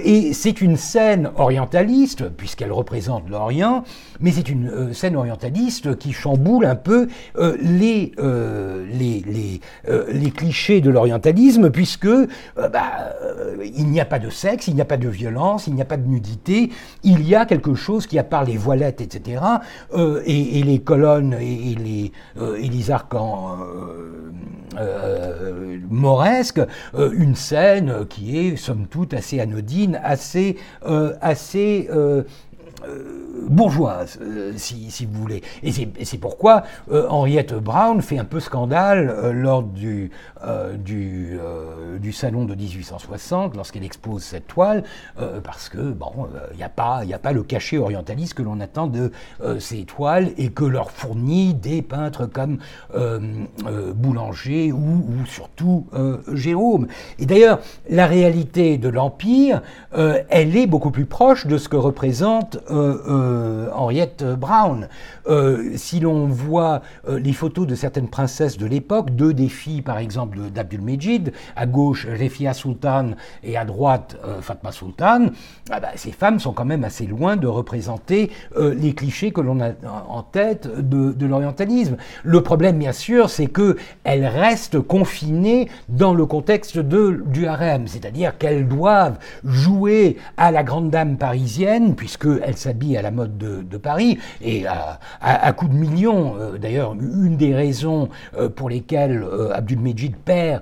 et 0.03 0.33
c'est 0.33 0.61
une 0.61 0.77
scène 0.77 1.31
orientaliste, 1.35 2.29
puisqu'elle 2.29 2.71
représente 2.71 3.27
l'Orient, 3.27 3.83
mais 4.19 4.31
c'est 4.31 4.49
une 4.49 4.93
scène 4.93 5.15
orientaliste 5.15 5.97
qui 5.97 6.13
chamboule 6.13 6.68
un 6.69 6.75
peu 6.75 7.07
euh, 7.37 7.57
les, 7.59 8.11
euh, 8.19 8.85
les, 8.91 9.23
les, 9.25 9.61
euh, 9.89 10.05
les, 10.11 10.31
clichés 10.31 10.79
de 10.81 10.89
l'orientalisme, 10.89 11.69
puisque 11.69 12.07
bah, 12.55 13.13
il 13.75 13.87
n'y 13.87 13.99
a 13.99 14.05
pas 14.05 14.19
de 14.19 14.29
sexe, 14.29 14.67
il 14.67 14.75
n'y 14.75 14.81
a 14.81 14.85
pas 14.85 14.97
de 14.97 15.09
violence, 15.09 15.67
il 15.67 15.73
n'y 15.73 15.81
a 15.81 15.85
pas 15.85 15.97
de 15.97 16.07
nudité, 16.07 16.69
il 17.03 17.27
y 17.27 17.35
a 17.35 17.45
quelque 17.45 17.73
chose 17.73 18.07
qui, 18.07 18.17
à 18.19 18.23
part 18.23 18.43
les 18.43 18.57
voilettes, 18.57 19.01
etc., 19.01 19.41
et, 20.25 20.63
les 20.63 20.79
colonnes 20.79 21.35
et, 21.39 21.75
les, 21.75 22.11
et 22.57 22.69
les 22.69 22.91
arcs 22.91 23.15
en, 23.15 23.57
mauresques, 25.89 26.61
une 26.97 27.35
scène 27.35 28.05
qui 28.07 28.37
est, 28.37 28.55
somme 28.55 28.87
toute, 28.87 29.13
assez 29.13 29.39
anodine, 29.39 29.99
assez, 30.03 30.57
assez 31.21 31.89
bourgeoise, 33.49 34.19
euh, 34.21 34.53
si, 34.55 35.05
vous 35.05 35.19
voulez. 35.19 35.41
Et 35.63 35.71
c'est 35.71 36.17
pourquoi 36.17 36.63
euh, 36.91 37.07
Henriette 37.09 37.53
Brown 37.53 38.01
fait 38.01 38.17
un 38.17 38.25
peu 38.25 38.39
scandale 38.39 39.09
euh, 39.09 39.33
lors 39.33 39.63
du, 39.63 40.11
salon 42.11 42.45
de 42.45 42.55
1860, 42.55 43.55
lorsqu'elle 43.55 43.83
expose 43.83 44.23
cette 44.23 44.47
toile, 44.47 44.83
parce 45.43 45.69
que, 45.69 45.77
bon, 45.77 46.27
il 46.51 46.57
n'y 46.57 46.63
a, 46.63 46.69
pas, 46.69 47.03
a 47.11 47.17
pas 47.17 47.31
le 47.31 47.43
cachet 47.43 47.77
orientaliste 47.77 48.33
que 48.33 48.41
l'on 48.41 48.59
attend 48.59 48.87
de 48.87 49.11
ces 49.59 49.83
toiles 49.83 50.31
et 50.37 50.49
que 50.49 50.65
leur 50.65 50.91
fournit 50.91 51.53
des 51.53 51.81
peintres 51.81 52.25
comme 52.25 52.57
Boulanger 53.95 54.71
ou, 54.71 55.05
ou 55.07 55.25
surtout 55.25 55.87
Jérôme. 56.33 56.87
Et 57.19 57.25
d'ailleurs, 57.25 57.59
la 57.89 58.07
réalité 58.07 58.77
de 58.77 58.89
l'Empire, 58.89 59.61
elle 59.93 60.57
est 60.57 60.67
beaucoup 60.67 60.91
plus 60.91 61.05
proche 61.05 61.47
de 61.47 61.57
ce 61.57 61.69
que 61.69 61.77
représente 61.77 62.59
euh, 62.68 62.68
Henriette 62.69 64.23
Brown. 64.23 64.87
Euh, 65.27 65.73
si 65.75 65.99
l'on 65.99 66.27
voit 66.27 66.81
euh, 67.07 67.19
les 67.19 67.33
photos 67.33 67.67
de 67.67 67.75
certaines 67.75 68.07
princesses 68.07 68.57
de 68.57 68.65
l'époque, 68.65 69.11
deux 69.11 69.33
des 69.33 69.49
filles 69.49 69.81
par 69.81 69.97
exemple 69.97 70.39
d'Abdul 70.53 70.81
Mejid, 70.81 71.33
à 71.55 71.65
gauche 71.65 72.07
Refia 72.07 72.53
Sultan 72.53 73.11
et 73.43 73.57
à 73.57 73.65
droite 73.65 74.17
Fatma 74.41 74.71
Sultan, 74.71 75.27
ah 75.69 75.79
bah, 75.79 75.89
ces 75.95 76.11
femmes 76.11 76.39
sont 76.39 76.53
quand 76.53 76.65
même 76.65 76.83
assez 76.83 77.05
loin 77.05 77.35
de 77.35 77.47
représenter 77.47 78.31
les 78.57 78.93
clichés 78.93 79.31
que 79.31 79.41
l'on 79.41 79.59
a 79.61 79.71
en 80.07 80.23
tête 80.23 80.67
de, 80.67 81.25
l'orientalisme. 81.25 81.97
Le 82.23 82.41
problème 82.41 82.77
bien 82.79 82.91
sûr 82.91 83.29
c'est 83.29 83.47
qu'elles 83.47 84.25
restent 84.25 84.79
confinées 84.79 85.69
dans 85.87 86.13
le 86.13 86.25
contexte 86.25 86.77
du 86.77 87.47
harem, 87.47 87.87
c'est-à-dire 87.87 88.37
qu'elles 88.37 88.67
doivent 88.67 89.19
jouer 89.43 90.17
à 90.37 90.51
la 90.51 90.63
grande 90.63 90.89
dame 90.89 91.17
parisienne, 91.17 91.95
puisqu'elles 91.95 92.57
s'habillent 92.59 92.97
à 92.97 93.01
la 93.01 93.11
mode 93.11 93.37
de, 93.37 93.77
Paris, 93.77 94.17
et 94.41 94.65
à, 94.67 95.53
coups 95.53 95.71
de 95.71 95.77
millions. 95.77 96.35
Euh, 96.39 96.57
d'ailleurs, 96.57 96.93
une 96.93 97.37
des 97.37 97.55
raisons 97.55 98.09
euh, 98.37 98.49
pour 98.49 98.69
lesquelles 98.69 99.23
euh, 99.23 99.51
Abdul-Mejid 99.53 100.15
perd 100.17 100.61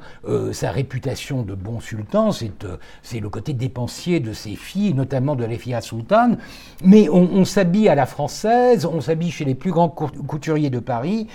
sa 0.52 0.72
réputation 0.72 1.42
de 1.42 1.54
bon 1.56 1.80
sultan, 1.80 2.32
c'est 2.32 3.20
le 3.20 3.30
côté 3.30 3.54
dépensier 3.54 4.20
de 4.20 4.34
ses 4.34 4.56
filles, 4.56 4.94
notamment 4.94 5.36
de 5.36 5.46
l'Efia 5.46 5.82
Sultan. 5.82 6.38
Mais 6.84 7.10
on, 7.10 7.46
s'habille 7.46 7.90
à 7.90 7.96
la 7.96 8.06
française, 8.06 8.86
on 8.86 9.02
s'habille 9.02 9.32
chez 9.32 9.46
les 9.46 9.56
plus 9.56 9.72
grands 9.72 9.90
couturiers 9.90 10.70
de 10.70 10.80
Paris, 10.80 11.28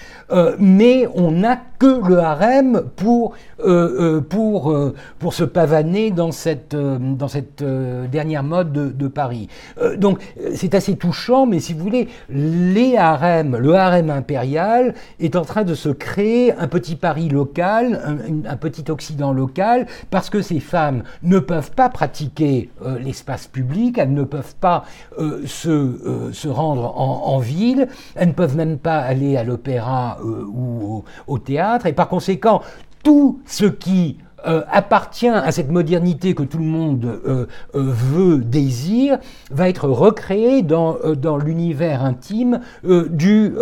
mais 0.59 1.07
on 1.15 1.33
n'a 1.33 1.57
que 1.57 2.07
le 2.07 2.19
harem 2.19 2.83
pour, 2.97 3.35
se 3.59 5.45
pavaner 5.45 6.11
dans 6.11 6.33
cette, 6.33 6.77
dans 6.77 7.29
cette 7.29 7.65
dernière 7.65 8.43
mode 8.43 8.73
de, 8.73 8.91
de 8.91 9.09
Paris. 9.09 9.49
donc 9.97 10.21
c'est 10.55 10.75
assez 10.75 10.97
touchant, 10.97 11.47
mais 11.47 11.61
si 11.61 11.73
vous 11.73 11.83
voulez, 11.83 12.09
les 12.29 12.97
harems, 12.97 13.57
le 13.57 13.75
harem 13.75 14.11
impérial 14.11 14.95
est 15.21 15.37
en 15.37 15.45
train 15.45 15.65
de 15.65 15.75
se 15.75 15.89
créer 15.89 16.53
un 16.53 16.69
petit 16.69 16.97
Paris 16.97 17.29
local, 17.29 18.01
un, 18.47 18.57
petit 18.57 18.91
Occident 18.91 19.33
local, 19.33 19.87
parce 20.11 20.31
que 20.31 20.43
ces 20.43 20.61
femmes 20.61 21.03
ne 21.23 21.39
peuvent 21.39 21.73
pas 21.73 21.89
pratiquer 21.89 22.71
euh, 22.85 22.99
l'espace 22.99 23.47
public, 23.47 23.99
elles 23.99 24.13
ne 24.13 24.25
peuvent 24.25 24.55
pas 24.61 24.85
euh, 25.19 25.43
se, 25.47 25.69
euh, 25.69 26.33
se, 26.33 26.49
rendre 26.49 26.99
en, 26.99 27.39
ville, 27.39 27.89
elles 28.15 28.29
ne 28.29 28.33
peuvent 28.33 28.57
même 28.57 28.79
pas 28.79 28.99
aller 28.99 29.37
à 29.37 29.45
l'opéra 29.45 30.19
ou 30.23 31.05
au, 31.27 31.39
théâtre, 31.39 31.87
et 31.87 31.93
par 31.93 32.09
conséquent, 32.09 32.63
tout 33.03 33.41
ce 33.47 33.65
qui 33.65 34.19
euh, 34.47 34.63
appartient 34.71 35.29
à 35.29 35.51
cette 35.53 35.71
modernité 35.71 36.35
que 36.35 36.43
tout 36.43 36.59
le 36.59 36.65
monde 36.65 37.05
euh, 37.05 37.47
euh, 37.75 37.83
veut, 37.83 38.39
désire, 38.39 39.19
va 39.51 39.69
être 39.69 39.89
recréé 39.89 40.63
dans, 40.63 40.97
dans 41.17 41.37
l'univers 41.37 42.05
intime 42.05 42.61
du, 42.83 43.53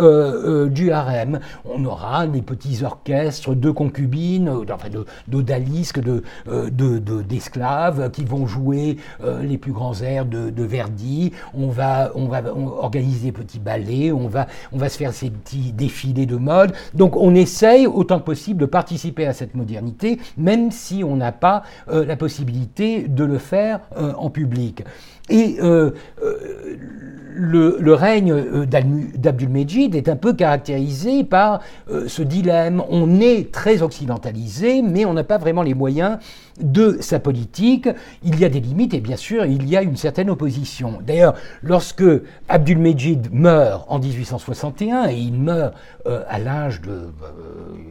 du 0.70 0.92
harem. 0.92 1.40
On 1.64 1.84
aura 1.84 2.26
des 2.26 2.42
petits 2.42 2.82
orchestres 2.84 3.54
de 3.54 3.70
concubines, 3.70 4.48
enfin 4.72 4.88
d'odalisques, 5.28 6.00
de, 6.00 6.22
d'esclaves 7.22 8.04
de, 8.04 8.08
qui 8.08 8.24
vont 8.24 8.46
jouer 8.46 8.96
les 9.42 9.58
plus 9.58 9.72
grands 9.72 10.00
airs 10.00 10.26
de, 10.26 10.50
de 10.50 10.62
Verdi. 10.62 11.32
On 11.54 11.68
va, 11.68 12.12
on 12.14 12.26
va 12.26 12.42
organiser 12.54 13.26
des 13.26 13.32
petits 13.32 13.58
ballets, 13.58 14.12
on 14.12 14.28
va, 14.28 14.46
on 14.72 14.78
va 14.78 14.88
se 14.88 14.96
faire 14.96 15.12
ces 15.12 15.30
petits 15.30 15.72
défilés 15.72 16.26
de 16.26 16.36
mode. 16.36 16.72
Donc 16.94 17.16
on 17.16 17.34
essaye 17.34 17.86
autant 17.86 18.18
que 18.18 18.24
possible 18.24 18.60
de 18.60 18.66
participer 18.66 19.26
à 19.26 19.32
cette 19.32 19.54
modernité, 19.54 20.18
même 20.36 20.69
si 20.70 21.04
on 21.04 21.16
n'a 21.16 21.32
pas 21.32 21.62
la 21.88 22.16
possibilité 22.16 23.08
de 23.08 23.24
le 23.24 23.38
faire 23.38 23.80
en 23.96 24.30
public. 24.30 24.84
Et 25.30 25.58
le, 27.40 27.94
règne 27.94 28.32
euh, 28.32 28.66
d'Abdul-Mejid 28.66 29.94
est 29.94 30.08
un 30.08 30.16
peu 30.16 30.32
caractérisé 30.32 31.24
par 31.24 31.60
euh, 31.90 32.08
ce 32.08 32.22
dilemme. 32.22 32.82
On 32.90 33.20
est 33.20 33.52
très 33.52 33.82
occidentalisé, 33.82 34.82
mais 34.82 35.04
on 35.04 35.14
n'a 35.14 35.24
pas 35.24 35.38
vraiment 35.38 35.62
les 35.62 35.74
moyens 35.74 36.18
de 36.60 36.98
sa 37.00 37.18
politique. 37.18 37.88
Il 38.22 38.38
y 38.38 38.44
a 38.44 38.48
des 38.48 38.60
limites 38.60 38.94
et 38.94 39.00
bien 39.00 39.16
sûr, 39.16 39.44
il 39.44 39.68
y 39.68 39.76
a 39.76 39.82
une 39.82 39.96
certaine 39.96 40.30
opposition. 40.30 40.98
D'ailleurs, 41.06 41.34
lorsque 41.62 42.04
Abdul-Mejid 42.48 43.32
meurt 43.32 43.86
en 43.88 43.98
1861, 43.98 45.08
et 45.08 45.16
il 45.16 45.34
meurt 45.34 45.74
euh, 46.06 46.22
à 46.28 46.38
l'âge 46.38 46.82
de... 46.82 47.08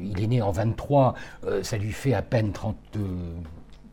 il 0.04 0.24
est 0.24 0.28
né 0.28 0.42
en 0.42 0.52
23, 0.52 1.16
ça 1.64 1.78
lui 1.78 1.92
fait 1.92 2.14
à 2.14 2.22
peine 2.22 2.52
30 2.52 2.76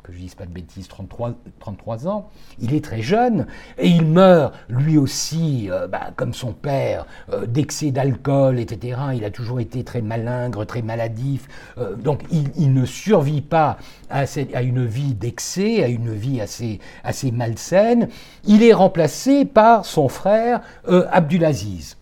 que 0.06 0.12
je 0.12 0.18
dise 0.18 0.34
pas 0.36 0.46
de 0.46 0.52
bêtises, 0.52 0.86
33, 0.86 1.34
33 1.58 2.06
ans. 2.06 2.30
Il 2.60 2.74
est 2.74 2.84
très 2.84 3.02
jeune 3.02 3.46
et 3.76 3.88
il 3.88 4.06
meurt 4.06 4.54
lui 4.68 4.98
aussi, 4.98 5.68
euh, 5.70 5.88
bah, 5.88 6.12
comme 6.14 6.32
son 6.32 6.52
père, 6.52 7.06
euh, 7.32 7.44
d'excès 7.46 7.90
d'alcool, 7.90 8.60
etc. 8.60 9.00
Il 9.14 9.24
a 9.24 9.30
toujours 9.30 9.58
été 9.58 9.82
très 9.82 10.02
malingre, 10.02 10.64
très 10.64 10.82
maladif. 10.82 11.48
Euh, 11.78 11.96
donc 11.96 12.22
il, 12.30 12.72
ne 12.72 12.84
survit 12.84 13.40
pas 13.40 13.78
à, 14.08 14.24
à 14.54 14.62
une 14.62 14.86
vie 14.86 15.14
d'excès, 15.14 15.82
à 15.82 15.88
une 15.88 16.14
vie 16.14 16.40
assez, 16.40 16.78
assez 17.02 17.32
malsaine. 17.32 18.08
Il 18.44 18.62
est 18.62 18.72
remplacé 18.72 19.44
par 19.44 19.84
son 19.84 20.08
frère 20.08 20.60
Abdulaziz. 20.86 21.96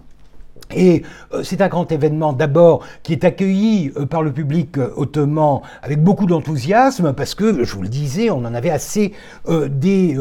Et 0.72 1.02
euh, 1.32 1.42
c'est 1.42 1.60
un 1.60 1.68
grand 1.68 1.90
événement 1.92 2.32
d'abord 2.32 2.84
qui 3.02 3.12
est 3.12 3.24
accueilli 3.24 3.92
euh, 3.96 4.06
par 4.06 4.22
le 4.22 4.32
public 4.32 4.78
euh, 4.78 4.90
ottoman 4.96 5.60
avec 5.82 6.02
beaucoup 6.02 6.26
d'enthousiasme 6.26 7.12
parce 7.12 7.34
que, 7.34 7.64
je 7.64 7.74
vous 7.74 7.82
le 7.82 7.88
disais, 7.88 8.30
on 8.30 8.38
en 8.38 8.54
avait 8.54 8.70
assez 8.70 9.12
des, 9.46 10.16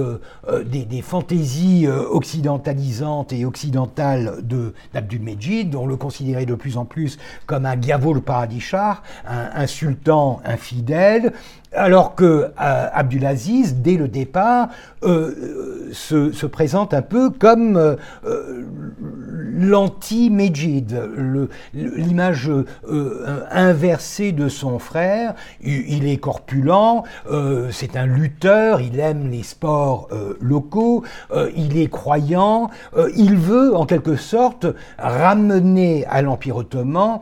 des, 0.66 1.02
fantaisies 1.02 1.88
occidentalisantes 1.88 3.34
et 3.34 3.46
occidentales 3.46 4.44
d'Abdul-Mejid. 4.94 5.76
On 5.76 5.86
le 5.86 5.96
considérait 5.96 6.46
de 6.46 6.56
plus 6.56 6.78
en 6.78 6.86
plus 6.86 7.18
comme 7.46 7.66
un 7.66 7.80
Giavol 7.80 8.22
Paradishar, 8.22 9.04
un, 9.28 9.50
un 9.62 9.68
sultan 9.68 10.42
infidèle, 10.46 11.34
alors 11.76 12.16
que 12.16 12.52
Abdulaziz, 12.58 13.76
dès 13.76 13.98
le 13.98 14.08
départ, 14.08 14.70
se, 15.02 16.46
présente 16.46 16.94
un 16.94 17.02
peu 17.02 17.30
comme 17.30 17.98
l'anti-Mejid, 19.56 21.00
l'image 21.74 22.50
euh, 22.50 23.46
inversée 23.52 24.32
de 24.32 24.50
son 24.50 24.80
frère. 24.80 25.36
Il, 25.62 26.08
est 26.08 26.18
corpulent, 26.18 27.04
euh, 27.30 27.70
c'est 27.72 27.96
un 27.96 28.06
lutteur, 28.06 28.82
il 28.82 29.00
aime 29.00 29.30
les 29.30 29.44
sports 29.44 30.08
euh, 30.12 30.38
locaux, 30.42 31.04
il 31.56 31.78
est 31.78 31.90
croyant, 31.90 32.70
il 33.16 33.36
veut 33.36 33.76
en 33.76 33.86
quelque 33.86 34.16
sorte 34.16 34.66
ramener 34.98 36.06
à 36.08 36.22
l'Empire 36.22 36.58
ottoman 36.58 37.22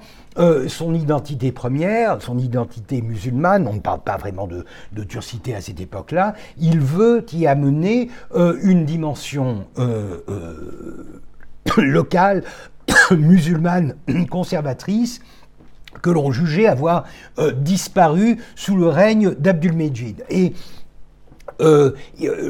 son 0.67 0.93
identité 0.93 1.51
première, 1.51 2.21
son 2.21 2.37
identité 2.37 3.01
musulmane, 3.01 3.67
on 3.67 3.73
ne 3.73 3.79
parle 3.79 4.01
pas 4.01 4.17
vraiment 4.17 4.47
de, 4.47 4.65
de 4.93 5.03
turcité 5.03 5.55
à 5.55 5.61
cette 5.61 5.81
époque-là, 5.81 6.35
il 6.57 6.79
veut 6.79 7.25
y 7.33 7.47
amener 7.47 8.09
une 8.33 8.85
dimension 8.85 9.65
locale, 11.77 12.43
musulmane, 13.11 13.95
conservatrice, 14.29 15.21
que 16.01 16.09
l'on 16.09 16.31
jugeait 16.31 16.67
avoir 16.67 17.05
euh, 17.37 17.51
disparu 17.51 18.37
sous 18.55 18.75
le 18.75 18.87
règne 18.87 19.35
d'Abdul-Mejid. 19.35 20.23
Et 20.29 20.53
euh, 21.61 21.91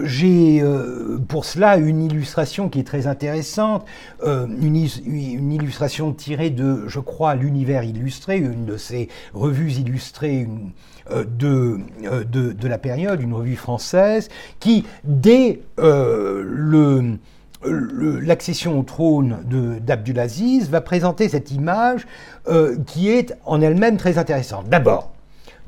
j'ai 0.03 0.61
euh, 0.61 1.19
pour 1.27 1.45
cela 1.45 1.77
une 1.77 2.01
illustration 2.01 2.69
qui 2.69 2.79
est 2.79 2.83
très 2.83 3.07
intéressante, 3.07 3.85
une, 4.23 5.51
illustration 5.51 6.13
tirée 6.13 6.49
de, 6.49 6.87
je 6.87 6.99
crois, 6.99 7.35
l'univers 7.35 7.83
illustré, 7.83 8.37
une 8.37 8.65
de 8.65 8.77
ces 8.77 9.09
revues 9.33 9.73
illustrées 9.73 10.47
de, 11.09 11.79
de, 12.23 12.67
la 12.67 12.77
période, 12.77 13.21
une 13.21 13.33
revue 13.33 13.55
française, 13.55 14.29
qui, 14.59 14.85
dès 15.03 15.59
l'accession 17.63 18.79
au 18.79 18.83
trône 18.83 19.39
d'Abdulaziz 19.81 20.69
va 20.69 20.81
présenter 20.81 21.29
cette 21.29 21.51
image 21.51 22.07
euh, 22.47 22.77
qui 22.87 23.09
est 23.09 23.35
en 23.45 23.61
elle-même 23.61 23.97
très 23.97 24.17
intéressante. 24.17 24.67
D'abord, 24.69 25.11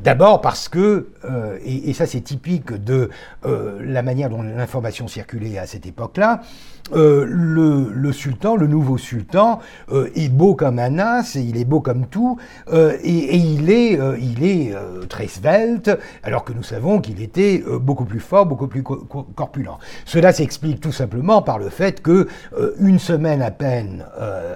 D'abord 0.03 0.41
parce 0.41 0.67
que, 0.67 1.07
euh, 1.23 1.57
et, 1.63 1.93
ça 1.93 2.05
c'est 2.05 2.19
typique 2.19 2.73
de 2.73 3.09
euh, 3.45 3.79
la 3.81 4.01
manière 4.01 4.29
dont 4.29 4.41
l'information 4.41 5.07
circulait 5.07 5.57
à 5.57 5.65
cette 5.65 5.85
époque-là, 5.85 6.41
euh, 6.91 7.25
le, 7.25 8.11
sultan, 8.11 8.57
le 8.57 8.67
nouveau 8.67 8.97
sultan, 8.97 9.59
euh, 9.91 10.09
est 10.15 10.27
beau 10.27 10.53
comme 10.53 10.79
un 10.79 10.99
as, 10.99 11.35
il 11.35 11.55
est 11.57 11.63
beau 11.63 11.79
comme 11.79 12.07
tout, 12.07 12.37
euh, 12.73 12.97
et, 13.01 13.37
il 13.37 13.71
est, 13.71 13.97
il 14.19 14.43
est 14.43 14.73
très 15.07 15.27
svelte, 15.27 15.89
alors 16.23 16.43
que 16.43 16.51
nous 16.51 16.63
savons 16.63 16.99
qu'il 16.99 17.21
était 17.21 17.63
beaucoup 17.79 18.05
plus 18.05 18.19
fort, 18.19 18.45
beaucoup 18.45 18.67
plus 18.67 18.83
corpulent. 18.83 19.79
Cela 20.05 20.33
s'explique 20.33 20.81
tout 20.81 20.91
simplement 20.91 21.41
par 21.41 21.57
le 21.57 21.69
fait 21.69 22.01
que 22.01 22.27
une 22.79 22.99
semaine 22.99 23.41
à 23.41 23.51
peine 23.51 24.05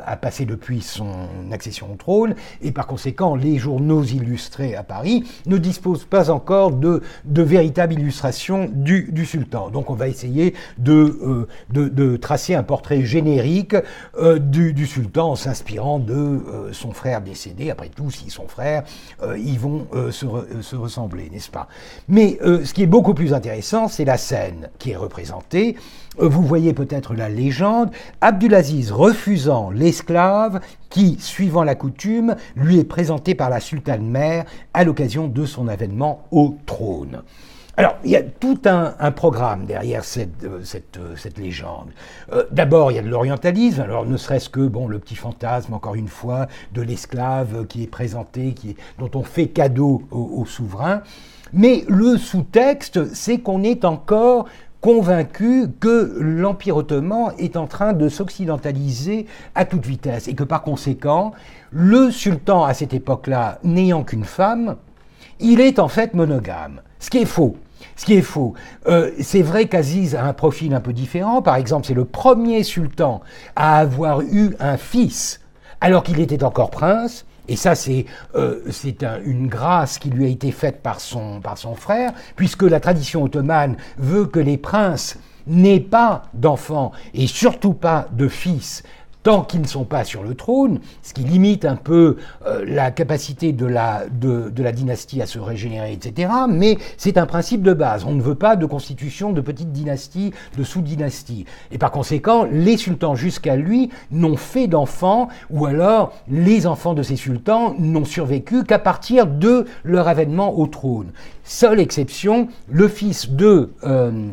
a 0.06 0.16
passé 0.18 0.46
depuis 0.46 0.82
son 0.82 1.08
accession 1.52 1.88
au 1.94 1.96
trône, 1.96 2.36
et 2.62 2.72
par 2.72 2.88
conséquent, 2.88 3.36
les 3.36 3.58
journaux 3.58 4.04
illustrés 4.04 4.76
à 4.76 4.84
Paris 4.84 5.24
ne 5.46 5.58
disposent 5.58 6.06
pas 6.06 6.30
encore 6.30 6.72
de, 6.72 7.02
de 7.26 7.42
véritables 7.42 7.94
illustrations 7.94 8.70
du, 8.72 9.10
du 9.12 9.26
sultan. 9.26 9.70
Donc 9.70 9.90
on 9.90 9.96
va 9.96 10.08
essayer 10.08 10.54
de, 10.78 11.48
de, 11.72 11.88
de 11.88 12.17
tracer 12.18 12.56
un 12.56 12.64
portrait 12.64 13.04
générique 13.04 13.76
euh, 14.20 14.40
du, 14.40 14.86
sultan 14.86 15.32
en 15.32 15.36
s'inspirant 15.36 16.00
de 16.00 16.14
euh, 16.14 16.74
son 16.74 16.92
frère 16.92 17.22
décédé. 17.22 17.70
Après 17.70 17.90
tout, 17.90 18.12
si 18.12 18.30
son 18.30 18.48
frère, 18.48 18.84
euh, 19.22 19.38
ils 19.38 19.60
vont 19.60 19.88
se, 20.12 20.76
ressembler, 20.76 21.30
n'est-ce 21.32 21.50
pas? 21.50 21.68
Mais 22.08 22.38
ce 22.42 22.74
qui 22.74 22.84
est 22.84 22.88
beaucoup 22.88 23.14
plus 23.14 23.34
intéressant, 23.34 23.88
c'est 23.88 24.06
la 24.06 24.18
scène 24.18 24.70
qui 24.80 24.92
est 24.92 24.96
représentée. 24.96 25.76
Vous 26.18 26.42
voyez 26.42 26.74
peut-être 26.74 27.14
la 27.14 27.30
légende, 27.30 27.92
Abdulaziz 28.22 28.92
refusant 28.92 29.70
l'esclave 29.70 30.60
qui, 30.90 31.18
suivant 31.20 31.64
la 31.64 31.76
coutume, 31.76 32.36
lui 32.56 32.80
est 32.80 32.84
présenté 32.84 33.36
par 33.36 33.50
la 33.50 33.60
sultane 33.60 34.08
mère 34.08 34.46
à 34.74 34.84
l'occasion 34.84 35.28
de 35.28 35.46
son 35.46 35.68
avènement 35.68 36.26
au 36.32 36.58
trône. 36.66 37.22
Alors, 37.80 37.98
il 38.04 38.10
y 38.10 38.16
a 38.16 38.24
tout 38.24 38.60
un, 38.66 39.12
programme 39.12 39.68
derrière 39.68 40.04
cette, 40.04 40.44
euh, 40.44 40.64
euh, 40.98 41.30
légende. 41.38 41.90
Euh, 42.34 42.44
d'abord, 42.50 42.92
il 42.92 42.96
y 42.96 42.98
a 42.98 43.04
de 43.04 43.08
l'orientalisme, 43.08 43.82
alors 43.82 44.04
ne 44.04 44.18
serait-ce 44.18 44.50
que 44.50 44.62
bon, 44.62 44.88
le 44.88 44.98
petit 44.98 45.16
fantasme, 45.16 45.76
encore 45.76 45.94
une 45.94 46.08
fois, 46.08 46.48
de 46.74 46.82
l'esclave 46.82 47.68
qui 47.68 47.84
est 47.84 47.88
présenté, 47.88 48.56
dont 48.98 49.12
on 49.14 49.22
fait 49.22 49.50
cadeau 49.50 50.02
au, 50.10 50.42
au 50.42 50.46
souverain. 50.48 51.04
Mais 51.54 51.86
le 51.88 52.18
sous-texte, 52.18 53.14
c'est 53.14 53.38
qu'on 53.38 53.62
est 53.62 53.86
encore 53.86 54.48
convaincu 54.82 55.68
que 55.80 56.18
l'Empire 56.20 56.78
ottoman 56.78 57.34
est 57.38 57.58
en 57.58 57.68
train 57.68 57.94
de 57.94 58.10
s'occidentaliser 58.10 59.28
à 59.54 59.66
toute 59.66 59.86
vitesse 59.86 60.28
et 60.28 60.34
que 60.34 60.44
par 60.44 60.64
conséquent, 60.64 61.32
le 61.72 62.10
sultan 62.10 62.64
à 62.64 62.74
cette 62.74 62.96
époque-là, 62.96 63.60
n'ayant 63.64 64.04
qu'une 64.04 64.26
femme, 64.26 64.78
il 65.40 65.62
est 65.62 65.78
en 65.78 65.88
fait 65.88 66.16
monogame. 66.16 66.82
Ce 67.00 67.12
qui 67.12 67.20
est 67.20 67.26
faux. 67.26 67.56
Ce 67.96 68.06
qui 68.06 68.14
est 68.14 68.22
faux. 68.22 68.54
Euh, 68.88 69.12
c'est 69.20 69.42
vrai 69.42 69.68
qu'Aziz 69.68 70.16
a 70.16 70.26
un 70.26 70.34
profil 70.34 70.74
un 70.74 70.80
peu 70.80 70.94
différent. 70.94 71.42
Par 71.42 71.56
exemple, 71.56 71.88
c'est 71.88 71.94
le 71.94 72.06
premier 72.06 72.64
sultan 72.64 73.22
à 73.56 73.78
avoir 73.80 74.22
eu 74.22 74.56
un 74.60 74.78
fils 74.78 75.42
alors 75.82 76.04
qu'il 76.04 76.20
était 76.20 76.44
encore 76.44 76.70
prince. 76.70 77.26
Et 77.48 77.56
ça, 77.56 77.76
c'est 77.76 78.06
euh, 78.36 78.62
une 79.26 79.48
grâce 79.48 80.00
qui 80.00 80.10
lui 80.10 80.26
a 80.26 80.28
été 80.28 80.52
faite 80.52 80.82
par 80.82 81.00
son, 81.00 81.40
par 81.40 81.58
son 81.58 81.76
frère, 81.76 82.12
puisque 82.36 82.64
la 82.64 82.80
tradition 82.80 83.24
ottomane 83.24 83.78
veut 83.98 84.26
que 84.26 84.40
les 84.40 84.58
princes 84.58 85.18
n'aient 85.48 85.80
pas 85.80 86.24
d'enfants 86.34 86.92
et 87.14 87.26
surtout 87.26 87.74
pas 87.74 88.08
de 88.12 88.28
fils 88.28 88.84
tant 89.28 89.42
qu'ils 89.42 89.60
ne 89.60 89.68
sont 89.68 89.84
pas 89.84 90.06
sur 90.06 90.24
le 90.24 90.36
trône, 90.36 90.80
ce 91.04 91.14
qui 91.14 91.24
limite 91.24 91.66
un 91.66 91.76
peu 91.76 92.16
euh, 92.46 92.64
la 92.66 92.92
capacité 92.92 93.52
de 93.52 93.66
la, 93.66 94.06
dynastie 94.10 95.22
à 95.22 95.26
se 95.26 95.38
régénérer, 95.38 95.92
etc. 95.92 96.32
Mais 96.48 96.78
c'est 96.96 97.18
un 97.18 97.26
principe 97.26 97.62
de 97.62 97.74
base. 97.74 98.06
On 98.06 98.14
ne 98.14 98.22
veut 98.22 98.36
pas 98.36 98.56
de 98.56 98.66
constitution 98.66 99.34
de 99.34 99.42
petites 99.42 99.74
dynasties, 99.74 100.32
de 100.58 100.64
sous-dynasties. 100.64 101.44
Et 101.74 101.78
par 101.78 101.92
conséquent, 101.92 102.48
les 102.50 102.78
sultans 102.78 103.16
jusqu'à 103.16 103.58
lui 103.58 103.90
n'ont 104.12 104.38
fait 104.38 104.68
d'enfants, 104.68 105.28
ou 105.50 105.66
alors 105.66 106.14
les 106.30 106.66
enfants 106.66 106.94
de 106.94 107.04
ces 107.04 107.18
sultans 107.18 107.76
n'ont 107.78 108.06
survécu 108.06 108.64
qu'à 108.64 108.80
partir 108.80 109.28
de 109.28 109.66
leur 109.84 110.08
avènement 110.08 110.58
au 110.58 110.68
trône. 110.68 111.12
Seule 111.44 111.82
exception, 111.82 112.48
le 112.70 112.88
fils 112.88 113.30
de... 113.30 113.74
Euh, 113.84 114.30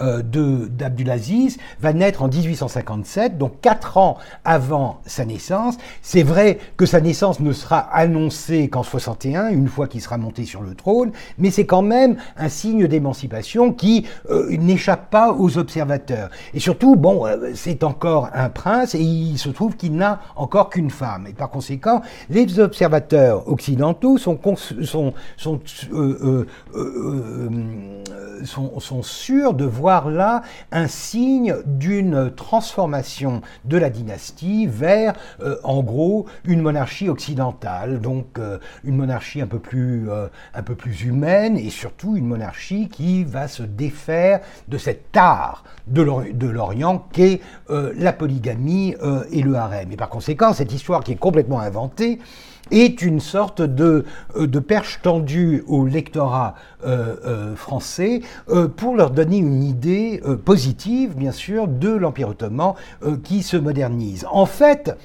d'Abdulaziz 0.00 1.58
va 1.80 1.92
naître 1.92 2.22
en 2.22 2.28
1857, 2.28 3.38
donc 3.38 3.60
quatre 3.60 3.98
ans 3.98 4.18
avant 4.44 5.00
sa 5.06 5.24
naissance. 5.24 5.76
C'est 6.02 6.22
vrai 6.22 6.58
que 6.76 6.86
sa 6.86 7.00
naissance 7.00 7.40
ne 7.40 7.52
sera 7.52 7.78
annoncée 7.78 8.68
qu'en 8.68 8.82
61, 8.82 9.48
une 9.48 9.68
fois 9.68 9.86
qu'il 9.86 10.00
sera 10.00 10.18
monté 10.18 10.44
sur 10.44 10.62
le 10.62 10.74
trône, 10.74 11.12
mais 11.38 11.50
c'est 11.50 11.66
quand 11.66 11.82
même 11.82 12.16
un 12.36 12.48
signe 12.48 12.86
d'émancipation 12.86 13.72
qui 13.72 14.06
n'échappe 14.50 15.10
pas 15.10 15.32
aux 15.32 15.58
observateurs. 15.58 16.30
Et 16.54 16.60
surtout, 16.60 16.96
bon, 16.96 17.26
c'est 17.54 17.84
encore 17.84 18.30
un 18.32 18.48
prince 18.48 18.94
et 18.94 19.00
il 19.00 19.38
se 19.38 19.48
trouve 19.48 19.76
qu'il 19.76 19.94
n'a 19.94 20.20
encore 20.36 20.70
qu'une 20.70 20.90
femme. 20.90 21.26
Et 21.28 21.32
par 21.32 21.50
conséquent, 21.50 22.02
les 22.28 22.58
observateurs 22.58 23.48
occidentaux 23.48 24.18
sont, 24.18 24.38
euh, 24.42 25.12
euh, 25.92 26.46
euh, 26.74 27.48
sont, 28.44 28.80
sont, 28.80 29.02
sûrs 29.02 29.54
de 29.54 29.64
voir 29.64 29.89
là 30.10 30.42
un 30.70 30.86
signe 30.86 31.56
d'une 31.66 32.30
transformation 32.34 33.42
de 33.64 33.76
la 33.76 33.90
dynastie 33.90 34.66
vers, 34.66 35.14
en 35.64 35.82
gros, 35.82 36.26
une 36.44 36.60
monarchie 36.60 37.08
occidentale, 37.08 38.00
donc 38.00 38.38
une 38.84 38.96
monarchie 38.96 39.40
un 39.40 39.46
peu, 39.46 39.58
plus, 39.58 40.08
un 40.54 40.62
peu 40.62 40.74
plus 40.74 41.02
humaine 41.02 41.56
et 41.56 41.70
surtout 41.70 42.16
une 42.16 42.26
monarchie 42.26 42.88
qui 42.88 43.24
va 43.24 43.48
se 43.48 43.62
défaire 43.62 44.40
de 44.68 44.78
cet 44.78 45.16
art 45.16 45.64
de 45.88 46.02
l'Orient 46.46 47.08
qu'est 47.12 47.40
la 47.68 48.12
polygamie 48.12 48.94
et 49.32 49.42
le 49.42 49.54
harem. 49.56 49.90
Et 49.90 49.96
par 49.96 50.08
conséquent, 50.08 50.52
cette 50.52 50.72
histoire 50.72 51.02
qui 51.02 51.12
est 51.12 51.16
complètement 51.16 51.60
inventée, 51.60 52.20
est 52.70 53.02
une 53.02 53.20
sorte 53.20 53.62
de, 53.62 54.04
euh, 54.36 54.46
de 54.46 54.58
perche 54.58 55.00
tendue 55.02 55.64
au 55.66 55.86
lectorat 55.86 56.54
euh, 56.84 57.16
euh, 57.24 57.56
français 57.56 58.22
pour 58.76 58.96
leur 58.96 59.10
donner 59.10 59.38
une 59.38 59.62
idée 59.62 60.22
positive, 60.44 61.14
bien 61.14 61.32
sûr, 61.32 61.68
de 61.68 61.90
l'Empire 61.90 62.28
ottoman 62.28 62.74
qui 63.22 63.42
se 63.42 63.56
modernise. 63.56 64.26
En 64.30 64.46
fait, 64.46 64.96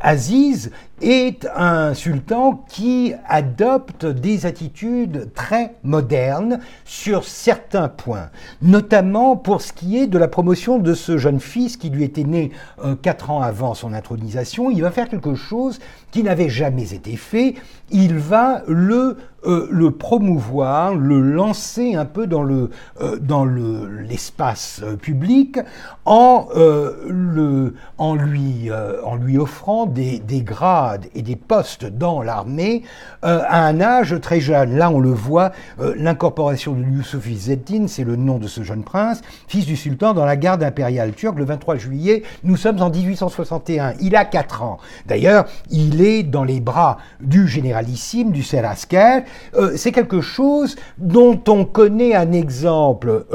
Aziz 0.00 0.70
est 1.02 1.46
un 1.54 1.94
sultan 1.94 2.64
qui 2.68 3.12
adopte 3.28 4.06
des 4.06 4.46
attitudes 4.46 5.30
très 5.34 5.74
modernes 5.82 6.60
sur 6.84 7.24
certains 7.24 7.88
points, 7.88 8.30
notamment 8.62 9.36
pour 9.36 9.60
ce 9.60 9.72
qui 9.72 9.98
est 9.98 10.06
de 10.06 10.18
la 10.18 10.28
promotion 10.28 10.78
de 10.78 10.94
ce 10.94 11.18
jeune 11.18 11.40
fils 11.40 11.76
qui 11.76 11.90
lui 11.90 12.04
était 12.04 12.24
né 12.24 12.50
euh, 12.84 12.94
quatre 12.94 13.30
ans 13.30 13.42
avant 13.42 13.74
son 13.74 13.92
intronisation. 13.92 14.70
Il 14.70 14.82
va 14.82 14.90
faire 14.90 15.08
quelque 15.08 15.34
chose 15.34 15.78
qui 16.10 16.22
n'avait 16.22 16.48
jamais 16.48 16.94
été 16.94 17.16
fait. 17.16 17.54
Il 17.90 18.16
va 18.16 18.62
le 18.66 19.18
euh, 19.46 19.90
promouvoir, 19.90 20.94
le 20.94 21.20
lancer 21.20 21.94
un 21.94 22.04
peu 22.06 22.26
dans 22.26 22.42
le 22.42 22.70
euh, 23.00 23.18
dans 23.18 23.44
l'espace 23.44 24.82
public 25.02 25.58
en 26.04 26.48
le 26.54 27.74
en 27.98 28.14
lui 28.14 28.70
en 29.04 29.16
lui 29.16 29.38
offrant 29.38 29.86
des, 29.86 30.18
des 30.18 30.42
grades 30.42 30.85
et 31.14 31.22
des 31.22 31.36
postes 31.36 31.84
dans 31.84 32.22
l'armée 32.22 32.82
euh, 33.24 33.42
à 33.46 33.64
un 33.66 33.80
âge 33.80 34.20
très 34.20 34.40
jeune. 34.40 34.76
Là, 34.76 34.90
on 34.90 35.00
le 35.00 35.10
voit, 35.10 35.52
euh, 35.80 35.94
l'incorporation 35.96 36.72
de 36.72 36.82
Youssouf 36.84 37.26
Izzeddin, 37.26 37.86
c'est 37.88 38.04
le 38.04 38.16
nom 38.16 38.38
de 38.38 38.46
ce 38.46 38.62
jeune 38.62 38.82
prince, 38.82 39.22
fils 39.48 39.66
du 39.66 39.76
sultan 39.76 40.14
dans 40.14 40.24
la 40.24 40.36
garde 40.36 40.62
impériale 40.62 41.12
turque 41.12 41.38
le 41.38 41.44
23 41.44 41.76
juillet. 41.76 42.22
Nous 42.44 42.56
sommes 42.56 42.80
en 42.82 42.90
1861. 42.90 43.94
Il 44.00 44.16
a 44.16 44.24
4 44.24 44.62
ans. 44.62 44.78
D'ailleurs, 45.06 45.46
il 45.70 46.02
est 46.02 46.22
dans 46.22 46.44
les 46.44 46.60
bras 46.60 46.98
du 47.20 47.46
généralissime, 47.46 48.32
du 48.32 48.42
Serasker. 48.42 49.24
Euh, 49.54 49.72
c'est 49.76 49.92
quelque 49.92 50.20
chose 50.20 50.76
dont 50.98 51.40
on 51.48 51.64
connaît 51.64 52.14
un 52.14 52.32
exemple 52.32 53.26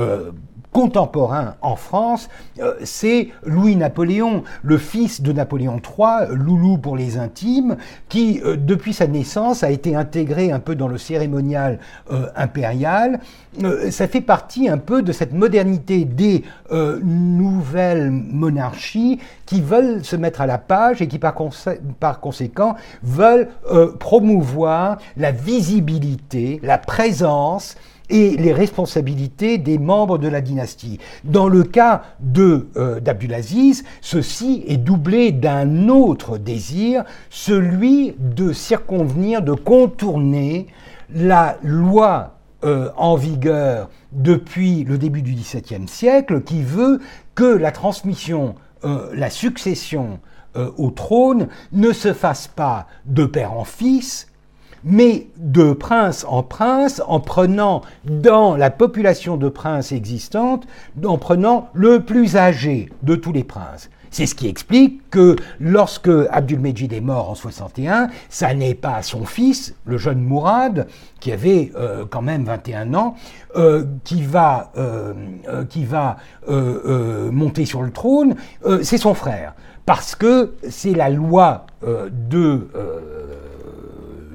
contemporain 0.72 1.56
en 1.62 1.76
France, 1.76 2.30
euh, 2.60 2.74
c'est 2.84 3.30
Louis-Napoléon, 3.44 4.44
le 4.64 4.78
fils 4.78 5.22
de 5.22 5.32
Napoléon 5.34 5.78
III, 5.78 6.36
Loulou 6.36 6.78
pour 6.78 6.96
les 6.96 7.18
intimes, 7.18 7.78
qui, 8.08 8.42
euh, 8.44 8.56
depuis 8.56 8.94
sa 8.94 9.08
naissance, 9.08 9.64
a 9.64 9.72
été 9.72 9.96
intégré 9.96 10.52
un 10.52 10.60
peu 10.60 10.76
dans 10.76 10.88
le 10.88 10.98
cérémonial 10.98 11.80
euh, 12.12 12.28
impérial. 12.36 13.20
ça 13.90 14.08
fait 14.08 14.22
partie 14.22 14.70
un 14.70 14.78
peu 14.78 15.02
de 15.02 15.12
cette 15.12 15.34
modernité 15.34 16.06
des 16.06 16.44
nouvelles 17.04 18.10
monarchies 18.10 19.20
qui 19.46 19.60
veulent 19.60 20.06
se 20.06 20.16
mettre 20.16 20.40
à 20.40 20.46
la 20.46 20.58
page 20.58 21.02
et 21.02 21.08
qui, 21.08 21.20
par, 21.20 21.36
par 22.00 22.22
conséquent, 22.22 22.76
veulent 23.04 23.50
promouvoir 24.00 25.00
la 25.18 25.32
visibilité, 25.32 26.62
la 26.64 26.78
présence, 26.78 27.76
et 28.12 28.36
les 28.36 28.54
responsabilités 28.54 29.58
des 29.58 29.80
membres 29.80 30.18
de 30.18 30.28
la 30.28 30.42
dynastie. 30.42 31.00
Dans 31.24 31.48
le 31.48 31.64
cas 31.64 32.04
de 32.20 32.68
euh, 32.76 33.00
d'Abdulaziz, 33.00 33.84
ceci 34.02 34.64
est 34.68 34.78
doublé 34.78 35.32
d'un 35.32 35.88
autre 35.88 36.38
désir, 36.38 37.04
celui 37.30 38.14
de 38.20 38.52
circonvenir, 38.52 39.42
de 39.42 39.54
contourner 39.54 40.68
la 41.14 41.58
loi 41.64 42.38
euh, 42.64 42.90
en 42.98 43.16
vigueur 43.16 43.90
depuis 44.12 44.84
le 44.84 44.98
début 44.98 45.22
du 45.22 45.34
XVIIe 45.34 45.88
siècle 45.88 46.42
qui 46.42 46.62
veut 46.62 47.00
que 47.34 47.46
la 47.46 47.72
transmission, 47.72 48.56
euh, 48.84 49.10
la 49.14 49.30
succession 49.30 50.20
au 50.78 50.90
trône 50.90 51.48
ne 51.72 51.94
se 51.94 52.12
fasse 52.12 52.50
pas 52.50 52.86
de 53.06 53.24
père 53.24 53.54
en 53.54 53.64
fils, 53.64 54.28
mais 54.84 55.28
de 55.38 55.74
prince 55.74 56.26
en 56.28 56.44
prince, 56.44 57.02
en 57.08 57.20
prenant 57.20 57.82
dans 58.06 58.56
la 58.56 58.70
population 58.70 59.38
de 59.38 59.50
princes 59.50 59.92
existante, 59.92 60.68
en 61.04 61.18
prenant 61.18 61.70
le 61.74 62.04
plus 62.04 62.36
âgé 62.36 62.90
de 63.04 63.16
tous 63.16 63.32
les 63.32 63.44
princes. 63.44 63.90
C'est 64.12 64.26
ce 64.26 64.36
qui 64.36 64.50
explique 64.50 65.10
que 65.10 65.38
lorsque 65.62 66.10
Abdulmejid 66.32 66.92
est 66.92 67.00
mort 67.00 67.30
en 67.30 67.36
61, 67.36 68.10
ça 68.30 68.54
n'est 68.54 68.76
pas 68.76 69.02
son 69.04 69.24
fils, 69.24 69.74
le 69.86 69.98
jeune 69.98 70.20
Mourad, 70.20 70.88
qui 71.22 71.32
avait 71.32 71.72
euh, 71.78 72.04
quand 72.10 72.22
même 72.22 72.44
21 72.44 72.94
ans, 72.94 73.16
euh, 73.56 73.86
qui 74.04 74.22
va, 74.22 74.74
euh, 74.78 75.14
qui 75.70 75.86
va 75.86 76.18
monter 77.32 77.66
sur 77.66 77.82
le 77.82 77.92
trône, 77.92 78.36
c'est 78.82 78.98
son 78.98 79.14
frère. 79.14 79.54
Parce 79.86 80.16
que 80.16 80.56
c'est 80.70 80.94
la 80.94 81.10
loi 81.10 81.66
de 81.84 82.68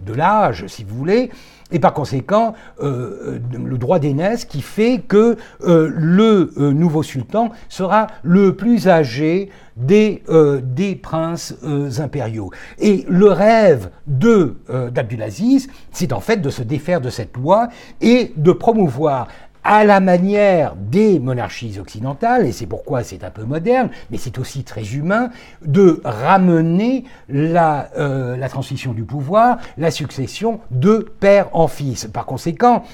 de 0.07 0.15
l'âge, 0.15 0.67
si 0.69 0.85
vous 0.85 0.97
voulez, 0.97 1.31
et 1.73 1.81
par 1.81 1.93
conséquent, 1.95 2.55
euh, 2.81 3.39
euh, 3.53 3.59
le 3.65 3.77
droit 3.77 3.99
d'aînesse 3.99 4.45
qui 4.45 4.63
fait 4.63 5.03
que 5.07 5.37
euh, 5.63 5.91
le 5.93 6.53
nouveau 6.57 7.03
sultan 7.03 7.51
sera 7.69 8.07
le 8.23 8.55
plus 8.55 8.89
âgé 8.89 9.51
des, 9.77 10.23
des 10.63 10.95
princes 10.95 11.55
impériaux. 11.99 12.51
Et 12.79 13.05
le 13.11 13.27
rêve 13.27 13.91
de 14.07 14.57
d'Abdulaziz, 14.91 15.69
c'est 15.93 16.15
en 16.15 16.21
fait 16.21 16.39
de 16.39 16.49
se 16.49 16.63
défaire 16.63 17.03
de 17.03 17.11
cette 17.11 17.37
loi 17.37 17.69
et 18.01 18.33
de 18.37 18.53
promouvoir 18.53 19.29
à 19.67 19.85
la 19.85 19.99
manière 19.99 20.77
des 20.77 21.19
monarchies 21.19 21.81
occidentales, 21.81 22.47
et 22.47 22.53
c'est 22.53 22.67
pourquoi 22.67 23.03
c'est 23.03 23.25
un 23.25 23.31
peu 23.31 23.43
moderne, 23.43 23.91
mais 24.13 24.17
c'est 24.17 24.39
aussi 24.39 24.63
très 24.63 24.95
humain, 24.95 25.31
de 25.65 26.01
ramener 26.05 27.03
la, 27.29 27.89
euh, 27.99 28.37
la 28.37 28.49
transmission 28.49 28.93
du 28.93 29.03
pouvoir, 29.03 29.59
la 29.77 29.91
succession 29.91 30.61
de 30.71 31.13
père 31.19 31.49
en 31.53 31.67
fils. 31.67 32.07
Par 32.07 32.27
conséquent, 32.27 32.85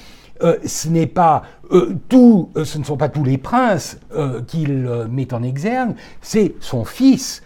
euh, 0.41 0.57
ce 0.65 0.89
n'est 0.89 1.05
pas 1.05 1.43
euh, 1.71 1.95
tout, 2.09 2.49
ce 2.63 2.79
ne 2.79 2.83
sont 2.83 2.97
pas 2.97 3.09
tous 3.09 3.23
les 3.23 3.37
princes 3.37 3.99
qu'il 4.47 4.89
met 5.11 5.31
en 5.31 5.43
exergue, 5.43 5.95
c'est 6.21 6.55
son 6.59 6.85
fils. 6.85 7.43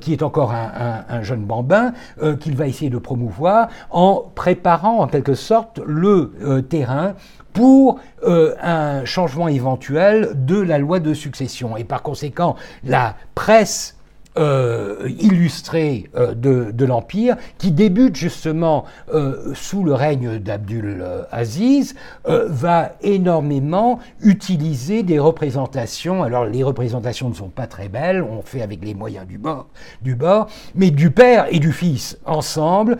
qui 0.00 0.12
est 0.12 0.22
encore 0.22 0.52
un, 0.52 1.04
un 1.08 1.22
jeune 1.22 1.44
bambin, 1.44 1.92
qu'il 2.38 2.54
va 2.54 2.68
essayer 2.68 2.88
de 2.88 2.98
promouvoir 2.98 3.66
en 3.90 4.22
préparant 4.32 5.00
en 5.00 5.08
quelque 5.08 5.34
sorte 5.34 5.80
le 5.84 6.62
terrain 6.70 7.16
pour 7.56 7.98
euh, 8.24 8.54
un 8.60 9.06
changement 9.06 9.48
éventuel 9.48 10.32
de 10.34 10.60
la 10.60 10.76
loi 10.76 11.00
de 11.00 11.14
succession. 11.14 11.78
Et 11.78 11.84
par 11.84 12.02
conséquent, 12.02 12.54
la 12.84 13.16
presse 13.34 13.95
euh, 14.38 15.08
illustré 15.18 16.10
euh, 16.14 16.34
de, 16.34 16.84
l'Empire, 16.84 17.36
qui 17.56 17.72
débute 17.72 18.16
justement 18.16 18.84
euh, 19.14 19.54
sous 19.54 19.82
le 19.82 19.94
règne 19.94 20.38
d'Abdul 20.38 21.04
Aziz, 21.30 21.94
va 22.26 22.92
énormément 23.02 23.98
utiliser 24.20 25.02
des 25.02 25.18
représentations. 25.18 26.22
Alors 26.22 26.44
les 26.44 26.62
représentations 26.62 27.28
ne 27.28 27.34
sont 27.34 27.48
pas 27.48 27.66
très 27.66 27.88
belles, 27.88 28.22
on 28.22 28.42
fait 28.42 28.62
avec 28.62 28.84
les 28.84 28.94
moyens 28.94 29.26
du 29.26 29.38
bord, 29.38 29.68
du 30.02 30.14
bord 30.14 30.48
mais 30.74 30.90
du 30.90 31.10
père 31.10 31.46
et 31.50 31.58
du 31.58 31.72
fils 31.72 32.18
ensemble 32.26 32.98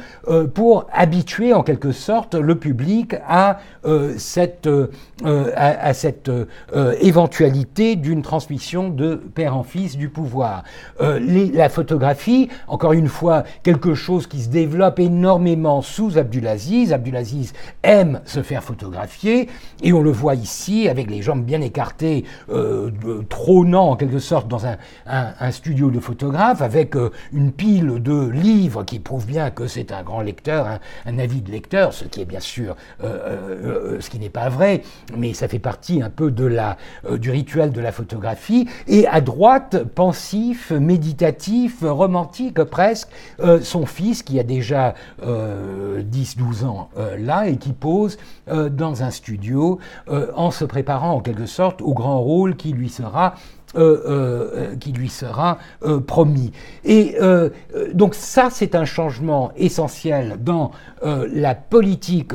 pour 0.54 0.86
habituer 0.92 1.52
en 1.52 1.62
quelque 1.62 1.92
sorte 1.92 2.34
le 2.34 2.54
public 2.56 3.16
à 3.26 3.58
cette, 4.16 4.68
à, 5.24 5.94
cette 5.94 6.30
éventualité 7.00 7.96
d'une 7.96 8.22
transmission 8.22 8.88
de 8.88 9.16
père 9.16 9.56
en 9.56 9.62
fils 9.64 9.96
du 9.96 10.08
pouvoir 10.08 10.62
la 11.26 11.68
photographie, 11.68 12.48
encore 12.68 12.92
une 12.92 13.08
fois, 13.08 13.44
quelque 13.62 13.94
chose 13.94 14.26
qui 14.26 14.42
se 14.42 14.48
développe 14.48 14.98
énormément 14.98 15.82
sous 15.82 16.18
Abdulaziz. 16.18 16.92
Abdulaziz 16.92 17.52
aime 17.82 18.20
se 18.24 18.42
faire 18.42 18.62
photographier, 18.62 19.48
et 19.82 19.92
on 19.92 20.02
le 20.02 20.10
voit 20.10 20.34
ici 20.34 20.88
avec 20.88 21.10
les 21.10 21.22
jambes 21.22 21.44
bien 21.44 21.60
écartées, 21.60 22.24
trônant 23.28 23.90
en 23.90 23.96
quelque 23.96 24.18
sorte 24.18 24.48
dans 24.48 24.66
un, 24.66 25.50
studio 25.50 25.90
de 25.90 26.00
photographe, 26.00 26.62
avec 26.62 26.94
une 27.32 27.52
pile 27.52 28.02
de 28.02 28.28
livres 28.28 28.84
qui 28.84 28.98
prouvent 28.98 29.26
bien 29.26 29.50
que 29.50 29.66
c'est 29.66 29.92
un 29.92 30.02
grand 30.02 30.20
lecteur, 30.20 30.66
un, 31.06 31.18
avis 31.18 31.40
de 31.40 31.50
lecteur, 31.50 31.92
ce 31.92 32.04
qui 32.04 32.20
est 32.20 32.24
bien 32.24 32.40
sûr 32.40 32.76
ce 34.00 34.10
qui 34.10 34.18
n'est 34.18 34.30
pas 34.30 34.48
vrai, 34.48 34.82
mais 35.16 35.34
ça 35.34 35.48
fait 35.48 35.58
partie 35.58 36.02
un 36.02 36.10
peu 36.10 36.30
de 36.30 36.44
la, 36.44 36.76
euh, 37.08 37.18
du 37.18 37.30
rituel 37.30 37.72
de 37.72 37.80
la 37.80 37.92
photographie. 37.92 38.68
Et 38.86 39.06
à 39.06 39.20
droite, 39.20 39.84
pensif, 39.84 40.70
méditatif, 40.70 41.15
romantique 41.82 42.62
presque, 42.64 43.08
euh, 43.40 43.60
son 43.60 43.86
fils 43.86 44.22
qui 44.22 44.38
a 44.38 44.42
déjà 44.42 44.94
10-12 45.20 45.22
euh, 45.22 46.66
ans 46.66 46.88
là 47.18 47.48
et 47.48 47.56
qui 47.56 47.72
pose 47.72 48.18
dans 48.46 49.02
un 49.02 49.10
studio 49.10 49.78
en 50.08 50.50
se 50.50 50.64
préparant 50.64 51.12
en 51.12 51.20
quelque 51.20 51.46
sorte 51.46 51.82
au 51.82 51.94
grand 51.94 52.20
rôle 52.20 52.56
qui 52.56 52.72
lui 52.72 52.88
sera 52.88 53.26
euh, 53.26 53.30
euh, 53.34 53.65
qui 54.80 54.92
lui 54.92 55.08
sera 55.08 55.58
euh, 55.84 56.00
promis. 56.00 56.52
Et 56.84 57.16
donc 57.92 58.14
ça, 58.14 58.48
c'est 58.50 58.74
un 58.74 58.84
changement 58.84 59.52
essentiel 59.56 60.38
dans 60.40 60.70
la 61.02 61.54
politique 61.54 62.32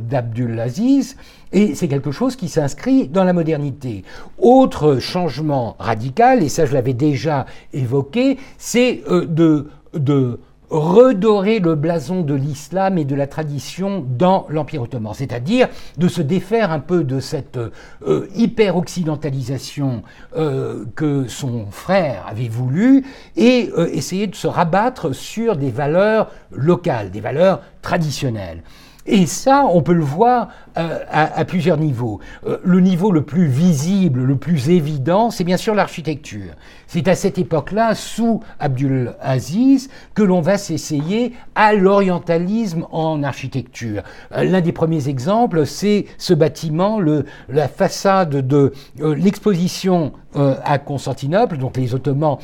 d'Abdulaziz. 0.00 1.16
Et 1.52 1.74
c'est 1.74 1.88
quelque 1.88 2.10
chose 2.10 2.34
qui 2.36 2.48
s'inscrit 2.48 3.06
dans 3.08 3.22
la 3.24 3.32
modernité. 3.32 4.04
Autre 4.38 4.98
changement 4.98 5.76
radical, 5.78 6.42
et 6.42 6.48
ça 6.48 6.66
je 6.66 6.74
l'avais 6.74 6.94
déjà 6.94 7.46
évoqué, 7.72 8.38
c'est 8.58 9.02
de, 9.08 9.68
de 9.94 10.40
redorer 10.70 11.60
le 11.60 11.74
blason 11.74 12.22
de 12.22 12.34
l'islam 12.34 12.98
et 12.98 13.04
de 13.04 13.14
la 13.14 13.26
tradition 13.26 14.04
dans 14.06 14.46
l'Empire 14.48 14.82
ottoman, 14.82 15.14
c'est-à-dire 15.14 15.68
de 15.98 16.08
se 16.08 16.22
défaire 16.22 16.70
un 16.70 16.80
peu 16.80 17.04
de 17.04 17.20
cette 17.20 17.58
euh, 18.06 18.26
hyper-occidentalisation 18.34 20.02
euh, 20.36 20.84
que 20.96 21.28
son 21.28 21.66
frère 21.70 22.24
avait 22.28 22.48
voulu 22.48 23.04
et 23.36 23.70
euh, 23.76 23.88
essayer 23.92 24.26
de 24.26 24.34
se 24.34 24.46
rabattre 24.46 25.14
sur 25.14 25.56
des 25.56 25.70
valeurs 25.70 26.30
locales, 26.50 27.10
des 27.10 27.20
valeurs 27.20 27.60
traditionnelles. 27.82 28.62
Et 29.06 29.26
ça, 29.26 29.66
on 29.70 29.82
peut 29.82 29.92
le 29.92 30.02
voir 30.02 30.48
euh, 30.78 30.98
à, 31.10 31.44
plusieurs 31.44 31.76
niveaux. 31.76 32.20
Euh, 32.46 32.58
le 32.64 32.80
niveau 32.80 33.12
le 33.12 33.22
plus 33.22 33.46
visible, 33.46 34.22
le 34.22 34.36
plus 34.36 34.70
évident, 34.70 35.30
c'est 35.30 35.44
bien 35.44 35.58
sûr 35.58 35.74
l'architecture. 35.74 36.54
C'est 36.86 37.06
à 37.08 37.14
cette 37.14 37.36
époque-là, 37.36 37.94
sous 37.94 38.40
Abdul 38.58 39.14
Aziz, 39.20 39.90
que 40.14 40.22
l'on 40.22 40.40
va 40.40 40.56
s'essayer 40.56 41.32
à 41.54 41.74
l'orientalisme 41.74 42.86
en 42.92 43.22
architecture. 43.22 44.02
Euh, 44.32 44.44
l'un 44.44 44.62
des 44.62 44.72
premiers 44.72 45.08
exemples, 45.08 45.66
c'est 45.66 46.06
ce 46.16 46.32
bâtiment, 46.32 46.98
le, 46.98 47.26
la 47.50 47.68
façade 47.68 48.46
de 48.46 48.72
l'exposition 48.98 50.12
à 50.34 50.78
Constantinople, 50.78 51.58
donc 51.58 51.76
les 51.76 51.94
Ottomans 51.94 52.38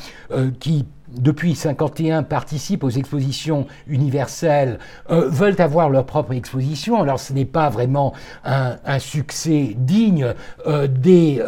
qui 0.61 0.85
depuis 1.17 1.55
51 1.55 2.23
participent 2.23 2.83
aux 2.83 2.89
expositions 2.89 3.67
universelles, 3.87 4.79
euh, 5.09 5.29
veulent 5.29 5.59
avoir 5.59 5.89
leur 5.89 6.05
propre 6.05 6.33
exposition. 6.33 7.01
Alors 7.01 7.19
ce 7.19 7.33
n'est 7.33 7.45
pas 7.45 7.69
vraiment 7.69 8.13
un, 8.43 8.99
succès 8.99 9.75
digne 9.77 10.33
euh, 10.67 10.87
des, 10.87 11.41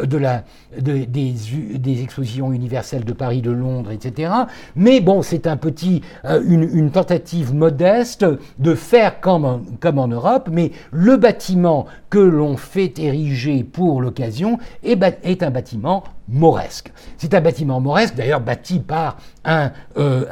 des, 0.78 2.02
expositions 2.02 2.52
universelles 2.52 3.04
de 3.04 3.12
Paris, 3.12 3.42
de 3.42 3.50
Londres, 3.50 3.90
etc. 3.92 4.32
Mais 4.76 5.00
bon, 5.00 5.22
c'est 5.22 5.46
un 5.46 5.56
petit, 5.56 6.02
euh, 6.24 6.42
une, 6.46 6.90
tentative 6.90 7.54
modeste 7.54 8.24
de 8.58 8.74
faire 8.74 9.20
comme, 9.20 9.64
comme 9.80 9.98
en 9.98 10.08
Europe, 10.08 10.48
mais 10.50 10.72
le 10.90 11.16
bâtiment 11.16 11.86
que 12.10 12.18
l'on 12.18 12.56
fait 12.56 12.98
ériger 12.98 13.64
pour 13.64 14.00
l'occasion 14.00 14.58
est 14.82 15.42
un 15.42 15.50
bâtiment 15.50 16.04
mauresque. 16.28 16.92
C'est 17.18 17.34
un 17.34 17.40
bâtiment 17.40 17.80
mauresque, 17.80 18.14
d'ailleurs 18.14 18.40
bâti 18.40 18.80
par 18.80 19.18
un, 19.44 19.72
euh, 19.96 20.24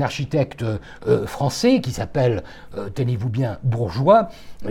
architecte 0.00 0.62
euh, 0.62 1.26
français 1.26 1.80
qui 1.80 1.92
s'appelle, 1.92 2.42
euh, 2.76 2.88
tenez-vous 2.92 3.28
bien, 3.28 3.58
Bourgeois. 3.62 4.28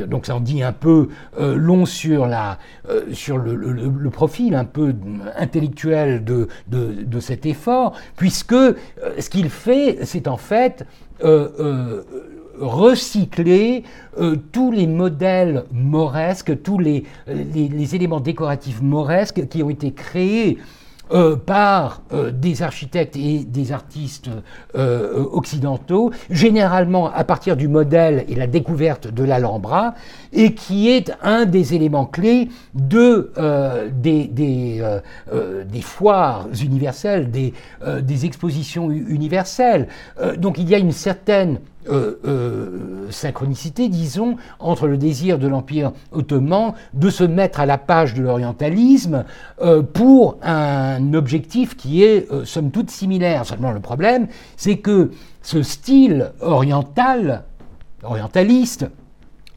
donc 0.08 0.26
ça 0.26 0.36
en 0.36 0.42
dit 0.42 0.64
un 0.64 0.74
peu 0.74 1.10
long 1.40 1.86
sur, 1.86 2.28
le, 2.28 4.10
profil 4.10 4.56
un 4.56 4.66
peu 4.66 4.94
intellectuel 5.38 6.24
de 6.24 7.20
cet 7.20 7.46
effort, 7.46 7.94
puisque 8.18 8.54
ce 8.54 9.30
qu'il 9.30 9.50
fait, 9.50 10.00
c'est 10.04 10.28
en 10.28 10.38
fait 10.38 10.86
recycler 12.60 13.84
euh, 14.20 14.36
tous 14.52 14.72
les 14.72 14.88
modèles 14.88 15.66
mauresques, 15.72 16.62
tous 16.64 16.78
les, 16.78 17.04
les, 17.28 17.96
éléments 17.96 18.20
décoratifs 18.20 18.82
mauresques 18.82 19.48
qui 19.48 19.64
ont 19.64 19.70
été 19.70 19.92
créés 19.92 20.58
euh, 21.12 21.36
par 21.36 22.04
euh, 22.14 22.32
des 22.32 22.62
architectes 22.62 23.18
et 23.18 23.40
des 23.40 23.72
artistes 23.74 24.30
occidentaux, 24.74 26.12
généralement 26.30 27.12
à 27.12 27.24
partir 27.24 27.58
du 27.58 27.68
modèle 27.68 28.26
et 28.30 28.36
la 28.36 28.48
découverte 28.48 29.08
de 29.08 29.24
l'Alhambra, 29.24 29.96
et 30.32 30.54
qui 30.54 30.90
est 30.90 31.12
un 31.22 31.46
des 31.46 31.74
éléments 31.74 32.06
clés 32.06 32.50
de, 32.74 33.32
des, 33.94 34.28
des, 34.28 34.82
des, 35.66 35.82
foires 35.82 36.48
universelles, 36.64 37.30
des, 37.30 37.54
des 38.02 38.26
expositions 38.26 38.90
universelles. 38.90 39.88
donc 40.38 40.58
il 40.58 40.70
y 40.70 40.76
a 40.76 40.78
une 40.78 40.94
certaine 40.94 41.60
euh, 41.90 42.20
euh, 42.26 43.12
synchronicité, 43.12 43.90
disons, 43.90 44.38
entre 44.60 44.88
le 44.88 44.98
désir 44.98 45.40
de 45.40 45.48
l'Empire 45.48 45.94
ottoman 46.12 46.74
de 46.94 47.10
se 47.10 47.24
mettre 47.24 47.60
à 47.60 47.66
la 47.66 47.80
page 47.80 48.14
de 48.14 48.22
l'orientalisme 48.22 49.26
euh, 49.62 49.82
pour 49.82 50.38
un 50.44 51.14
objectif 51.14 51.76
qui 51.76 52.04
est 52.04 52.28
somme 52.46 52.70
toute 52.72 52.92
similaire. 52.92 53.46
Seulement 53.46 53.72
le 53.72 53.80
problème, 53.80 54.28
c'est 54.58 54.78
que 54.78 55.12
ce 55.42 55.64
style 55.64 56.32
oriental, 56.40 57.46
orientaliste, 58.04 58.86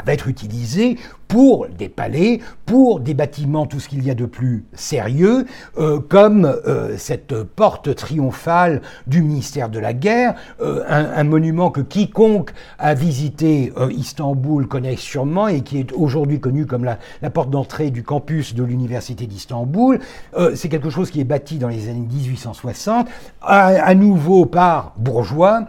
va 0.05 0.13
être 0.13 0.29
utilisé 0.29 0.99
pour 1.35 1.67
des 1.67 1.89
palais, 1.89 2.39
pour 2.65 3.01
des 3.01 3.13
bâtiments, 3.13 3.67
tout 3.67 3.81
ce 3.81 3.89
qu'il 3.89 4.05
y 4.05 4.11
a 4.13 4.15
de 4.15 4.25
plus 4.25 4.67
sérieux, 4.73 5.47
euh, 5.79 5.99
comme 5.99 6.45
euh, 6.45 6.95
cette 6.97 7.43
porte 7.43 7.93
triomphale 7.97 8.83
du 9.09 9.21
ministère 9.21 9.69
de 9.69 9.81
la 9.81 9.95
Guerre, 9.95 10.37
euh, 10.61 10.85
un, 10.89 11.25
monument 11.25 11.73
que 11.73 11.81
quiconque 11.81 12.53
a 12.79 12.95
visité 12.95 13.73
Istanbul 13.91 14.69
connaît 14.69 14.95
sûrement 14.95 15.49
et 15.49 15.63
qui 15.63 15.81
est 15.81 15.91
aujourd'hui 15.93 16.39
connu 16.39 16.67
comme 16.67 16.85
la, 16.85 17.31
porte 17.31 17.51
d'entrée 17.51 17.91
du 17.91 18.05
campus 18.05 18.55
de 18.55 18.63
l'université 18.63 19.27
d'Istanbul. 19.27 19.99
C'est 20.55 20.69
quelque 20.69 20.91
chose 20.91 21.11
qui 21.11 21.21
est 21.21 21.25
bâti 21.25 21.59
dans 21.59 21.69
les 21.69 21.89
années 21.89 22.07
1860, 22.07 23.09
à, 23.41 23.95
nouveau 23.95 24.45
par 24.45 24.93
Bourgeois, 24.99 25.67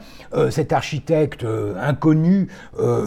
cet 0.49 0.73
architecte 0.73 1.45
inconnu 1.81 2.49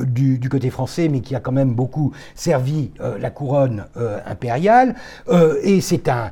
du, 0.06 0.38
du, 0.38 0.48
côté 0.48 0.70
français, 0.70 1.08
mais 1.08 1.20
qui 1.20 1.34
a 1.34 1.40
quand 1.40 1.52
même 1.52 1.74
beaucoup 1.74 2.12
servi 2.48 2.92
euh, 3.02 3.18
la 3.18 3.28
couronne 3.28 3.84
euh, 3.98 4.20
impériale, 4.24 4.94
euh, 5.28 5.56
et 5.62 5.82
c'est 5.82 6.08
un, 6.08 6.30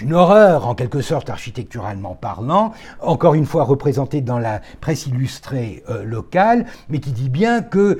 une 0.00 0.12
horreur 0.14 0.68
en 0.68 0.76
quelque 0.76 1.00
sorte 1.00 1.30
architecturalement 1.30 2.14
parlant, 2.14 2.72
encore 3.00 3.34
une 3.34 3.44
fois 3.44 3.64
représentée 3.64 4.20
dans 4.20 4.38
la 4.38 4.60
presse 4.80 5.08
illustrée 5.08 5.82
locale, 6.04 6.66
mais 6.88 7.00
qui 7.00 7.10
dit 7.10 7.28
bien 7.28 7.60
que 7.60 7.98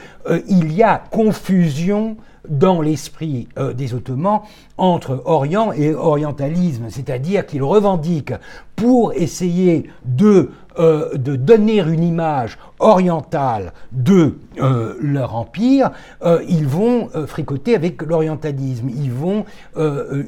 il 0.48 0.72
y 0.72 0.84
a 0.84 1.02
confusion 1.10 2.16
dans 2.48 2.80
l'esprit 2.80 3.48
des 3.76 3.94
Ottomans 3.94 4.40
entre 4.76 5.22
Orient 5.24 5.72
et 5.72 5.94
orientalisme, 5.94 6.86
c'est-à-dire 6.88 7.46
qu'ils 7.46 7.62
revendiquent 7.62 8.34
pour 8.76 9.12
essayer 9.12 9.88
de 10.04 10.50
euh, 10.78 11.16
donner 11.16 11.80
une 11.80 12.02
image 12.02 12.58
orientale 12.78 13.74
de 13.92 14.38
euh, 14.58 14.94
leur 15.00 15.36
empire, 15.36 15.90
euh, 16.22 16.42
ils 16.48 16.66
vont 16.66 17.10
fricoter 17.26 17.74
avec 17.74 18.00
l'orientalisme. 18.02 18.88
Ils 18.88 19.12
vont 19.12 19.44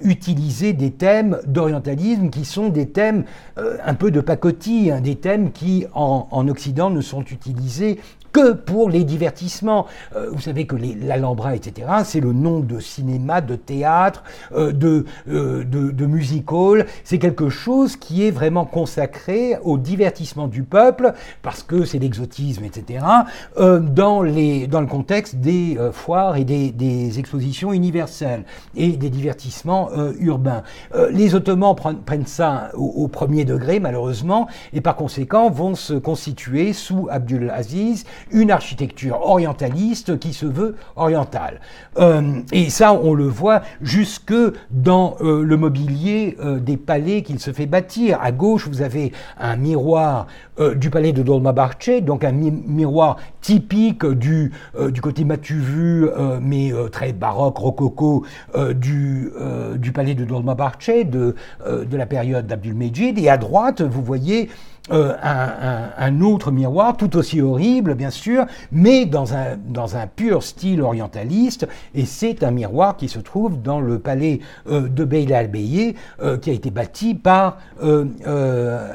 utiliser 0.02 0.72
des 0.72 0.90
thèmes 0.90 1.38
d'orientalisme 1.46 2.30
qui 2.30 2.44
sont 2.44 2.68
des 2.68 2.88
thèmes 2.90 3.24
un 3.56 3.94
peu 3.94 4.10
de 4.10 4.20
pacotille, 4.20 4.90
hein, 4.90 5.00
des 5.00 5.16
thèmes 5.16 5.50
qui 5.50 5.86
en, 5.94 6.48
Occident 6.48 6.90
ne 6.90 7.00
sont 7.00 7.22
utilisés 7.22 7.98
que 8.34 8.52
pour 8.52 8.90
les 8.90 9.04
divertissements. 9.04 9.86
vous 10.32 10.40
savez 10.40 10.66
que 10.66 10.76
l'Alhambra, 10.76 11.54
etc., 11.54 11.86
c'est 12.04 12.20
le 12.20 12.32
nom 12.32 12.60
de 12.60 12.80
cinéma, 12.80 13.40
de 13.40 13.54
théâtre, 13.54 14.24
de, 14.52 15.06
de, 15.26 15.64
de 15.64 16.06
music 16.06 16.50
hall. 16.52 16.84
C'est 17.04 17.18
quelque 17.18 17.48
chose 17.48 17.96
qui 17.96 18.26
est 18.26 18.32
vraiment 18.32 18.64
consacré 18.64 19.56
au 19.62 19.78
divertissement 19.78 20.48
du 20.48 20.64
peuple, 20.64 21.14
parce 21.42 21.62
que 21.62 21.84
c'est 21.84 22.00
l'exotisme, 22.00 22.64
etc., 22.64 23.04
dans, 23.56 24.22
les, 24.22 24.66
dans 24.66 24.80
le 24.80 24.88
contexte 24.88 25.36
des 25.36 25.78
foires 25.92 26.36
et 26.36 26.44
des, 26.44 26.72
des, 26.72 27.18
expositions 27.18 27.72
universelles 27.72 28.44
et 28.74 28.96
des 28.96 29.10
divertissements 29.10 29.90
urbains. 30.18 30.64
les 31.10 31.34
Ottomans 31.36 31.76
prennent 32.04 32.26
ça 32.26 32.70
au, 32.74 33.08
premier 33.08 33.44
degré, 33.44 33.78
malheureusement, 33.78 34.48
et 34.72 34.80
par 34.80 34.96
conséquent 34.96 35.50
vont 35.50 35.74
se 35.74 35.94
constituer 35.94 36.72
sous 36.72 37.08
Abdul 37.10 37.50
Aziz 37.50 38.04
une 38.30 38.50
architecture 38.50 39.20
orientaliste 39.22 40.18
qui 40.18 40.32
se 40.32 40.46
veut 40.46 40.76
orientale. 40.96 41.60
Euh, 41.98 42.40
et 42.52 42.70
ça, 42.70 42.92
on 42.92 43.14
le 43.14 43.26
voit 43.26 43.62
jusque 43.80 44.34
dans 44.70 45.16
euh, 45.20 45.42
le 45.42 45.56
mobilier 45.56 46.36
euh, 46.40 46.58
des 46.58 46.76
palais 46.76 47.22
qu'il 47.22 47.38
se 47.40 47.52
fait 47.52 47.66
bâtir. 47.66 48.18
À 48.20 48.32
gauche, 48.32 48.68
vous 48.68 48.82
avez 48.82 49.12
un 49.38 49.56
miroir 49.56 50.26
du 50.76 50.88
palais 50.88 51.12
de 51.12 51.24
Dolmabahce, 51.24 52.00
donc 52.02 52.22
un 52.22 52.30
miroir 52.30 53.16
typique 53.40 54.06
du, 54.06 54.52
côté 55.02 55.24
matu-vu, 55.24 56.08
mais 56.40 56.72
très 56.92 57.12
baroque, 57.12 57.58
rococo, 57.58 58.24
du, 58.76 59.32
du 59.74 59.90
palais 59.90 60.14
de 60.14 60.24
Dolmabahce, 60.24 61.06
de, 61.06 61.34
de 61.66 61.96
la 61.96 62.06
période 62.06 62.46
d'Abdul-Mejid. 62.46 63.18
Et 63.18 63.28
à 63.28 63.36
droite, 63.36 63.82
vous 63.82 64.02
voyez 64.02 64.48
euh, 64.92 65.14
un, 65.22 66.20
autre 66.20 66.50
miroir, 66.50 66.98
tout 66.98 67.16
aussi 67.16 67.40
horrible 67.40 67.94
bien 67.94 68.10
sûr, 68.10 68.44
mais 68.70 69.06
dans 69.06 69.32
un, 69.32 70.06
pur 70.14 70.42
style 70.42 70.82
orientaliste, 70.82 71.66
et 71.94 72.04
c'est 72.04 72.42
un 72.42 72.50
miroir 72.50 72.98
qui 72.98 73.08
se 73.08 73.18
trouve 73.18 73.62
dans 73.62 73.80
le 73.80 73.98
palais 73.98 74.40
euh, 74.68 74.86
de 74.86 75.04
Bey 75.04 75.32
al-Beyé, 75.32 75.96
euh, 76.20 76.36
qui 76.36 76.50
a 76.50 76.52
été 76.52 76.70
bâti 76.70 77.14
par 77.14 77.56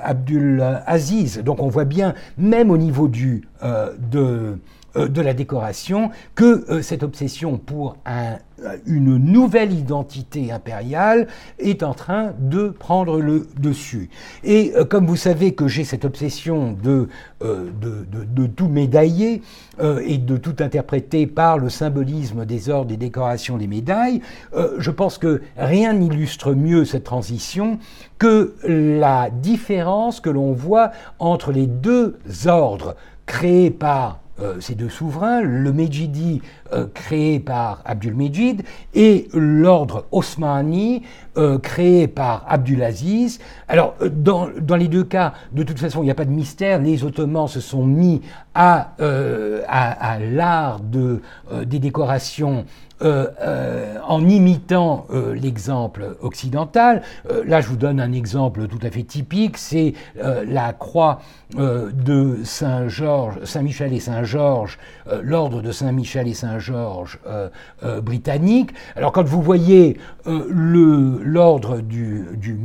Abdul 0.04 0.64
Aziz. 0.86 1.40
Donc 1.40 1.60
on 1.60 1.70
voit 1.70 1.86
bien, 1.86 2.14
même 2.38 2.70
au 2.70 2.78
niveau 2.78 3.08
du, 3.08 3.48
de, 4.12 4.60
de 4.96 5.22
la 5.22 5.34
décoration, 5.34 6.12
que 6.36 6.82
cette 6.82 7.04
obsession 7.04 7.58
pour 7.58 7.98
un 8.06 8.38
une 8.86 9.18
nouvelle 9.18 9.74
identité 9.74 10.52
impériale 10.52 11.28
est 11.60 11.84
en 11.84 11.94
train 11.94 12.34
de 12.40 12.70
prendre 12.70 13.20
le 13.20 13.48
dessus. 13.58 14.10
Et 14.44 14.74
euh, 14.76 14.86
comme 14.86 15.06
vous 15.08 15.16
savez 15.16 15.54
que 15.54 15.68
j'ai 15.68 15.84
cette 15.84 16.06
obsession 16.06 16.78
de, 16.82 17.08
euh, 17.42 17.70
de, 17.82 18.48
tout 18.48 18.68
médailler 18.68 19.42
euh, 19.80 20.02
et 20.06 20.18
de 20.18 20.38
tout 20.38 20.56
interpréter 20.60 21.28
par 21.28 21.58
le 21.58 21.70
symbolisme 21.70 22.46
des 22.46 22.70
ordres 22.70 22.94
et 22.94 22.98
décorations 22.98 23.58
des 23.58 23.68
médailles, 23.68 24.22
je 24.78 24.92
pense 24.92 25.18
que 25.18 25.42
rien 25.58 25.94
n'illustre 25.94 26.54
mieux 26.54 26.86
cette 26.86 27.04
transition 27.04 27.80
que 28.18 28.56
la 28.64 29.30
différence 29.30 30.20
que 30.20 30.30
l'on 30.30 30.52
voit 30.54 30.92
entre 31.20 31.52
les 31.52 31.68
deux 31.68 32.18
ordres 32.46 32.96
créés 33.26 33.70
par 33.70 34.20
euh, 34.28 34.29
ces 34.60 34.76
deux 34.76 34.90
souverains, 34.90 35.42
le 35.42 35.72
Mejidi 35.72 36.42
euh, 36.74 36.88
créé 36.94 37.40
par 37.40 37.82
Abdul 37.86 38.16
Mejid 38.16 38.64
et 38.94 39.28
l'ordre 39.34 40.06
Osmani 40.12 41.04
euh, 41.38 41.58
créé 41.58 42.08
par 42.08 42.46
Abdulaziz. 42.48 43.40
Alors, 43.68 43.96
dans, 44.12 44.50
dans, 44.60 44.76
les 44.76 44.88
deux 44.88 45.04
cas, 45.04 45.34
de 45.52 45.64
toute 45.64 45.80
façon, 45.80 46.02
il 46.02 46.06
n'y 46.06 46.12
a 46.12 46.16
pas 46.16 46.26
de 46.26 46.32
mystère, 46.32 46.80
les 46.80 47.04
Ottomans 47.04 47.48
se 47.48 47.60
sont 47.60 47.86
mis 47.86 48.22
à, 48.54 48.94
à, 49.00 50.14
à 50.14 50.20
l'art 50.20 50.80
de, 50.80 51.22
des 51.66 51.80
décorations 51.80 52.66
euh, 53.02 53.28
euh, 53.42 53.96
en 54.06 54.28
imitant 54.28 55.06
euh, 55.10 55.34
l'exemple 55.34 56.18
occidental. 56.22 57.02
là, 57.46 57.62
je 57.62 57.68
vous 57.68 57.78
donne 57.78 58.02
un 58.02 58.12
exemple 58.12 58.68
tout 58.68 58.80
à 58.82 58.90
fait 58.90 59.04
typique, 59.04 59.58
c'est 59.58 59.94
la 60.18 60.74
croix 60.74 61.20
de 61.56 62.38
Saint-Michel 62.44 63.94
et 63.94 64.00
Saint-Georges, 64.00 64.80
l'ordre 65.22 65.62
de 65.62 65.72
Saint-Michel 65.72 66.28
et 66.28 66.34
Saint-Georges 66.34 67.20
britannique. 68.02 68.72
Alors, 68.96 69.12
quand 69.12 69.26
vous 69.26 69.42
voyez 69.42 69.98
l'ordre 70.26 71.82
du, 71.82 72.26
du 72.36 72.58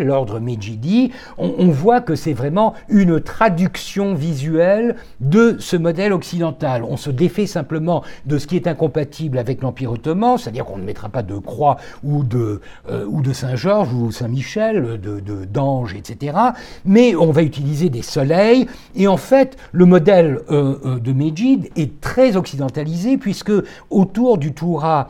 l'ordre 0.00 0.40
Mejidi, 0.40 1.12
on, 1.38 1.54
on 1.58 1.68
voit 1.68 2.00
que 2.00 2.14
c'est 2.14 2.32
vraiment 2.32 2.74
une 2.88 3.20
traduction 3.20 4.14
visuelle 4.14 4.96
de 5.20 5.56
ce 5.58 5.76
modèle 5.76 6.12
occidental. 6.12 6.82
On 6.84 6.96
se 6.96 7.10
défait 7.10 7.46
simplement 7.46 8.02
de 8.26 8.38
ce 8.38 8.46
qui 8.46 8.56
est 8.56 8.66
incompatible 8.66 9.38
avec 9.38 9.51
l'Empire 9.60 9.92
ottoman, 9.92 10.38
c'est-à-dire 10.38 10.64
qu'on 10.64 10.78
ne 10.78 10.84
mettra 10.84 11.08
pas 11.08 11.22
de 11.22 11.36
croix 11.36 11.76
ou 12.02 12.24
de, 12.24 12.60
euh, 12.88 13.32
Saint-Georges 13.32 13.92
ou 13.92 14.10
Saint-Michel, 14.10 15.00
de, 15.00 15.44
d'ange, 15.44 15.94
etc. 15.94 16.36
Mais 16.84 17.14
on 17.14 17.30
va 17.30 17.42
utiliser 17.42 17.90
des 17.90 18.02
soleils. 18.02 18.66
Et 18.94 19.06
en 19.08 19.16
fait, 19.16 19.56
le 19.72 19.84
modèle 19.84 20.40
euh, 20.50 20.76
euh, 20.84 20.98
de 20.98 21.12
Mejid 21.12 21.70
est 21.76 22.00
très 22.00 22.36
occidentalisé 22.36 23.18
puisque 23.18 23.52
autour 23.90 24.38
du 24.38 24.52
Toura, 24.52 25.08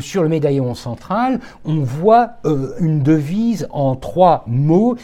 sur 0.00 0.22
le 0.22 0.28
médaillon 0.28 0.74
central, 0.74 1.40
on 1.64 1.80
voit 1.80 2.30
une 2.80 3.02
devise 3.02 3.68
en 3.70 3.94
trois 3.96 4.44
mots, 4.46 4.96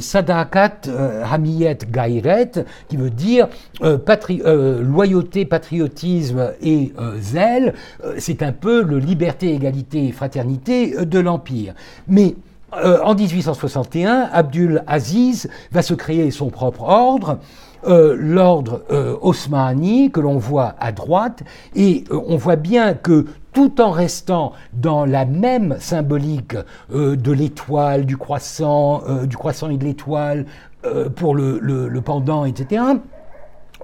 Sadakat 0.00 0.82
Hamiyet 1.30 1.78
Gairet, 1.90 2.52
qui 2.88 2.96
veut 2.96 3.10
dire 3.10 3.48
loyauté, 3.80 5.44
patriotisme 5.44 6.52
et 6.62 6.92
zèle. 7.20 7.74
C'est 8.18 8.42
un 8.42 8.52
peu 8.52 8.82
le 8.82 8.98
liberté, 8.98 9.52
égalité 9.52 10.08
et 10.08 10.12
fraternité 10.12 10.96
euh, 10.96 11.04
de 11.04 11.18
l'Empire. 11.18 11.74
Mais 12.08 12.34
euh, 12.76 12.98
en 13.02 13.14
1861, 13.14 14.30
Abdul 14.32 14.82
Aziz 14.86 15.48
va 15.72 15.82
se 15.82 15.94
créer 15.94 16.30
son 16.30 16.50
propre 16.50 16.82
ordre. 16.82 17.38
Euh, 17.86 18.16
l'ordre 18.18 18.80
osmani 19.20 20.10
que 20.10 20.18
l'on 20.18 20.38
voit 20.38 20.74
à 20.80 20.90
droite, 20.90 21.42
et 21.76 22.04
on 22.10 22.36
voit 22.38 22.56
bien 22.56 22.94
que 22.94 23.26
tout 23.54 23.80
en 23.80 23.90
restant 23.90 24.52
dans 24.74 25.06
la 25.06 25.24
même 25.24 25.76
symbolique 25.78 26.56
de 26.90 27.32
l'étoile, 27.32 28.04
du 28.04 28.16
croissant, 28.16 29.02
du 29.24 29.36
croissant 29.36 29.70
et 29.70 29.78
de 29.78 29.84
l'étoile 29.84 30.44
pour 31.14 31.34
le, 31.34 32.00
pendant, 32.00 32.44
etc., 32.44 32.82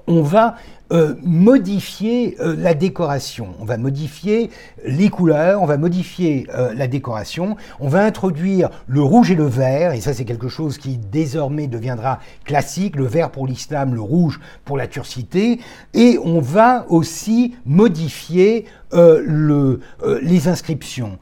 on 0.07 0.21
va 0.21 0.55
euh, 0.91 1.15
modifier 1.23 2.35
euh, 2.41 2.53
la 2.57 2.73
décoration, 2.73 3.55
on 3.61 3.65
va 3.65 3.77
modifier 3.77 4.49
les 4.85 5.09
couleurs, 5.09 5.61
on 5.61 5.65
va 5.65 5.77
modifier 5.77 6.47
euh, 6.53 6.73
la 6.75 6.87
décoration, 6.87 7.55
on 7.79 7.87
va 7.87 8.03
introduire 8.03 8.69
le 8.87 9.01
rouge 9.01 9.31
et 9.31 9.35
le 9.35 9.45
vert, 9.45 9.93
et 9.93 10.01
ça 10.01 10.13
c'est 10.13 10.25
quelque 10.25 10.49
chose 10.49 10.77
qui 10.77 10.97
désormais 10.97 11.67
deviendra 11.67 12.19
classique, 12.43 12.97
le 12.97 13.05
vert 13.05 13.31
pour 13.31 13.47
l'islam, 13.47 13.95
le 13.95 14.01
rouge 14.01 14.41
pour 14.65 14.75
la 14.75 14.87
turcité, 14.87 15.61
et 15.93 16.17
on 16.21 16.41
va 16.41 16.85
aussi 16.89 17.55
modifier 17.65 18.65
le, 18.93 19.79
les 20.21 20.47
inscriptions. 20.47 21.17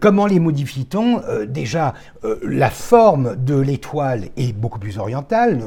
comment 0.00 0.26
les 0.26 0.40
modifie-t-on 0.40 1.20
Déjà, 1.46 1.94
la 2.42 2.70
forme 2.70 3.36
de 3.36 3.56
l'étoile 3.56 4.24
est 4.36 4.52
beaucoup 4.52 4.78
plus 4.78 4.98
orientale, 4.98 5.58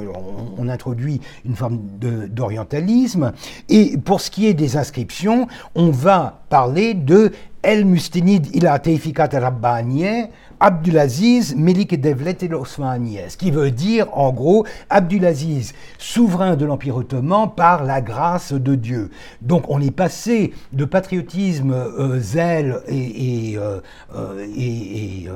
on, 0.57 0.67
introduit 0.69 1.21
une 1.45 1.55
forme 1.55 1.79
d'orientalisme, 1.99 3.33
et 3.69 3.97
pour 3.97 4.21
ce 4.21 4.31
qui 4.31 4.47
est 4.47 4.53
des 4.53 4.77
inscriptions, 4.77 5.47
on 5.75 5.91
va 5.91 6.43
parler 6.49 6.93
de 6.93 7.31
El 7.63 7.85
Mustinid 7.85 8.53
ila 8.55 8.77
Teifikat 8.77 9.29
Rabbaniye, 9.33 10.27
Abdulaziz 10.63 11.55
Melik 11.57 11.99
Devlet 11.99 12.41
el 12.41 12.55
Osmaniye, 12.55 13.25
ce 13.27 13.35
qui 13.35 13.51
veut 13.51 13.69
dire 13.69 14.07
en 14.13 14.31
gros 14.31 14.65
Abdulaziz, 14.89 15.73
souverain 15.97 16.55
de 16.55 16.65
l'Empire 16.65 16.95
ottoman 16.95 17.49
par 17.53 17.83
la 17.83 17.99
grâce 17.99 18.53
de 18.53 18.75
Dieu. 18.75 19.11
Donc 19.41 19.65
on 19.67 19.81
est 19.81 19.91
passé 19.91 20.53
de 20.71 20.85
patriotisme, 20.85 21.73
euh, 21.73 22.17
zèle 22.21 22.79
et, 22.87 23.57
euh, 23.57 23.81
euh, 24.15 24.45
et, 24.55 25.27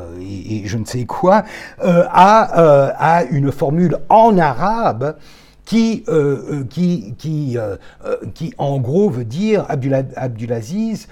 je 0.64 0.78
ne 0.78 0.86
sais 0.86 1.04
quoi 1.04 1.44
à 1.78 3.24
une 3.30 3.52
formule 3.52 3.98
en 4.08 4.38
arabe 4.38 5.18
qui, 5.68 6.06
euh, 6.08 6.38
euh, 6.50 6.64
qui, 6.64 7.14
qui, 7.18 7.58
euh, 7.58 7.76
qui, 8.34 8.54
en 8.58 8.80
gros 8.80 9.10
veut 9.10 9.26
dire 9.26 9.66
Abdulaziz, 9.68 11.10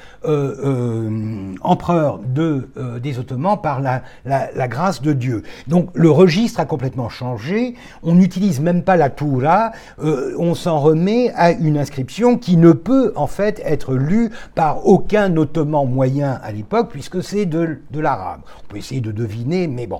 empereur 1.61 2.19
de, 2.19 2.69
des 3.03 3.19
Ottomans 3.19 3.60
par 3.61 3.82
la, 3.82 4.02
la, 4.23 4.68
grâce 4.68 5.02
de 5.02 5.11
Dieu. 5.11 5.44
Donc 5.68 5.90
le 5.94 6.10
registre 6.10 6.61
a 6.61 6.65
complètement 6.65 7.10
changé, 7.10 7.76
on 8.02 8.15
n'utilise 8.15 8.61
même 8.61 8.84
pas 8.84 8.95
la 8.95 9.10
Toura, 9.10 9.72
on 9.99 10.56
s'en 10.56 10.80
remet 10.80 11.32
à 11.36 11.52
une 11.52 11.77
inscription 11.77 12.38
qui 12.38 12.56
ne 12.56 12.72
peut 12.72 13.11
en 13.18 13.27
fait 13.27 13.61
être 13.65 13.94
lue 13.94 14.32
par 14.56 14.88
aucun 14.88 15.36
Ottoman 15.36 15.86
moyen 15.86 16.40
à 16.41 16.53
l'époque, 16.53 16.90
puisque 16.91 17.22
c'est 17.22 17.45
de, 17.45 17.80
de 17.91 17.99
l'arabe. 17.99 18.40
On 18.64 18.68
peut 18.69 18.77
essayer 18.77 19.02
de 19.02 19.11
deviner, 19.11 19.68
mais 19.68 19.86
bon. 19.86 19.99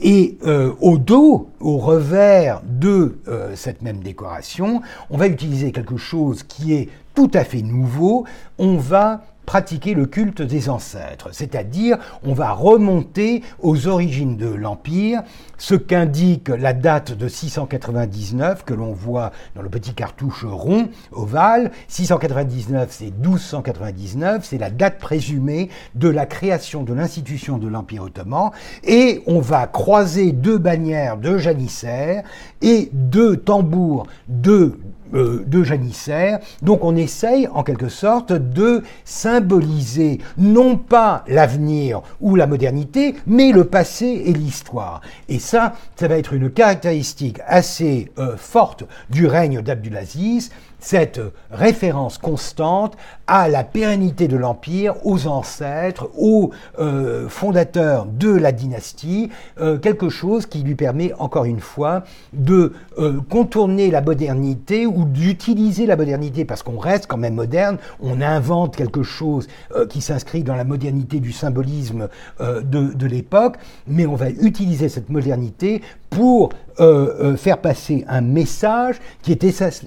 Et 0.00 0.38
au 0.80 0.98
dos, 0.98 1.50
au 1.60 1.78
revers 1.78 2.62
de 2.64 3.18
cette 3.54 3.82
même 3.82 4.00
décoration, 4.00 4.82
on 5.10 5.16
va 5.16 5.26
utiliser 5.26 5.72
quelque 5.72 5.96
chose 5.96 6.42
qui 6.42 6.74
est 6.74 6.88
tout 7.14 7.30
à 7.34 7.44
fait 7.44 7.62
nouveau. 7.62 8.24
On 8.58 8.76
va 8.76 9.22
pratiquer 9.46 9.94
le 9.94 10.06
culte 10.06 10.42
des 10.42 10.68
ancêtres, 10.68 11.28
c'est-à-dire 11.30 11.98
on 12.24 12.34
va 12.34 12.50
remonter 12.50 13.44
aux 13.60 13.86
origines 13.86 14.36
de 14.36 14.48
l'Empire, 14.48 15.22
ce 15.58 15.74
qu'indique 15.74 16.48
la 16.48 16.72
date 16.72 17.12
de 17.12 17.28
699 17.28 18.64
que 18.64 18.74
l'on 18.74 18.92
voit 18.92 19.32
dans 19.54 19.62
le 19.62 19.68
petit 19.68 19.94
cartouche 19.94 20.44
rond, 20.44 20.88
ovale. 21.12 21.70
699, 21.88 22.88
c'est 22.90 23.10
1299, 23.10 24.44
c'est 24.44 24.58
la 24.58 24.70
date 24.70 24.98
présumée 24.98 25.70
de 25.94 26.08
la 26.08 26.26
création 26.26 26.82
de 26.82 26.92
l'institution 26.92 27.58
de 27.58 27.68
l'Empire 27.68 28.04
ottoman, 28.04 28.50
et 28.84 29.22
on 29.26 29.40
va 29.40 29.66
croiser 29.66 30.32
deux 30.32 30.58
bannières 30.58 31.16
de 31.16 31.38
janissaires 31.38 32.22
et 32.62 32.90
deux 32.92 33.36
tambours 33.36 34.06
de 34.28 34.78
euh, 35.14 35.64
janissaires. 35.64 36.40
Donc 36.62 36.84
on 36.84 36.96
essaye 36.96 37.48
en 37.48 37.62
quelque 37.62 37.88
sorte 37.88 38.32
de 38.32 38.82
symboliser 39.04 40.18
non 40.36 40.76
pas 40.76 41.24
l'avenir 41.28 42.02
ou 42.20 42.36
la 42.36 42.46
modernité, 42.46 43.14
mais 43.26 43.52
le 43.52 43.64
passé 43.64 44.22
et 44.26 44.32
l'histoire. 44.32 45.00
Ça, 45.46 45.74
ça 45.96 46.08
va 46.08 46.18
être 46.18 46.32
une 46.32 46.50
caractéristique 46.50 47.38
assez 47.46 48.10
euh, 48.18 48.36
forte 48.36 48.84
du 49.10 49.26
règne 49.26 49.62
d'Abdulaziz, 49.62 50.50
cette 50.78 51.20
référence 51.50 52.18
constante 52.18 52.96
à 53.26 53.48
la 53.48 53.64
pérennité 53.64 54.28
de 54.28 54.36
l'Empire, 54.36 54.94
aux 55.04 55.26
ancêtres, 55.26 56.10
aux 56.16 56.50
euh, 56.78 57.28
fondateurs 57.28 58.06
de 58.06 58.30
la 58.30 58.52
dynastie, 58.52 59.30
euh, 59.60 59.78
quelque 59.78 60.08
chose 60.08 60.46
qui 60.46 60.62
lui 60.62 60.74
permet 60.74 61.12
encore 61.18 61.44
une 61.44 61.60
fois 61.60 62.04
de 62.32 62.72
euh, 62.98 63.20
contourner 63.28 63.90
la 63.90 64.00
modernité 64.00 64.86
ou 64.86 65.04
d'utiliser 65.04 65.86
la 65.86 65.96
modernité, 65.96 66.44
parce 66.44 66.62
qu'on 66.62 66.78
reste 66.78 67.06
quand 67.06 67.16
même 67.16 67.34
moderne, 67.34 67.78
on 68.00 68.20
invente 68.20 68.76
quelque 68.76 69.02
chose 69.02 69.48
qui 69.88 70.00
s'inscrit 70.00 70.42
dans 70.42 70.54
la 70.54 70.64
modernité 70.64 71.20
du 71.20 71.32
symbolisme 71.32 72.08
de, 72.40 72.62
de 72.62 73.06
l'époque, 73.06 73.56
mais 73.86 74.06
on 74.06 74.14
va 74.14 74.30
utiliser 74.30 74.88
cette 74.88 75.10
modernité 75.10 75.82
pour 76.16 76.50
faire 77.38 77.58
passer 77.58 78.04
un 78.08 78.20
message 78.20 78.96
qui 79.22 79.32
est 79.32 79.44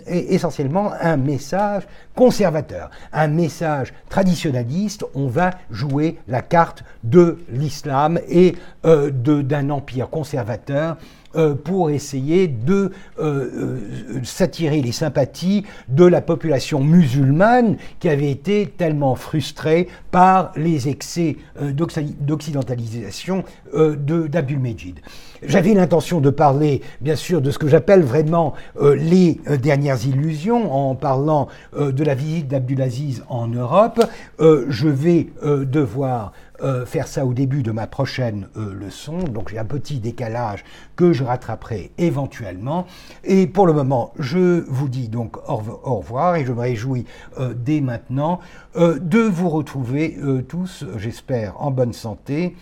essentiellement 0.08 0.92
un 1.00 1.18
message 1.18 1.84
conservateur, 2.16 2.90
un 3.14 3.30
message 3.30 3.94
traditionnaliste, 4.10 5.06
on 5.16 5.28
va 5.28 5.52
jouer 5.72 6.18
la 6.28 6.42
carte 6.42 6.84
de 7.04 7.38
l'islam 7.50 8.20
et 8.28 8.56
euh, 8.86 9.10
d'un 9.10 9.70
empire 9.70 10.10
conservateur 10.10 10.98
euh, 11.36 11.56
pour 11.56 11.92
essayer 11.92 12.48
de 12.48 12.92
euh, 13.20 13.80
s'attirer 14.24 14.82
les 14.82 14.92
sympathies 14.92 15.64
de 15.88 16.04
la 16.04 16.22
population 16.22 16.84
musulmane 16.84 17.78
qui 18.00 18.10
avait 18.10 18.32
été 18.32 18.74
tellement 18.78 19.16
frustrée 19.16 19.88
par 20.12 20.52
les 20.58 20.90
excès 20.90 21.38
d'occidentalisation 21.62 23.46
d'Abdul-Mejid. 23.74 25.00
J'avais 25.44 25.74
l'intention 25.74 26.22
de 26.22 26.30
parler, 26.30 26.82
bien 27.02 27.16
sûr, 27.16 27.42
de 27.42 27.52
ce 27.52 27.58
que 27.58 27.68
j'appelle 27.68 28.02
vraiment 28.02 28.54
les 28.82 29.40
dernières 29.62 30.06
illusions, 30.06 30.72
en 30.74 30.96
parlant 30.96 31.48
de 31.78 32.04
la 32.04 32.16
visite 32.16 32.48
d'Abdulaziz 32.48 33.24
en 33.30 33.48
Europe. 33.48 34.02
je 34.40 34.88
vais 34.88 35.28
devoir 35.42 36.34
euh, 36.62 36.86
faire 36.86 37.08
ça 37.08 37.26
au 37.26 37.34
début 37.34 37.64
de 37.64 37.72
ma 37.72 37.88
prochaine 37.88 38.50
euh, 38.58 38.74
leçon, 38.74 39.20
donc 39.20 39.50
j'ai 39.50 39.58
un 39.58 39.66
petit 39.66 40.00
décalage 40.00 40.66
que 40.98 41.14
je 41.14 41.24
rattraperai 41.24 41.92
éventuellement. 41.98 42.86
Et 43.24 43.48
pour 43.48 43.66
le 43.66 43.72
moment, 43.72 44.12
je 44.20 44.66
vous 44.68 44.90
dis 44.90 45.08
donc 45.08 45.38
au, 45.48 45.56
revoir 45.56 46.36
et 46.36 46.44
je 46.44 46.52
me 46.52 46.60
réjouis 46.60 47.06
euh, 47.40 47.54
dès 47.56 47.80
maintenant 47.80 48.40
de 48.76 49.20
vous 49.20 49.50
retrouver 49.50 50.18
tous, 50.48 50.86
j'espère, 50.98 51.62
en 51.62 51.72
bonne 51.72 51.94
santé. 51.94 52.56